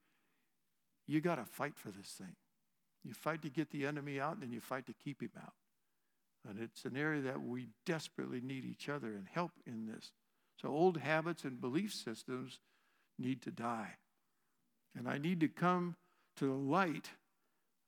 You 1.07 1.21
got 1.21 1.35
to 1.35 1.45
fight 1.45 1.73
for 1.75 1.91
this 1.91 2.09
thing. 2.17 2.35
You 3.03 3.13
fight 3.13 3.41
to 3.41 3.49
get 3.49 3.71
the 3.71 3.85
enemy 3.85 4.19
out, 4.19 4.33
and 4.33 4.43
then 4.43 4.51
you 4.51 4.61
fight 4.61 4.85
to 4.87 4.93
keep 4.93 5.21
him 5.21 5.31
out. 5.37 5.53
And 6.47 6.59
it's 6.59 6.85
an 6.85 6.97
area 6.97 7.21
that 7.21 7.41
we 7.41 7.67
desperately 7.85 8.41
need 8.41 8.65
each 8.65 8.89
other 8.89 9.07
and 9.07 9.27
help 9.31 9.51
in 9.65 9.85
this. 9.85 10.11
So 10.61 10.69
old 10.69 10.97
habits 10.97 11.43
and 11.43 11.59
belief 11.59 11.93
systems 11.93 12.59
need 13.17 13.41
to 13.43 13.51
die. 13.51 13.95
And 14.97 15.07
I 15.07 15.17
need 15.17 15.39
to 15.41 15.47
come 15.47 15.95
to 16.37 16.45
the 16.45 16.53
light 16.53 17.09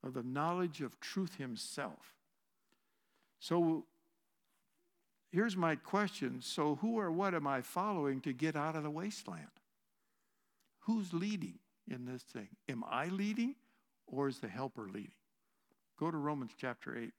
of 0.04 0.14
the 0.14 0.24
knowledge 0.24 0.82
of 0.82 1.00
truth 1.00 1.36
himself. 1.36 2.14
So 3.40 3.86
here's 5.32 5.56
my 5.56 5.76
question. 5.76 6.42
So 6.42 6.76
who 6.82 7.00
or 7.00 7.12
what 7.12 7.34
am 7.34 7.48
I 7.48 7.62
following 7.62 8.22
to 8.22 8.34
get 8.34 8.56
out 8.56 8.76
of 8.76 8.84
the 8.84 8.90
wasteland? 8.90 9.48
who's 10.86 11.14
leading 11.14 11.60
in 11.88 12.06
this 12.06 12.24
thing? 12.24 12.50
Am 12.70 12.84
I 12.90 13.08
leading 13.08 13.56
or 14.08 14.28
is 14.28 14.40
the 14.40 14.48
helper 14.48 14.88
leading? 14.88 15.12
Go 16.00 16.12
to 16.12 16.18
Romans 16.18 16.52
chapter 16.58 16.98
8. 16.98 17.12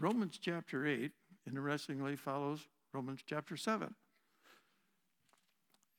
Romans 0.00 0.38
chapter 0.40 0.86
8, 0.86 1.12
interestingly, 1.46 2.16
follows 2.16 2.66
Romans 2.94 3.20
chapter 3.24 3.56
7. 3.56 3.94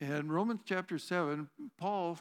And 0.02 0.34
Romans 0.34 0.62
chapter 0.66 0.98
7, 0.98 1.48
Paul, 1.78 2.18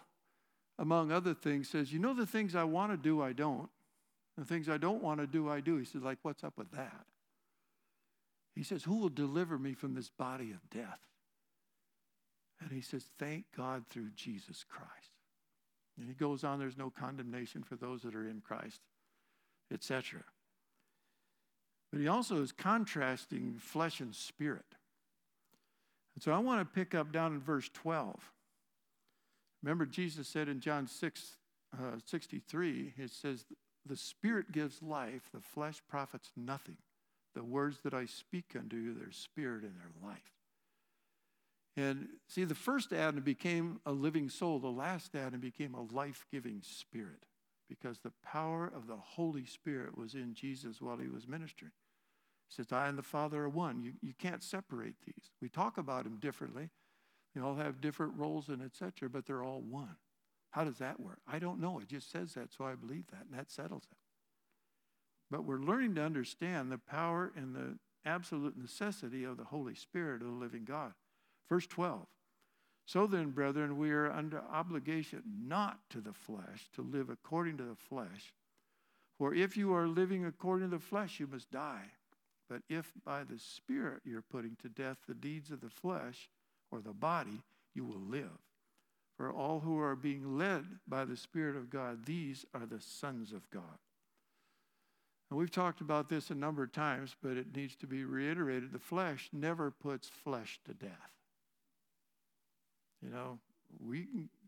among 0.78 1.10
other 1.10 1.32
things, 1.32 1.70
says, 1.70 1.90
You 1.90 1.98
know, 1.98 2.12
the 2.12 2.26
things 2.26 2.54
I 2.54 2.64
want 2.64 2.92
to 2.92 2.98
do, 2.98 3.22
I 3.22 3.32
don't. 3.32 3.70
The 4.38 4.44
things 4.44 4.68
I 4.68 4.78
don't 4.78 5.02
want 5.02 5.20
to 5.20 5.26
do, 5.26 5.50
I 5.50 5.60
do. 5.60 5.76
He 5.76 5.84
says, 5.84 6.02
like, 6.02 6.18
what's 6.22 6.44
up 6.44 6.54
with 6.56 6.70
that? 6.72 7.04
He 8.54 8.62
says, 8.62 8.84
Who 8.84 8.96
will 8.96 9.08
deliver 9.08 9.58
me 9.58 9.74
from 9.74 9.94
this 9.94 10.10
body 10.10 10.50
of 10.50 10.68
death? 10.70 11.00
And 12.60 12.70
he 12.70 12.80
says, 12.80 13.04
Thank 13.18 13.44
God 13.56 13.84
through 13.88 14.10
Jesus 14.14 14.64
Christ. 14.68 15.12
And 15.98 16.08
he 16.08 16.14
goes 16.14 16.44
on, 16.44 16.58
there's 16.58 16.78
no 16.78 16.90
condemnation 16.90 17.62
for 17.62 17.76
those 17.76 18.02
that 18.02 18.14
are 18.14 18.26
in 18.26 18.40
Christ, 18.40 18.80
etc. 19.72 20.22
But 21.90 22.00
he 22.00 22.08
also 22.08 22.42
is 22.42 22.52
contrasting 22.52 23.56
flesh 23.58 24.00
and 24.00 24.14
spirit. 24.14 24.64
And 26.14 26.22
so 26.22 26.32
I 26.32 26.38
want 26.38 26.60
to 26.60 26.64
pick 26.64 26.94
up 26.94 27.12
down 27.12 27.34
in 27.34 27.40
verse 27.40 27.68
12. 27.74 28.18
Remember, 29.62 29.84
Jesus 29.84 30.26
said 30.26 30.48
in 30.48 30.60
John 30.60 30.86
6 30.86 31.36
uh, 31.74 31.98
63, 32.04 32.94
it 32.96 33.10
says, 33.10 33.44
The 33.86 33.96
Spirit 33.96 34.52
gives 34.52 34.82
life, 34.82 35.30
the 35.32 35.40
flesh 35.40 35.80
profits 35.88 36.30
nothing. 36.36 36.76
The 37.34 37.44
words 37.44 37.78
that 37.84 37.94
I 37.94 38.06
speak 38.06 38.56
unto 38.58 38.76
you, 38.76 38.92
their 38.94 39.12
spirit 39.12 39.62
and 39.62 39.76
their 39.76 40.08
life. 40.08 40.32
And 41.76 42.08
see, 42.28 42.44
the 42.44 42.54
first 42.54 42.92
Adam 42.92 43.22
became 43.22 43.80
a 43.86 43.92
living 43.92 44.28
soul, 44.28 44.58
the 44.58 44.68
last 44.68 45.14
Adam 45.14 45.40
became 45.40 45.74
a 45.74 45.94
life 45.94 46.26
giving 46.30 46.60
spirit 46.62 47.24
because 47.68 48.00
the 48.00 48.12
power 48.24 48.66
of 48.66 48.88
the 48.88 48.96
Holy 48.96 49.46
Spirit 49.46 49.96
was 49.96 50.14
in 50.14 50.34
Jesus 50.34 50.82
while 50.82 50.96
he 50.96 51.08
was 51.08 51.28
ministering. 51.28 51.70
He 52.48 52.54
says, 52.54 52.72
I 52.72 52.88
and 52.88 52.98
the 52.98 53.02
Father 53.02 53.44
are 53.44 53.48
one. 53.48 53.80
You, 53.80 53.92
you 54.02 54.12
can't 54.18 54.42
separate 54.42 54.96
these. 55.06 55.30
We 55.40 55.48
talk 55.48 55.78
about 55.78 56.02
them 56.02 56.18
differently. 56.18 56.70
They 57.34 57.40
all 57.40 57.54
have 57.54 57.80
different 57.80 58.14
roles 58.16 58.48
and 58.48 58.60
etc., 58.60 59.08
but 59.08 59.24
they're 59.24 59.44
all 59.44 59.60
one. 59.60 59.96
How 60.50 60.64
does 60.64 60.78
that 60.78 61.00
work? 61.00 61.20
I 61.26 61.38
don't 61.38 61.60
know. 61.60 61.78
It 61.78 61.88
just 61.88 62.10
says 62.10 62.34
that, 62.34 62.52
so 62.52 62.64
I 62.64 62.74
believe 62.74 63.04
that, 63.12 63.26
and 63.30 63.38
that 63.38 63.50
settles 63.50 63.84
it. 63.90 63.96
But 65.30 65.44
we're 65.44 65.58
learning 65.58 65.94
to 65.94 66.02
understand 66.02 66.72
the 66.72 66.78
power 66.78 67.32
and 67.36 67.54
the 67.54 67.78
absolute 68.04 68.56
necessity 68.58 69.24
of 69.24 69.36
the 69.36 69.44
Holy 69.44 69.74
Spirit 69.74 70.22
of 70.22 70.28
the 70.28 70.34
living 70.34 70.64
God. 70.64 70.92
Verse 71.48 71.66
12. 71.66 72.06
So 72.86 73.06
then, 73.06 73.30
brethren, 73.30 73.78
we 73.78 73.92
are 73.92 74.10
under 74.10 74.42
obligation 74.52 75.22
not 75.46 75.78
to 75.90 76.00
the 76.00 76.12
flesh 76.12 76.68
to 76.74 76.82
live 76.82 77.08
according 77.08 77.56
to 77.58 77.62
the 77.62 77.76
flesh. 77.76 78.34
For 79.16 79.32
if 79.32 79.56
you 79.56 79.72
are 79.74 79.86
living 79.86 80.24
according 80.24 80.70
to 80.70 80.76
the 80.76 80.82
flesh, 80.82 81.20
you 81.20 81.28
must 81.28 81.50
die. 81.52 81.92
But 82.48 82.62
if 82.68 82.92
by 83.04 83.22
the 83.22 83.38
Spirit 83.38 84.00
you're 84.04 84.22
putting 84.22 84.56
to 84.62 84.68
death 84.68 84.96
the 85.06 85.14
deeds 85.14 85.52
of 85.52 85.60
the 85.60 85.70
flesh 85.70 86.28
or 86.72 86.80
the 86.80 86.92
body, 86.92 87.42
you 87.74 87.84
will 87.84 88.00
live. 88.00 88.38
For 89.20 89.30
all 89.30 89.60
who 89.60 89.78
are 89.78 89.96
being 89.96 90.38
led 90.38 90.64
by 90.88 91.04
the 91.04 91.14
Spirit 91.14 91.54
of 91.54 91.68
God, 91.68 92.06
these 92.06 92.46
are 92.54 92.64
the 92.64 92.80
sons 92.80 93.32
of 93.32 93.50
God. 93.50 93.76
And 95.28 95.38
we've 95.38 95.50
talked 95.50 95.82
about 95.82 96.08
this 96.08 96.30
a 96.30 96.34
number 96.34 96.62
of 96.62 96.72
times, 96.72 97.14
but 97.22 97.36
it 97.36 97.54
needs 97.54 97.76
to 97.76 97.86
be 97.86 98.06
reiterated. 98.06 98.72
The 98.72 98.78
flesh 98.78 99.28
never 99.30 99.70
puts 99.70 100.08
flesh 100.08 100.58
to 100.64 100.72
death. 100.72 101.12
You 103.02 103.10
know, 103.10 103.38
we, 103.78 104.06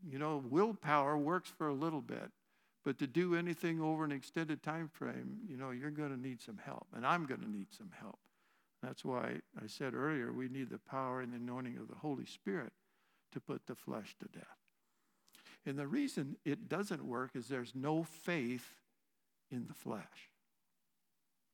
you 0.09 0.17
know, 0.17 0.43
willpower 0.49 1.19
works 1.19 1.53
for 1.55 1.67
a 1.67 1.75
little 1.75 2.01
bit, 2.01 2.31
but 2.83 2.97
to 2.97 3.05
do 3.05 3.35
anything 3.35 3.79
over 3.79 4.03
an 4.03 4.11
extended 4.11 4.63
time 4.63 4.89
frame, 4.91 5.37
you 5.47 5.55
know, 5.55 5.69
you're 5.69 5.91
going 5.91 6.09
to 6.09 6.19
need 6.19 6.41
some 6.41 6.57
help, 6.57 6.87
and 6.95 7.05
I'm 7.05 7.27
going 7.27 7.41
to 7.41 7.51
need 7.51 7.67
some 7.69 7.91
help. 8.01 8.17
That's 8.81 9.05
why 9.05 9.35
I 9.55 9.67
said 9.67 9.93
earlier 9.93 10.33
we 10.33 10.49
need 10.49 10.71
the 10.71 10.79
power 10.79 11.21
and 11.21 11.31
the 11.31 11.37
anointing 11.37 11.77
of 11.77 11.89
the 11.89 11.99
Holy 12.01 12.25
Spirit 12.25 12.73
to 13.33 13.39
put 13.39 13.67
the 13.67 13.75
flesh 13.75 14.15
to 14.19 14.27
death. 14.35 14.62
And 15.65 15.77
the 15.77 15.87
reason 15.87 16.35
it 16.43 16.67
doesn't 16.67 17.05
work 17.05 17.31
is 17.35 17.47
there's 17.47 17.73
no 17.73 18.03
faith 18.03 18.67
in 19.49 19.65
the 19.67 19.73
flesh. 19.73 20.29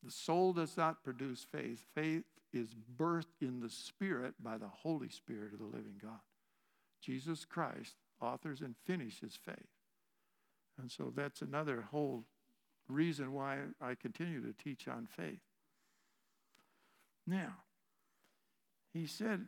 The 0.04 0.12
soul 0.12 0.54
does 0.54 0.78
not 0.78 1.04
produce 1.04 1.46
faith. 1.52 1.84
Faith 1.94 2.24
is 2.54 2.70
birthed 2.98 3.42
in 3.42 3.60
the 3.60 3.70
Spirit 3.70 4.34
by 4.42 4.58
the 4.58 4.68
Holy 4.68 5.10
Spirit 5.10 5.54
of 5.54 5.60
the 5.60 5.66
living 5.66 6.00
God. 6.02 6.20
Jesus 7.02 7.46
Christ 7.46 7.96
authors 8.22 8.62
and 8.62 8.76
finishes 8.86 9.38
faith. 9.46 9.56
And 10.80 10.90
so 10.90 11.12
that's 11.16 11.42
another 11.42 11.82
whole 11.92 12.24
reason 12.88 13.34
why 13.34 13.60
I 13.82 13.96
continue 13.96 14.42
to 14.42 14.54
teach 14.54 14.88
on 14.88 15.06
faith. 15.06 15.42
Now, 17.28 17.58
he 18.94 19.06
said, 19.06 19.48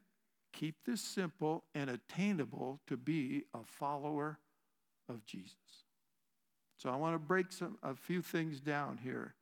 keep 0.54 0.76
this 0.86 1.02
simple 1.02 1.64
and 1.74 1.90
attainable 1.90 2.80
to 2.88 2.98
be 2.98 3.46
a 3.54 3.64
follower 3.66 4.38
of 5.12 5.26
Jesus. 5.26 5.56
So 6.78 6.90
I 6.90 6.96
want 6.96 7.14
to 7.16 7.20
break 7.20 7.52
some 7.52 7.78
a 7.84 7.94
few 7.94 8.22
things 8.22 8.60
down 8.60 9.00
here. 9.04 9.36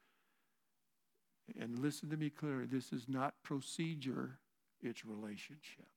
And 1.60 1.80
listen 1.80 2.10
to 2.10 2.18
me 2.18 2.30
clearly. 2.30 2.66
This 2.66 2.92
is 2.92 3.06
not 3.08 3.34
procedure, 3.44 4.40
it's 4.82 5.06
relationship. 5.06 5.88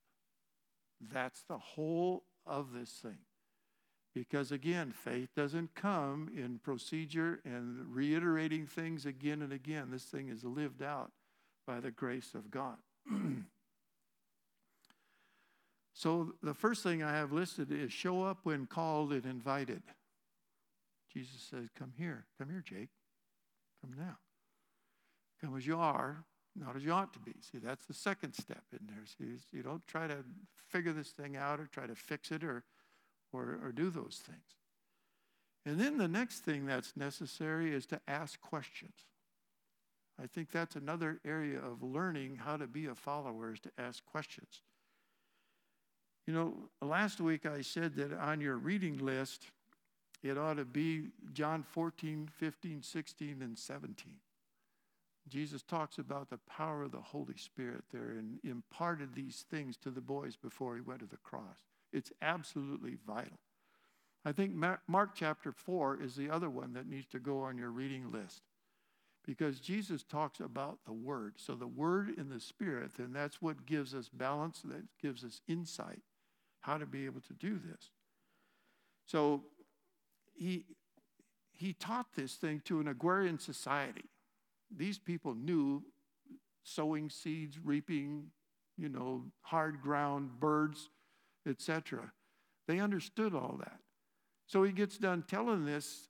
That's 1.12 1.42
the 1.42 1.58
whole 1.58 2.24
of 2.46 2.72
this 2.72 2.90
thing. 2.90 3.18
Because 4.14 4.52
again, 4.52 4.92
faith 4.92 5.30
doesn't 5.34 5.74
come 5.74 6.30
in 6.36 6.60
procedure 6.62 7.40
and 7.44 7.86
reiterating 7.94 8.66
things 8.66 9.06
again 9.06 9.42
and 9.42 9.52
again. 9.52 9.88
This 9.90 10.04
thing 10.04 10.28
is 10.28 10.44
lived 10.44 10.82
out 10.82 11.12
by 11.66 11.80
the 11.80 11.90
grace 11.90 12.34
of 12.34 12.50
God. 12.50 12.76
so, 16.03 16.34
the 16.42 16.53
first 16.53 16.82
thing 16.82 17.05
I 17.05 17.12
have 17.12 17.30
listed 17.30 17.70
is 17.70 17.92
show 17.92 18.24
up 18.24 18.40
when 18.42 18.66
called 18.66 19.12
and 19.12 19.24
invited. 19.24 19.84
Jesus 21.12 21.40
says, 21.48 21.68
Come 21.78 21.92
here. 21.96 22.24
Come 22.40 22.50
here, 22.50 22.64
Jake. 22.66 22.88
Come 23.80 23.92
now. 23.96 24.16
Come 25.40 25.57
as 25.57 25.64
you 25.64 25.78
are, 25.78 26.24
not 26.57 26.74
as 26.74 26.84
you 26.84 26.90
ought 26.90 27.12
to 27.12 27.20
be. 27.20 27.34
See, 27.40 27.59
that's 27.59 27.86
the 27.86 27.94
second 27.94 28.32
step 28.32 28.64
in 28.72 28.80
there. 28.88 29.05
See, 29.16 29.38
you 29.53 29.62
don't 29.62 29.86
try 29.86 30.09
to 30.09 30.24
figure 30.57 30.92
this 30.92 31.11
thing 31.11 31.36
out 31.36 31.61
or 31.61 31.66
try 31.66 31.86
to 31.86 31.94
fix 31.94 32.32
it 32.32 32.42
or 32.42 32.64
or, 33.32 33.61
or 33.62 33.70
do 33.70 33.88
those 33.88 34.20
things. 34.26 34.57
And 35.64 35.78
then 35.78 35.98
the 35.98 36.09
next 36.09 36.40
thing 36.40 36.66
that's 36.66 36.96
necessary 36.96 37.72
is 37.72 37.86
to 37.86 38.00
ask 38.09 38.40
questions. 38.40 39.07
I 40.20 40.26
think 40.26 40.50
that's 40.50 40.74
another 40.74 41.20
area 41.24 41.61
of 41.61 41.80
learning 41.80 42.40
how 42.44 42.57
to 42.57 42.66
be 42.66 42.86
a 42.86 42.96
follower 42.96 43.53
is 43.53 43.61
to 43.61 43.70
ask 43.78 44.05
questions. 44.05 44.62
You 46.26 46.34
know, 46.34 46.54
last 46.80 47.20
week 47.20 47.46
I 47.46 47.62
said 47.62 47.96
that 47.96 48.12
on 48.12 48.40
your 48.40 48.56
reading 48.56 48.98
list, 48.98 49.48
it 50.22 50.38
ought 50.38 50.54
to 50.54 50.64
be 50.64 51.08
John 51.32 51.64
14, 51.64 52.28
15, 52.32 52.82
16, 52.82 53.42
and 53.42 53.58
17. 53.58 54.14
Jesus 55.28 55.62
talks 55.62 55.98
about 55.98 56.30
the 56.30 56.38
power 56.38 56.84
of 56.84 56.92
the 56.92 57.00
Holy 57.00 57.36
Spirit 57.36 57.84
there 57.92 58.10
and 58.10 58.38
imparted 58.44 59.14
these 59.14 59.44
things 59.50 59.76
to 59.78 59.90
the 59.90 60.00
boys 60.00 60.36
before 60.36 60.76
he 60.76 60.80
went 60.80 61.00
to 61.00 61.06
the 61.06 61.16
cross. 61.16 61.64
It's 61.92 62.12
absolutely 62.22 62.96
vital. 63.06 63.38
I 64.24 64.30
think 64.30 64.54
Mark 64.86 65.10
chapter 65.14 65.50
4 65.50 66.00
is 66.00 66.14
the 66.14 66.30
other 66.30 66.50
one 66.50 66.72
that 66.74 66.88
needs 66.88 67.06
to 67.08 67.18
go 67.18 67.40
on 67.40 67.58
your 67.58 67.70
reading 67.70 68.12
list 68.12 68.42
because 69.24 69.58
Jesus 69.58 70.04
talks 70.04 70.38
about 70.38 70.78
the 70.86 70.92
Word. 70.92 71.34
So, 71.36 71.54
the 71.54 71.66
Word 71.66 72.14
in 72.16 72.28
the 72.28 72.40
Spirit, 72.40 72.92
then 72.96 73.12
that's 73.12 73.42
what 73.42 73.66
gives 73.66 73.94
us 73.94 74.08
balance, 74.08 74.62
that 74.62 74.84
gives 75.00 75.24
us 75.24 75.40
insight 75.48 76.02
how 76.62 76.78
to 76.78 76.86
be 76.86 77.04
able 77.04 77.20
to 77.20 77.32
do 77.34 77.58
this. 77.58 77.90
So, 79.06 79.44
he, 80.34 80.64
he 81.52 81.74
taught 81.74 82.06
this 82.16 82.34
thing 82.34 82.62
to 82.64 82.80
an 82.80 82.88
agrarian 82.88 83.38
society. 83.38 84.04
These 84.74 84.98
people 84.98 85.34
knew 85.34 85.84
sowing 86.64 87.10
seeds, 87.10 87.58
reaping, 87.62 88.30
you 88.78 88.88
know, 88.88 89.24
hard 89.42 89.82
ground, 89.82 90.40
birds 90.40 90.88
etc. 91.48 92.12
They 92.66 92.78
understood 92.78 93.34
all 93.34 93.56
that. 93.60 93.78
So 94.46 94.62
he 94.62 94.72
gets 94.72 94.98
done 94.98 95.24
telling 95.26 95.64
this, 95.64 96.08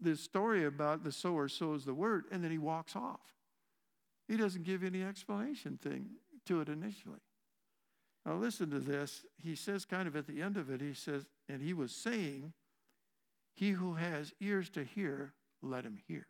this 0.00 0.20
story 0.20 0.64
about 0.64 1.04
the 1.04 1.12
sower 1.12 1.48
sows 1.48 1.84
the 1.84 1.94
word, 1.94 2.24
and 2.30 2.42
then 2.42 2.50
he 2.50 2.58
walks 2.58 2.96
off. 2.96 3.20
He 4.28 4.36
doesn't 4.36 4.64
give 4.64 4.82
any 4.82 5.02
explanation 5.02 5.78
thing 5.80 6.06
to 6.46 6.60
it 6.60 6.68
initially. 6.68 7.20
Now 8.26 8.34
listen 8.34 8.70
to 8.70 8.80
this. 8.80 9.24
He 9.40 9.54
says 9.54 9.84
kind 9.84 10.08
of 10.08 10.16
at 10.16 10.26
the 10.26 10.42
end 10.42 10.56
of 10.56 10.68
it, 10.68 10.80
he 10.80 10.94
says, 10.94 11.26
and 11.48 11.62
he 11.62 11.72
was 11.72 11.92
saying, 11.92 12.52
He 13.54 13.70
who 13.70 13.94
has 13.94 14.32
ears 14.40 14.68
to 14.70 14.82
hear, 14.82 15.34
let 15.62 15.84
him 15.84 15.96
hear. 16.08 16.26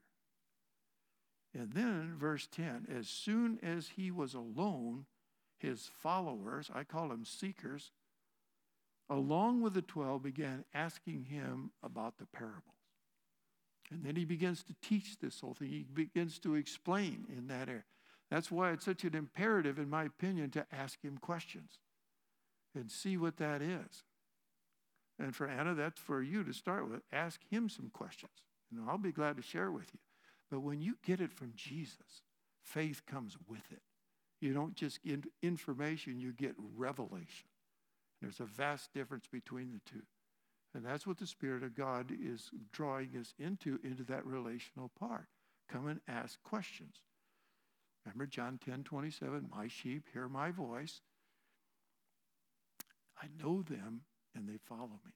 And 1.55 1.73
then, 1.73 2.15
verse 2.19 2.47
10 2.53 2.89
as 2.95 3.09
soon 3.09 3.59
as 3.63 3.89
he 3.97 4.11
was 4.11 4.35
alone, 4.35 5.07
his 5.59 5.89
followers, 6.03 6.71
I 6.75 6.85
call 6.85 7.09
them 7.09 7.25
seekers, 7.25 7.93
along 9.09 9.63
with 9.63 9.73
the 9.73 9.81
12, 9.81 10.23
began 10.23 10.65
asking 10.75 11.25
him 11.31 11.71
about 11.83 12.19
the 12.19 12.27
parables. 12.27 12.63
And 13.91 14.05
then 14.05 14.17
he 14.17 14.27
begins 14.27 14.63
to 14.65 14.75
teach 14.83 15.19
this 15.19 15.41
whole 15.41 15.55
thing. 15.55 15.69
He 15.69 15.87
begins 15.91 16.39
to 16.41 16.57
explain 16.57 17.25
in 17.35 17.47
that 17.47 17.69
area. 17.69 17.85
That's 18.31 18.51
why 18.51 18.73
it's 18.73 18.85
such 18.85 19.05
an 19.05 19.15
imperative, 19.15 19.79
in 19.79 19.89
my 19.89 20.05
opinion, 20.05 20.51
to 20.51 20.67
ask 20.73 21.01
him 21.03 21.17
questions 21.17 21.79
and 22.77 22.91
see 22.91 23.17
what 23.17 23.37
that 23.39 23.63
is. 23.63 24.05
And 25.19 25.35
for 25.35 25.49
Anna, 25.49 25.75
that's 25.75 25.99
for 25.99 26.23
you 26.23 26.45
to 26.45 26.53
start 26.53 26.89
with. 26.89 27.01
Ask 27.13 27.41
him 27.51 27.69
some 27.69 27.91
questions. 27.91 28.33
Know, 28.71 28.83
I'll 28.89 28.99
be 28.99 29.13
glad 29.13 29.37
to 29.37 29.43
share 29.43 29.71
with 29.71 29.87
you. 29.93 30.01
But 30.51 30.61
when 30.61 30.81
you 30.81 30.97
get 31.05 31.21
it 31.21 31.33
from 31.33 31.53
Jesus, 31.57 32.23
faith 32.63 33.03
comes 33.07 33.37
with 33.49 33.73
it. 33.73 33.83
You 34.41 34.53
don't 34.53 34.75
just 34.75 35.03
get 35.03 35.25
information, 35.43 36.21
you 36.21 36.33
get 36.33 36.55
revelation. 36.77 37.49
There's 38.21 38.41
a 38.41 38.45
vast 38.45 38.93
difference 38.93 39.27
between 39.31 39.73
the 39.73 39.91
two. 39.91 40.03
And 40.75 40.85
that's 40.85 41.07
what 41.07 41.19
the 41.19 41.27
Spirit 41.27 41.63
of 41.63 41.75
God 41.75 42.13
is 42.13 42.51
drawing 42.73 43.17
us 43.19 43.33
into, 43.39 43.79
into 43.83 44.03
that 44.05 44.27
relational 44.27 44.91
part. 44.99 45.27
Come 45.69 45.89
and 45.89 46.01
ask 46.07 46.43
questions. 46.43 46.97
Remember 48.05 48.27
John 48.27 48.59
10 48.65 48.85
27, 48.85 49.49
my 49.55 49.69
sheep 49.69 50.05
hear 50.13 50.29
my 50.29 50.51
voice. 50.51 51.01
I 53.21 53.27
know 53.43 53.63
them 53.63 54.03
and 54.35 54.49
they 54.49 54.59
follow 54.59 55.01
me. 55.05 55.13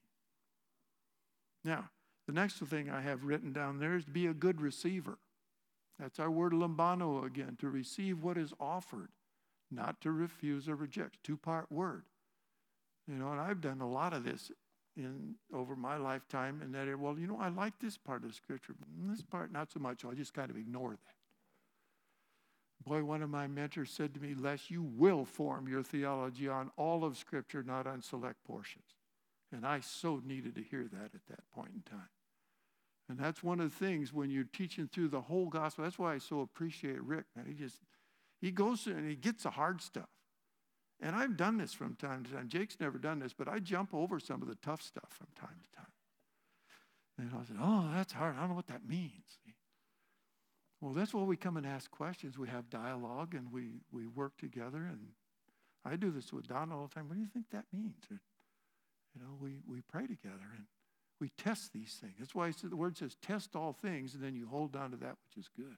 Now, 1.63 1.89
the 2.27 2.33
next 2.33 2.55
thing 2.59 2.89
I 2.89 3.01
have 3.01 3.25
written 3.25 3.53
down 3.53 3.79
there 3.79 3.95
is 3.95 4.05
to 4.05 4.11
be 4.11 4.27
a 4.27 4.33
good 4.33 4.61
receiver. 4.61 5.17
That's 5.99 6.19
our 6.19 6.31
word 6.31 6.53
lambano 6.53 7.25
again, 7.25 7.57
to 7.59 7.69
receive 7.69 8.23
what 8.23 8.37
is 8.37 8.53
offered, 8.59 9.09
not 9.69 10.01
to 10.01 10.11
refuse 10.11 10.67
or 10.67 10.75
reject. 10.75 11.17
Two 11.23 11.37
part 11.37 11.71
word. 11.71 12.03
You 13.07 13.15
know, 13.15 13.31
and 13.31 13.39
I've 13.39 13.61
done 13.61 13.81
a 13.81 13.89
lot 13.89 14.13
of 14.13 14.23
this 14.23 14.51
in 14.97 15.35
over 15.53 15.75
my 15.75 15.97
lifetime 15.97 16.61
in 16.63 16.71
that. 16.71 16.99
Well, 16.99 17.17
you 17.17 17.27
know, 17.27 17.37
I 17.39 17.49
like 17.49 17.73
this 17.79 17.97
part 17.97 18.23
of 18.23 18.29
the 18.29 18.35
scripture, 18.35 18.73
this 19.07 19.21
part 19.21 19.51
not 19.51 19.71
so 19.71 19.79
much. 19.79 20.03
I'll 20.03 20.13
just 20.13 20.33
kind 20.33 20.49
of 20.49 20.57
ignore 20.57 20.91
that. 20.91 21.20
Boy, 22.85 23.03
one 23.03 23.21
of 23.21 23.29
my 23.29 23.47
mentors 23.47 23.91
said 23.91 24.13
to 24.13 24.19
me, 24.19 24.33
Les, 24.33 24.71
you 24.71 24.81
will 24.81 25.23
form 25.23 25.67
your 25.67 25.83
theology 25.83 26.47
on 26.47 26.71
all 26.77 27.03
of 27.03 27.15
Scripture, 27.17 27.63
not 27.63 27.85
on 27.85 28.01
select 28.01 28.43
portions. 28.43 28.95
And 29.51 29.65
I 29.65 29.81
so 29.81 30.21
needed 30.25 30.55
to 30.55 30.63
hear 30.63 30.87
that 30.91 31.13
at 31.13 31.25
that 31.29 31.49
point 31.53 31.71
in 31.75 31.81
time. 31.83 32.09
And 33.09 33.19
that's 33.19 33.43
one 33.43 33.59
of 33.59 33.69
the 33.69 33.85
things 33.85 34.13
when 34.13 34.31
you're 34.31 34.45
teaching 34.45 34.87
through 34.87 35.09
the 35.09 35.21
whole 35.21 35.47
gospel. 35.47 35.83
That's 35.83 35.99
why 35.99 36.13
I 36.13 36.17
so 36.17 36.39
appreciate 36.39 37.01
Rick, 37.03 37.25
man. 37.35 37.45
He 37.45 37.53
just, 37.53 37.77
he 38.39 38.51
goes 38.51 38.81
through 38.81 38.95
and 38.95 39.09
he 39.09 39.15
gets 39.15 39.43
the 39.43 39.49
hard 39.51 39.81
stuff. 39.81 40.09
And 41.01 41.15
I've 41.15 41.35
done 41.35 41.57
this 41.57 41.73
from 41.73 41.95
time 41.95 42.23
to 42.23 42.31
time. 42.31 42.47
Jake's 42.47 42.77
never 42.79 42.97
done 42.97 43.19
this, 43.19 43.33
but 43.33 43.47
I 43.47 43.59
jump 43.59 43.93
over 43.93 44.19
some 44.19 44.41
of 44.41 44.47
the 44.47 44.55
tough 44.55 44.81
stuff 44.81 45.09
from 45.09 45.27
time 45.35 45.57
to 45.61 45.77
time. 45.77 45.87
And 47.17 47.31
I 47.33 47.43
said, 47.45 47.57
oh, 47.61 47.89
that's 47.93 48.13
hard. 48.13 48.35
I 48.37 48.41
don't 48.41 48.49
know 48.49 48.55
what 48.55 48.67
that 48.67 48.87
means. 48.87 49.39
Well, 50.81 50.93
that's 50.93 51.13
why 51.13 51.21
we 51.21 51.37
come 51.37 51.57
and 51.57 51.65
ask 51.65 51.91
questions. 51.91 52.39
We 52.39 52.47
have 52.47 52.69
dialogue 52.69 53.35
and 53.35 53.51
we, 53.51 53.81
we 53.91 54.07
work 54.07 54.35
together. 54.37 54.79
And 54.79 55.09
I 55.85 55.95
do 55.95 56.09
this 56.09 56.33
with 56.33 56.47
Don 56.47 56.71
all 56.71 56.87
the 56.87 56.93
time. 56.93 57.07
What 57.07 57.15
do 57.15 57.21
you 57.21 57.27
think 57.31 57.45
that 57.51 57.65
means? 57.71 58.03
you 58.09 59.21
know, 59.21 59.37
we, 59.39 59.59
we 59.67 59.81
pray 59.81 60.07
together 60.07 60.47
and 60.55 60.65
we 61.19 61.29
test 61.37 61.71
these 61.71 61.97
things. 62.01 62.15
That's 62.17 62.33
why 62.33 62.51
the 62.63 62.75
word 62.75 62.97
says, 62.97 63.15
test 63.21 63.55
all 63.55 63.73
things, 63.73 64.15
and 64.15 64.23
then 64.23 64.35
you 64.35 64.47
hold 64.47 64.75
on 64.75 64.91
to 64.91 64.97
that 64.97 65.17
which 65.27 65.37
is 65.37 65.49
good. 65.55 65.77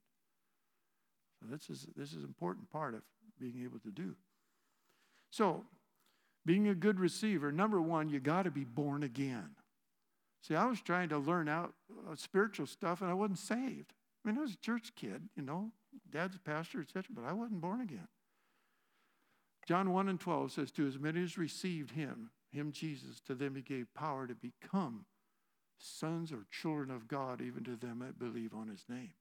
So 1.39 1.47
this 1.49 1.69
is, 1.69 1.87
this 1.97 2.11
is 2.11 2.23
an 2.23 2.29
important 2.29 2.69
part 2.69 2.93
of 2.93 3.01
being 3.39 3.61
able 3.63 3.79
to 3.79 3.91
do. 3.91 4.15
So, 5.31 5.65
being 6.45 6.67
a 6.67 6.75
good 6.75 6.99
receiver, 6.99 7.51
number 7.51 7.81
one, 7.81 8.09
you 8.09 8.19
got 8.19 8.43
to 8.43 8.51
be 8.51 8.63
born 8.63 9.03
again. 9.03 9.49
See, 10.41 10.55
I 10.55 10.65
was 10.65 10.81
trying 10.81 11.09
to 11.09 11.17
learn 11.17 11.47
out 11.47 11.73
uh, 12.09 12.15
spiritual 12.15 12.67
stuff, 12.67 13.01
and 13.01 13.09
I 13.09 13.13
wasn't 13.13 13.39
saved. 13.39 13.93
I 14.23 14.29
mean, 14.29 14.37
I 14.37 14.41
was 14.41 14.53
a 14.53 14.57
church 14.57 14.93
kid, 14.95 15.29
you 15.35 15.43
know, 15.43 15.71
dad's 16.11 16.35
a 16.35 16.39
pastor, 16.39 16.79
etc., 16.79 17.05
but 17.11 17.25
I 17.25 17.33
wasn't 17.33 17.61
born 17.61 17.81
again. 17.81 18.07
John 19.67 19.91
1 19.91 20.09
and 20.09 20.19
12 20.19 20.51
says, 20.51 20.71
To 20.71 20.87
as 20.87 20.99
many 20.99 21.23
as 21.23 21.37
received 21.37 21.91
him, 21.91 22.31
him 22.51 22.71
Jesus, 22.71 23.21
to 23.21 23.35
them 23.35 23.55
he 23.55 23.61
gave 23.61 23.93
power 23.93 24.27
to 24.27 24.35
become 24.35 25.05
sons 25.77 26.31
or 26.31 26.45
children 26.51 26.91
of 26.91 27.07
God, 27.07 27.41
even 27.41 27.63
to 27.65 27.75
them 27.75 27.99
that 27.99 28.19
believe 28.19 28.53
on 28.53 28.67
his 28.67 28.85
name. 28.89 29.13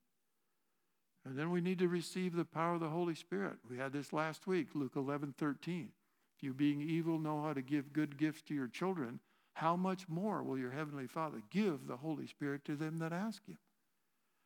And 1.25 1.39
then 1.39 1.51
we 1.51 1.61
need 1.61 1.79
to 1.79 1.89
receive 1.89 2.35
the 2.35 2.45
power 2.45 2.75
of 2.75 2.81
the 2.81 2.89
Holy 2.89 3.15
Spirit. 3.15 3.55
We 3.69 3.79
had 3.79 3.93
this 3.93 4.13
last 4.13 4.47
week, 4.47 4.69
Luke 4.75 4.97
11 4.97 5.35
13. 5.39 5.91
If 6.37 6.43
you, 6.43 6.53
being 6.53 6.81
evil, 6.81 7.19
know 7.19 7.43
how 7.43 7.53
to 7.53 7.63
give 7.63 7.93
good 7.93 8.19
gifts 8.19 8.43
to 8.43 8.55
your 8.55 8.67
children, 8.67 9.21
how 9.55 9.77
much 9.77 10.09
more 10.09 10.43
will 10.43 10.59
your 10.59 10.73
heavenly 10.73 11.07
Father 11.07 11.43
give 11.51 11.87
the 11.87 11.99
Holy 11.99 12.27
Spirit 12.27 12.65
to 12.65 12.75
them 12.75 12.99
that 12.99 13.13
ask 13.13 13.47
him? 13.47 13.59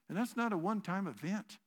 And 0.09 0.16
that's 0.16 0.36
not 0.36 0.52
a 0.52 0.59
one 0.59 0.80
time 0.80 1.07
event. 1.07 1.59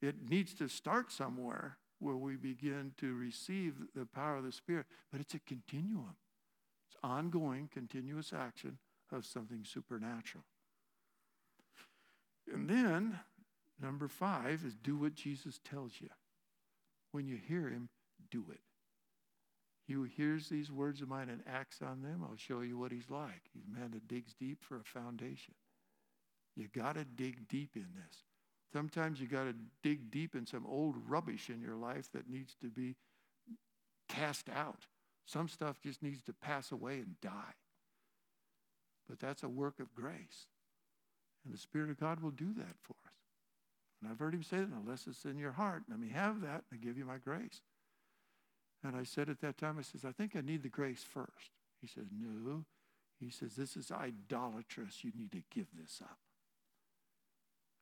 It 0.00 0.28
needs 0.28 0.54
to 0.54 0.68
start 0.68 1.12
somewhere 1.12 1.78
where 2.00 2.16
we 2.16 2.34
begin 2.36 2.92
to 2.98 3.14
receive 3.14 3.74
the 3.94 4.04
power 4.04 4.36
of 4.36 4.44
the 4.44 4.50
Spirit, 4.50 4.86
but 5.12 5.20
it's 5.20 5.34
a 5.34 5.40
continuum. 5.40 6.16
It's 6.88 6.96
ongoing, 7.04 7.68
continuous 7.72 8.32
action 8.32 8.78
of 9.12 9.24
something 9.24 9.64
supernatural. 9.64 10.44
And 12.52 12.68
then, 12.68 13.20
number 13.80 14.08
five 14.08 14.64
is 14.66 14.74
do 14.74 14.96
what 14.96 15.14
Jesus 15.14 15.60
tells 15.64 15.92
you. 16.00 16.08
When 17.12 17.28
you 17.28 17.36
hear 17.36 17.68
him, 17.68 17.88
do 18.30 18.46
it. 18.50 18.60
He 19.86 19.94
hears 20.16 20.48
these 20.48 20.72
words 20.72 21.02
of 21.02 21.08
mine 21.08 21.28
and 21.28 21.42
acts 21.46 21.82
on 21.82 22.02
them, 22.02 22.22
I'll 22.22 22.36
show 22.36 22.60
you 22.60 22.78
what 22.78 22.92
he's 22.92 23.10
like. 23.10 23.42
He's 23.52 23.64
a 23.66 23.78
man 23.78 23.90
that 23.92 24.08
digs 24.08 24.34
deep 24.34 24.58
for 24.62 24.76
a 24.76 24.84
foundation. 24.84 25.54
You 26.56 26.68
got 26.74 26.94
to 26.94 27.04
dig 27.04 27.48
deep 27.48 27.76
in 27.76 27.86
this. 27.94 28.24
Sometimes 28.72 29.20
you 29.20 29.26
got 29.26 29.44
to 29.44 29.54
dig 29.82 30.10
deep 30.10 30.34
in 30.34 30.46
some 30.46 30.66
old 30.66 30.96
rubbish 31.06 31.50
in 31.50 31.60
your 31.60 31.76
life 31.76 32.10
that 32.12 32.30
needs 32.30 32.54
to 32.62 32.68
be 32.68 32.96
cast 34.08 34.48
out. 34.48 34.86
Some 35.26 35.48
stuff 35.48 35.80
just 35.80 36.02
needs 36.02 36.22
to 36.24 36.32
pass 36.32 36.72
away 36.72 36.94
and 36.94 37.20
die. 37.20 37.54
But 39.08 39.20
that's 39.20 39.42
a 39.42 39.48
work 39.48 39.78
of 39.80 39.94
grace. 39.94 40.46
And 41.44 41.52
the 41.52 41.58
Spirit 41.58 41.90
of 41.90 42.00
God 42.00 42.20
will 42.20 42.30
do 42.30 42.52
that 42.54 42.76
for 42.82 42.94
us. 43.04 43.12
And 44.00 44.10
I've 44.10 44.18
heard 44.18 44.34
him 44.34 44.42
say 44.42 44.58
that, 44.58 44.68
unless 44.72 45.06
it's 45.06 45.24
in 45.24 45.38
your 45.38 45.52
heart, 45.52 45.82
let 45.88 45.98
me 45.98 46.08
have 46.08 46.40
that, 46.40 46.64
and 46.70 46.80
I 46.80 46.84
give 46.84 46.98
you 46.98 47.04
my 47.04 47.18
grace. 47.18 47.60
And 48.84 48.96
I 48.96 49.04
said 49.04 49.28
at 49.28 49.40
that 49.42 49.58
time, 49.58 49.76
I 49.78 49.82
says, 49.82 50.04
I 50.04 50.12
think 50.12 50.34
I 50.34 50.40
need 50.40 50.62
the 50.62 50.68
grace 50.68 51.04
first. 51.04 51.50
He 51.80 51.86
says, 51.86 52.06
No. 52.10 52.64
He 53.20 53.30
says, 53.30 53.54
This 53.54 53.76
is 53.76 53.92
idolatrous. 53.92 55.04
You 55.04 55.12
need 55.16 55.30
to 55.32 55.42
give 55.54 55.66
this 55.80 56.00
up. 56.02 56.18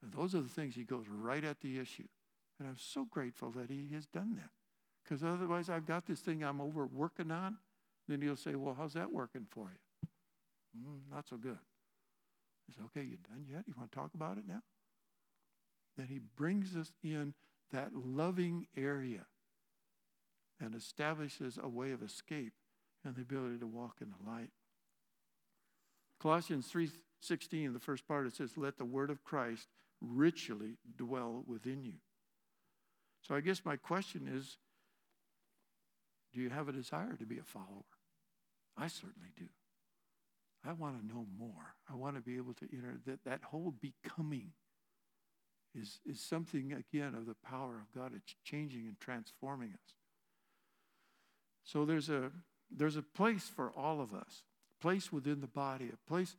And 0.02 0.12
those 0.12 0.34
are 0.34 0.40
the 0.40 0.48
things 0.48 0.74
he 0.74 0.84
goes 0.84 1.06
right 1.08 1.44
at 1.44 1.60
the 1.60 1.78
issue. 1.78 2.08
And 2.58 2.68
I'm 2.68 2.78
so 2.78 3.04
grateful 3.04 3.50
that 3.52 3.70
he 3.70 3.88
has 3.94 4.06
done 4.06 4.34
that. 4.36 4.50
Because 5.02 5.24
otherwise, 5.24 5.68
I've 5.68 5.86
got 5.86 6.06
this 6.06 6.20
thing 6.20 6.42
I'm 6.42 6.60
over 6.60 6.86
working 6.86 7.30
on. 7.30 7.58
Then 8.06 8.20
he'll 8.20 8.36
say, 8.36 8.54
Well, 8.54 8.74
how's 8.78 8.94
that 8.94 9.12
working 9.12 9.46
for 9.50 9.70
you? 9.70 10.08
Mm, 10.78 11.14
not 11.14 11.28
so 11.28 11.36
good. 11.36 11.58
I 12.68 12.74
said, 12.74 12.84
Okay, 12.86 13.06
you 13.06 13.16
done 13.28 13.46
yet? 13.50 13.64
You 13.66 13.74
want 13.76 13.90
to 13.90 13.96
talk 13.96 14.14
about 14.14 14.38
it 14.38 14.44
now? 14.46 14.62
Then 15.96 16.06
he 16.06 16.20
brings 16.36 16.76
us 16.76 16.92
in 17.02 17.34
that 17.72 17.94
loving 17.94 18.66
area 18.76 19.26
and 20.60 20.74
establishes 20.74 21.58
a 21.60 21.68
way 21.68 21.92
of 21.92 22.02
escape 22.02 22.52
and 23.04 23.14
the 23.16 23.22
ability 23.22 23.58
to 23.58 23.66
walk 23.66 23.96
in 24.00 24.10
the 24.10 24.30
light. 24.30 24.50
Colossians 26.20 26.70
3:16, 26.70 27.72
the 27.72 27.80
first 27.80 28.06
part, 28.06 28.26
it 28.26 28.34
says, 28.34 28.56
Let 28.56 28.76
the 28.76 28.84
word 28.84 29.10
of 29.10 29.24
Christ 29.24 29.68
richly 30.00 30.76
dwell 30.96 31.44
within 31.46 31.84
you. 31.84 31.98
So 33.22 33.34
I 33.34 33.40
guess 33.40 33.64
my 33.64 33.76
question 33.76 34.28
is 34.32 34.56
do 36.32 36.40
you 36.40 36.50
have 36.50 36.68
a 36.68 36.72
desire 36.72 37.16
to 37.16 37.26
be 37.26 37.38
a 37.38 37.42
follower? 37.42 37.84
I 38.76 38.86
certainly 38.86 39.30
do. 39.36 39.46
I 40.64 40.72
want 40.72 41.00
to 41.00 41.06
know 41.06 41.26
more. 41.38 41.74
I 41.90 41.96
want 41.96 42.16
to 42.16 42.22
be 42.22 42.36
able 42.36 42.54
to 42.54 42.68
enter 42.72 42.98
that, 43.06 43.24
that 43.24 43.40
whole 43.42 43.74
becoming 43.80 44.52
is, 45.74 46.00
is 46.04 46.20
something, 46.20 46.72
again, 46.72 47.14
of 47.14 47.26
the 47.26 47.36
power 47.44 47.80
of 47.80 47.92
God. 47.94 48.12
It's 48.14 48.34
changing 48.44 48.86
and 48.86 48.98
transforming 49.00 49.70
us. 49.70 49.94
So 51.64 51.84
there's 51.84 52.08
a, 52.08 52.30
there's 52.70 52.96
a 52.96 53.02
place 53.02 53.48
for 53.54 53.72
all 53.76 54.00
of 54.00 54.12
us, 54.12 54.42
a 54.78 54.82
place 54.82 55.12
within 55.12 55.40
the 55.40 55.46
body, 55.46 55.90
a 55.92 56.08
place 56.08 56.36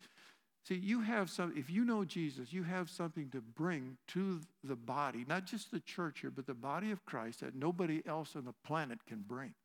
See, 0.67 0.75
you 0.75 1.01
have 1.01 1.29
some, 1.29 1.53
if 1.55 1.69
you 1.71 1.83
know 1.83 2.05
Jesus, 2.05 2.53
you 2.53 2.63
have 2.63 2.89
something 2.89 3.29
to 3.31 3.41
bring 3.41 3.97
to 4.09 4.41
the 4.63 4.75
body, 4.75 5.25
not 5.27 5.45
just 5.45 5.71
the 5.71 5.79
church 5.79 6.19
here, 6.21 6.29
but 6.29 6.45
the 6.45 6.53
body 6.53 6.91
of 6.91 7.03
Christ 7.05 7.39
that 7.39 7.55
nobody 7.55 8.03
else 8.05 8.35
on 8.35 8.45
the 8.45 8.53
planet 8.65 8.99
can 9.07 9.23
bring. 9.27 9.55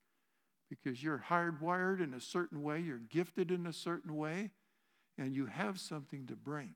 Because 0.70 1.02
you're 1.02 1.22
hardwired 1.28 2.02
in 2.02 2.14
a 2.14 2.20
certain 2.20 2.62
way, 2.62 2.80
you're 2.80 2.98
gifted 2.98 3.50
in 3.50 3.66
a 3.66 3.72
certain 3.72 4.16
way, 4.16 4.50
and 5.18 5.34
you 5.34 5.46
have 5.46 5.78
something 5.78 6.26
to 6.26 6.34
bring. 6.34 6.74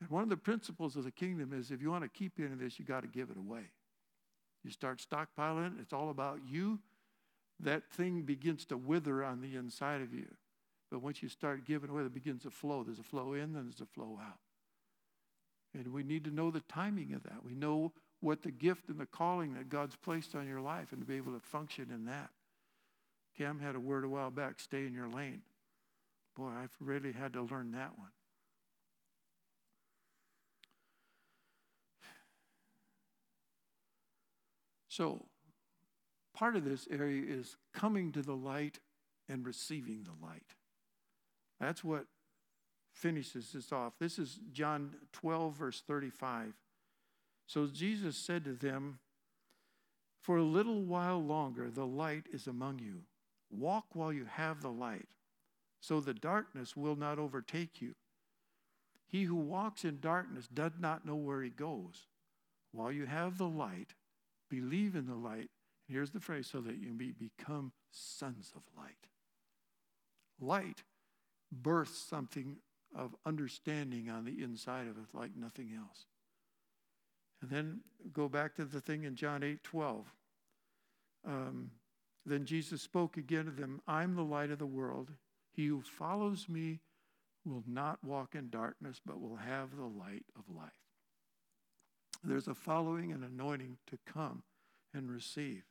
And 0.00 0.08
one 0.10 0.22
of 0.22 0.28
the 0.28 0.36
principles 0.36 0.94
of 0.96 1.04
the 1.04 1.10
kingdom 1.10 1.52
is 1.52 1.70
if 1.70 1.82
you 1.82 1.90
want 1.90 2.04
to 2.04 2.08
keep 2.08 2.34
any 2.38 2.52
of 2.52 2.60
this, 2.60 2.78
you 2.78 2.84
got 2.84 3.02
to 3.02 3.08
give 3.08 3.30
it 3.30 3.36
away. 3.36 3.64
You 4.64 4.70
start 4.70 5.00
stockpiling, 5.00 5.80
it's 5.80 5.92
all 5.92 6.10
about 6.10 6.38
you. 6.48 6.78
That 7.60 7.90
thing 7.90 8.22
begins 8.22 8.64
to 8.66 8.76
wither 8.76 9.24
on 9.24 9.40
the 9.40 9.56
inside 9.56 10.02
of 10.02 10.14
you. 10.14 10.28
But 10.90 11.02
once 11.02 11.22
you 11.22 11.28
start 11.28 11.66
giving 11.66 11.90
away, 11.90 12.02
it 12.02 12.14
begins 12.14 12.42
to 12.42 12.50
flow. 12.50 12.82
There's 12.82 12.98
a 12.98 13.02
flow 13.02 13.34
in, 13.34 13.52
then 13.52 13.64
there's 13.64 13.80
a 13.80 13.86
flow 13.86 14.18
out. 14.20 14.38
And 15.74 15.92
we 15.92 16.02
need 16.02 16.24
to 16.24 16.30
know 16.30 16.50
the 16.50 16.60
timing 16.60 17.12
of 17.12 17.22
that. 17.24 17.44
We 17.44 17.54
know 17.54 17.92
what 18.20 18.42
the 18.42 18.50
gift 18.50 18.88
and 18.88 18.98
the 18.98 19.06
calling 19.06 19.54
that 19.54 19.68
God's 19.68 19.96
placed 19.96 20.34
on 20.34 20.48
your 20.48 20.60
life 20.60 20.92
and 20.92 21.00
to 21.00 21.06
be 21.06 21.16
able 21.16 21.32
to 21.32 21.40
function 21.40 21.88
in 21.92 22.06
that. 22.06 22.30
Cam 23.36 23.60
had 23.60 23.76
a 23.76 23.80
word 23.80 24.04
a 24.04 24.08
while 24.08 24.30
back 24.30 24.58
stay 24.58 24.86
in 24.86 24.94
your 24.94 25.08
lane. 25.08 25.42
Boy, 26.36 26.48
I've 26.48 26.74
really 26.80 27.12
had 27.12 27.34
to 27.34 27.42
learn 27.42 27.72
that 27.72 27.98
one. 27.98 28.10
So, 34.88 35.26
part 36.34 36.56
of 36.56 36.64
this 36.64 36.88
area 36.90 37.22
is 37.24 37.56
coming 37.72 38.10
to 38.12 38.22
the 38.22 38.34
light 38.34 38.80
and 39.28 39.46
receiving 39.46 40.02
the 40.02 40.26
light. 40.26 40.54
That's 41.60 41.82
what 41.82 42.06
finishes 42.92 43.52
this 43.52 43.72
off. 43.72 43.94
This 43.98 44.18
is 44.18 44.38
John 44.52 44.94
12, 45.12 45.54
verse 45.54 45.82
35. 45.86 46.54
So 47.46 47.66
Jesus 47.66 48.16
said 48.16 48.44
to 48.44 48.52
them, 48.52 48.98
For 50.20 50.36
a 50.36 50.42
little 50.42 50.82
while 50.82 51.22
longer 51.22 51.70
the 51.70 51.86
light 51.86 52.26
is 52.32 52.46
among 52.46 52.80
you. 52.80 53.02
Walk 53.50 53.86
while 53.94 54.12
you 54.12 54.26
have 54.26 54.60
the 54.60 54.70
light, 54.70 55.08
so 55.80 56.00
the 56.00 56.12
darkness 56.12 56.76
will 56.76 56.96
not 56.96 57.18
overtake 57.18 57.80
you. 57.80 57.94
He 59.06 59.22
who 59.24 59.36
walks 59.36 59.84
in 59.84 60.00
darkness 60.00 60.46
does 60.52 60.72
not 60.78 61.06
know 61.06 61.14
where 61.14 61.42
he 61.42 61.48
goes. 61.48 62.08
While 62.72 62.92
you 62.92 63.06
have 63.06 63.38
the 63.38 63.48
light, 63.48 63.94
believe 64.50 64.94
in 64.94 65.06
the 65.06 65.14
light. 65.14 65.48
Here's 65.88 66.10
the 66.10 66.20
phrase 66.20 66.46
so 66.46 66.60
that 66.60 66.76
you 66.76 66.92
may 66.92 67.12
become 67.12 67.72
sons 67.90 68.52
of 68.54 68.62
light. 68.76 69.06
Light 70.38 70.82
births 71.52 71.98
something 71.98 72.56
of 72.94 73.14
understanding 73.26 74.08
on 74.10 74.24
the 74.24 74.42
inside 74.42 74.86
of 74.86 74.96
it 74.96 75.14
like 75.14 75.36
nothing 75.36 75.72
else. 75.76 76.06
And 77.40 77.50
then 77.50 77.80
go 78.12 78.28
back 78.28 78.54
to 78.56 78.64
the 78.64 78.80
thing 78.80 79.04
in 79.04 79.14
John 79.14 79.42
8 79.42 79.62
12. 79.62 80.06
Um, 81.26 81.70
then 82.26 82.44
Jesus 82.44 82.82
spoke 82.82 83.16
again 83.16 83.46
to 83.46 83.50
them 83.50 83.80
I'm 83.86 84.14
the 84.14 84.22
light 84.22 84.50
of 84.50 84.58
the 84.58 84.66
world. 84.66 85.12
He 85.52 85.66
who 85.66 85.82
follows 85.82 86.48
me 86.48 86.80
will 87.44 87.64
not 87.66 88.02
walk 88.04 88.34
in 88.34 88.50
darkness, 88.50 89.00
but 89.04 89.20
will 89.20 89.36
have 89.36 89.76
the 89.76 89.84
light 89.86 90.24
of 90.36 90.54
life. 90.54 90.70
There's 92.22 92.48
a 92.48 92.54
following 92.54 93.12
and 93.12 93.24
anointing 93.24 93.78
to 93.86 93.98
come 94.06 94.42
and 94.92 95.10
receive. 95.10 95.62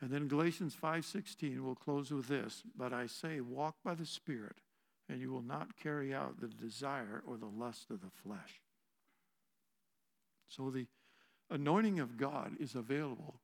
And 0.00 0.10
then 0.10 0.26
Galatians 0.26 0.74
5:16 0.74 1.60
we'll 1.60 1.74
close 1.74 2.10
with 2.10 2.26
this, 2.26 2.62
but 2.74 2.92
I 2.92 3.06
say 3.06 3.40
walk 3.40 3.76
by 3.84 3.94
the 3.94 4.06
spirit 4.06 4.60
and 5.08 5.20
you 5.20 5.30
will 5.30 5.42
not 5.42 5.76
carry 5.82 6.14
out 6.14 6.40
the 6.40 6.48
desire 6.48 7.22
or 7.26 7.36
the 7.36 7.46
lust 7.46 7.90
of 7.90 8.00
the 8.00 8.10
flesh. 8.22 8.60
So 10.48 10.70
the 10.70 10.86
anointing 11.50 12.00
of 12.00 12.16
God 12.16 12.52
is 12.60 12.74
available 12.74 13.40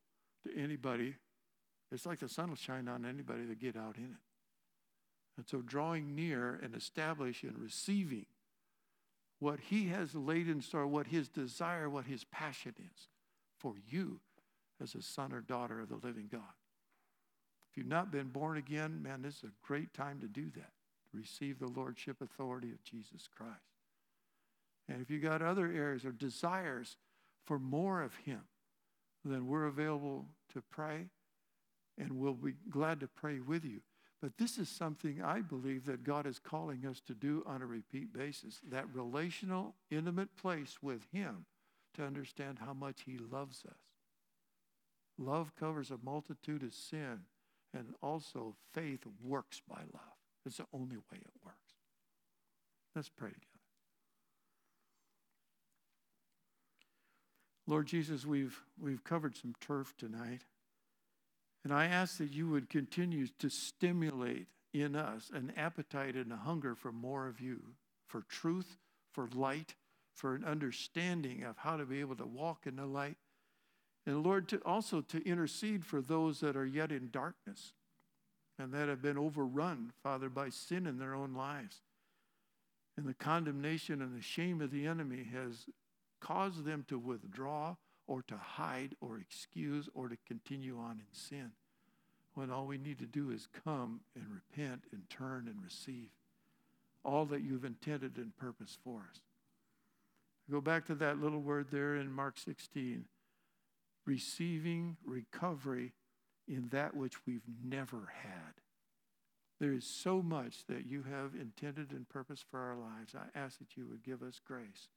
to 0.46 0.56
anybody. 0.60 1.14
It's 1.90 2.06
like 2.06 2.20
the 2.20 2.28
sun 2.28 2.50
will 2.50 2.56
shine 2.56 2.88
on 2.88 3.04
anybody 3.04 3.44
that 3.46 3.60
get 3.60 3.76
out 3.76 3.96
in 3.96 4.04
it. 4.04 4.22
And 5.36 5.46
so 5.48 5.62
drawing 5.62 6.14
near 6.14 6.58
and 6.62 6.74
establishing 6.74 7.50
and 7.50 7.58
receiving 7.58 8.26
what 9.38 9.60
he 9.60 9.88
has 9.88 10.14
laid 10.14 10.48
in 10.48 10.60
store, 10.60 10.86
what 10.86 11.06
his 11.06 11.28
desire, 11.28 11.88
what 11.88 12.06
his 12.06 12.24
passion 12.24 12.74
is 12.78 13.08
for 13.56 13.74
you 13.88 14.20
as 14.82 14.94
a 14.94 15.02
son 15.02 15.32
or 15.32 15.40
daughter 15.40 15.80
of 15.80 15.88
the 15.88 16.06
living 16.06 16.28
God. 16.30 16.40
If 17.70 17.76
you've 17.76 17.86
not 17.86 18.10
been 18.10 18.28
born 18.28 18.56
again, 18.56 19.02
man, 19.02 19.22
this 19.22 19.36
is 19.36 19.44
a 19.44 19.66
great 19.66 19.94
time 19.94 20.20
to 20.20 20.26
do 20.26 20.50
that. 20.56 20.72
Receive 21.12 21.58
the 21.58 21.68
lordship 21.68 22.20
authority 22.20 22.70
of 22.70 22.82
Jesus 22.84 23.28
Christ. 23.34 23.54
And 24.88 25.02
if 25.02 25.10
you 25.10 25.18
got 25.18 25.42
other 25.42 25.66
areas 25.66 26.04
or 26.04 26.12
desires 26.12 26.96
for 27.44 27.58
more 27.58 28.02
of 28.02 28.14
him, 28.16 28.42
then 29.24 29.46
we're 29.46 29.66
available 29.66 30.26
to 30.52 30.62
pray 30.62 31.06
and 31.98 32.12
we'll 32.12 32.34
be 32.34 32.54
glad 32.70 33.00
to 33.00 33.08
pray 33.08 33.40
with 33.40 33.64
you. 33.64 33.80
But 34.20 34.36
this 34.38 34.58
is 34.58 34.68
something 34.68 35.22
I 35.22 35.40
believe 35.40 35.84
that 35.86 36.04
God 36.04 36.26
is 36.26 36.38
calling 36.38 36.86
us 36.86 37.00
to 37.06 37.14
do 37.14 37.42
on 37.46 37.62
a 37.62 37.66
repeat 37.66 38.12
basis 38.12 38.60
that 38.70 38.92
relational, 38.92 39.74
intimate 39.90 40.36
place 40.36 40.78
with 40.82 41.02
Him 41.12 41.44
to 41.94 42.04
understand 42.04 42.58
how 42.58 42.72
much 42.72 43.02
He 43.06 43.18
loves 43.18 43.64
us. 43.68 43.78
Love 45.18 45.52
covers 45.58 45.90
a 45.90 45.98
multitude 46.02 46.62
of 46.62 46.72
sin, 46.72 47.20
and 47.74 47.94
also 48.02 48.54
faith 48.72 49.04
works 49.22 49.60
by 49.68 49.80
love. 49.92 50.17
It's 50.48 50.56
the 50.56 50.66
only 50.72 50.96
way 50.96 51.18
it 51.20 51.44
works. 51.44 51.74
Let's 52.96 53.10
pray 53.10 53.28
together. 53.28 53.44
Lord 57.66 57.86
Jesus, 57.86 58.24
we've, 58.24 58.58
we've 58.80 59.04
covered 59.04 59.36
some 59.36 59.54
turf 59.60 59.92
tonight. 59.98 60.40
And 61.64 61.72
I 61.72 61.84
ask 61.84 62.16
that 62.16 62.32
you 62.32 62.48
would 62.48 62.70
continue 62.70 63.26
to 63.38 63.50
stimulate 63.50 64.46
in 64.72 64.96
us 64.96 65.30
an 65.34 65.52
appetite 65.54 66.14
and 66.14 66.32
a 66.32 66.36
hunger 66.36 66.74
for 66.74 66.92
more 66.92 67.28
of 67.28 67.42
you, 67.42 67.74
for 68.06 68.22
truth, 68.22 68.78
for 69.12 69.28
light, 69.34 69.74
for 70.14 70.34
an 70.34 70.44
understanding 70.46 71.44
of 71.44 71.58
how 71.58 71.76
to 71.76 71.84
be 71.84 72.00
able 72.00 72.16
to 72.16 72.26
walk 72.26 72.66
in 72.66 72.76
the 72.76 72.86
light. 72.86 73.18
And 74.06 74.22
Lord, 74.22 74.48
to 74.48 74.62
also 74.64 75.02
to 75.02 75.22
intercede 75.28 75.84
for 75.84 76.00
those 76.00 76.40
that 76.40 76.56
are 76.56 76.64
yet 76.64 76.90
in 76.90 77.10
darkness 77.10 77.74
and 78.58 78.72
that 78.72 78.88
have 78.88 79.02
been 79.02 79.18
overrun, 79.18 79.92
Father, 80.02 80.28
by 80.28 80.48
sin 80.48 80.86
in 80.86 80.98
their 80.98 81.14
own 81.14 81.34
lives. 81.34 81.80
And 82.96 83.06
the 83.06 83.14
condemnation 83.14 84.02
and 84.02 84.16
the 84.16 84.22
shame 84.22 84.60
of 84.60 84.70
the 84.70 84.86
enemy 84.86 85.26
has 85.32 85.66
caused 86.20 86.64
them 86.64 86.84
to 86.88 86.98
withdraw 86.98 87.76
or 88.08 88.22
to 88.22 88.36
hide 88.36 88.96
or 89.00 89.18
excuse 89.18 89.88
or 89.94 90.08
to 90.08 90.16
continue 90.26 90.78
on 90.78 90.92
in 90.98 91.06
sin 91.12 91.52
when 92.34 92.50
all 92.50 92.66
we 92.66 92.78
need 92.78 92.98
to 92.98 93.06
do 93.06 93.30
is 93.30 93.48
come 93.64 94.00
and 94.14 94.24
repent 94.32 94.84
and 94.92 95.02
turn 95.10 95.46
and 95.46 95.62
receive 95.62 96.08
all 97.04 97.24
that 97.26 97.42
you've 97.42 97.64
intended 97.64 98.16
and 98.16 98.36
purposed 98.36 98.78
for 98.82 99.00
us. 99.10 99.20
Go 100.50 100.60
back 100.60 100.86
to 100.86 100.94
that 100.96 101.20
little 101.20 101.40
word 101.40 101.66
there 101.70 101.96
in 101.96 102.10
Mark 102.10 102.38
16 102.38 103.04
receiving 104.06 104.96
recovery 105.04 105.92
in 106.48 106.68
that 106.70 106.96
which 106.96 107.26
we've 107.26 107.46
never 107.62 108.12
had. 108.22 108.54
There 109.60 109.72
is 109.72 109.84
so 109.84 110.22
much 110.22 110.64
that 110.68 110.86
you 110.86 111.02
have 111.02 111.34
intended 111.34 111.90
and 111.90 112.08
purposed 112.08 112.44
for 112.50 112.60
our 112.60 112.76
lives. 112.76 113.14
I 113.14 113.36
ask 113.38 113.58
that 113.58 113.76
you 113.76 113.86
would 113.88 114.04
give 114.04 114.22
us 114.22 114.40
grace 114.44 114.88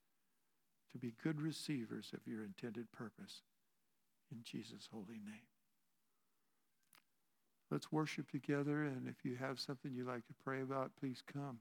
to 0.91 0.97
be 0.97 1.15
good 1.23 1.41
receivers 1.41 2.11
of 2.13 2.19
your 2.31 2.43
intended 2.43 2.91
purpose. 2.91 3.41
In 4.31 4.39
Jesus' 4.43 4.87
holy 4.91 5.19
name. 5.25 5.47
Let's 7.69 7.91
worship 7.91 8.29
together, 8.29 8.83
and 8.83 9.07
if 9.07 9.23
you 9.23 9.37
have 9.37 9.59
something 9.59 9.93
you'd 9.93 10.07
like 10.07 10.27
to 10.27 10.33
pray 10.43 10.61
about, 10.61 10.91
please 10.99 11.23
come. 11.31 11.59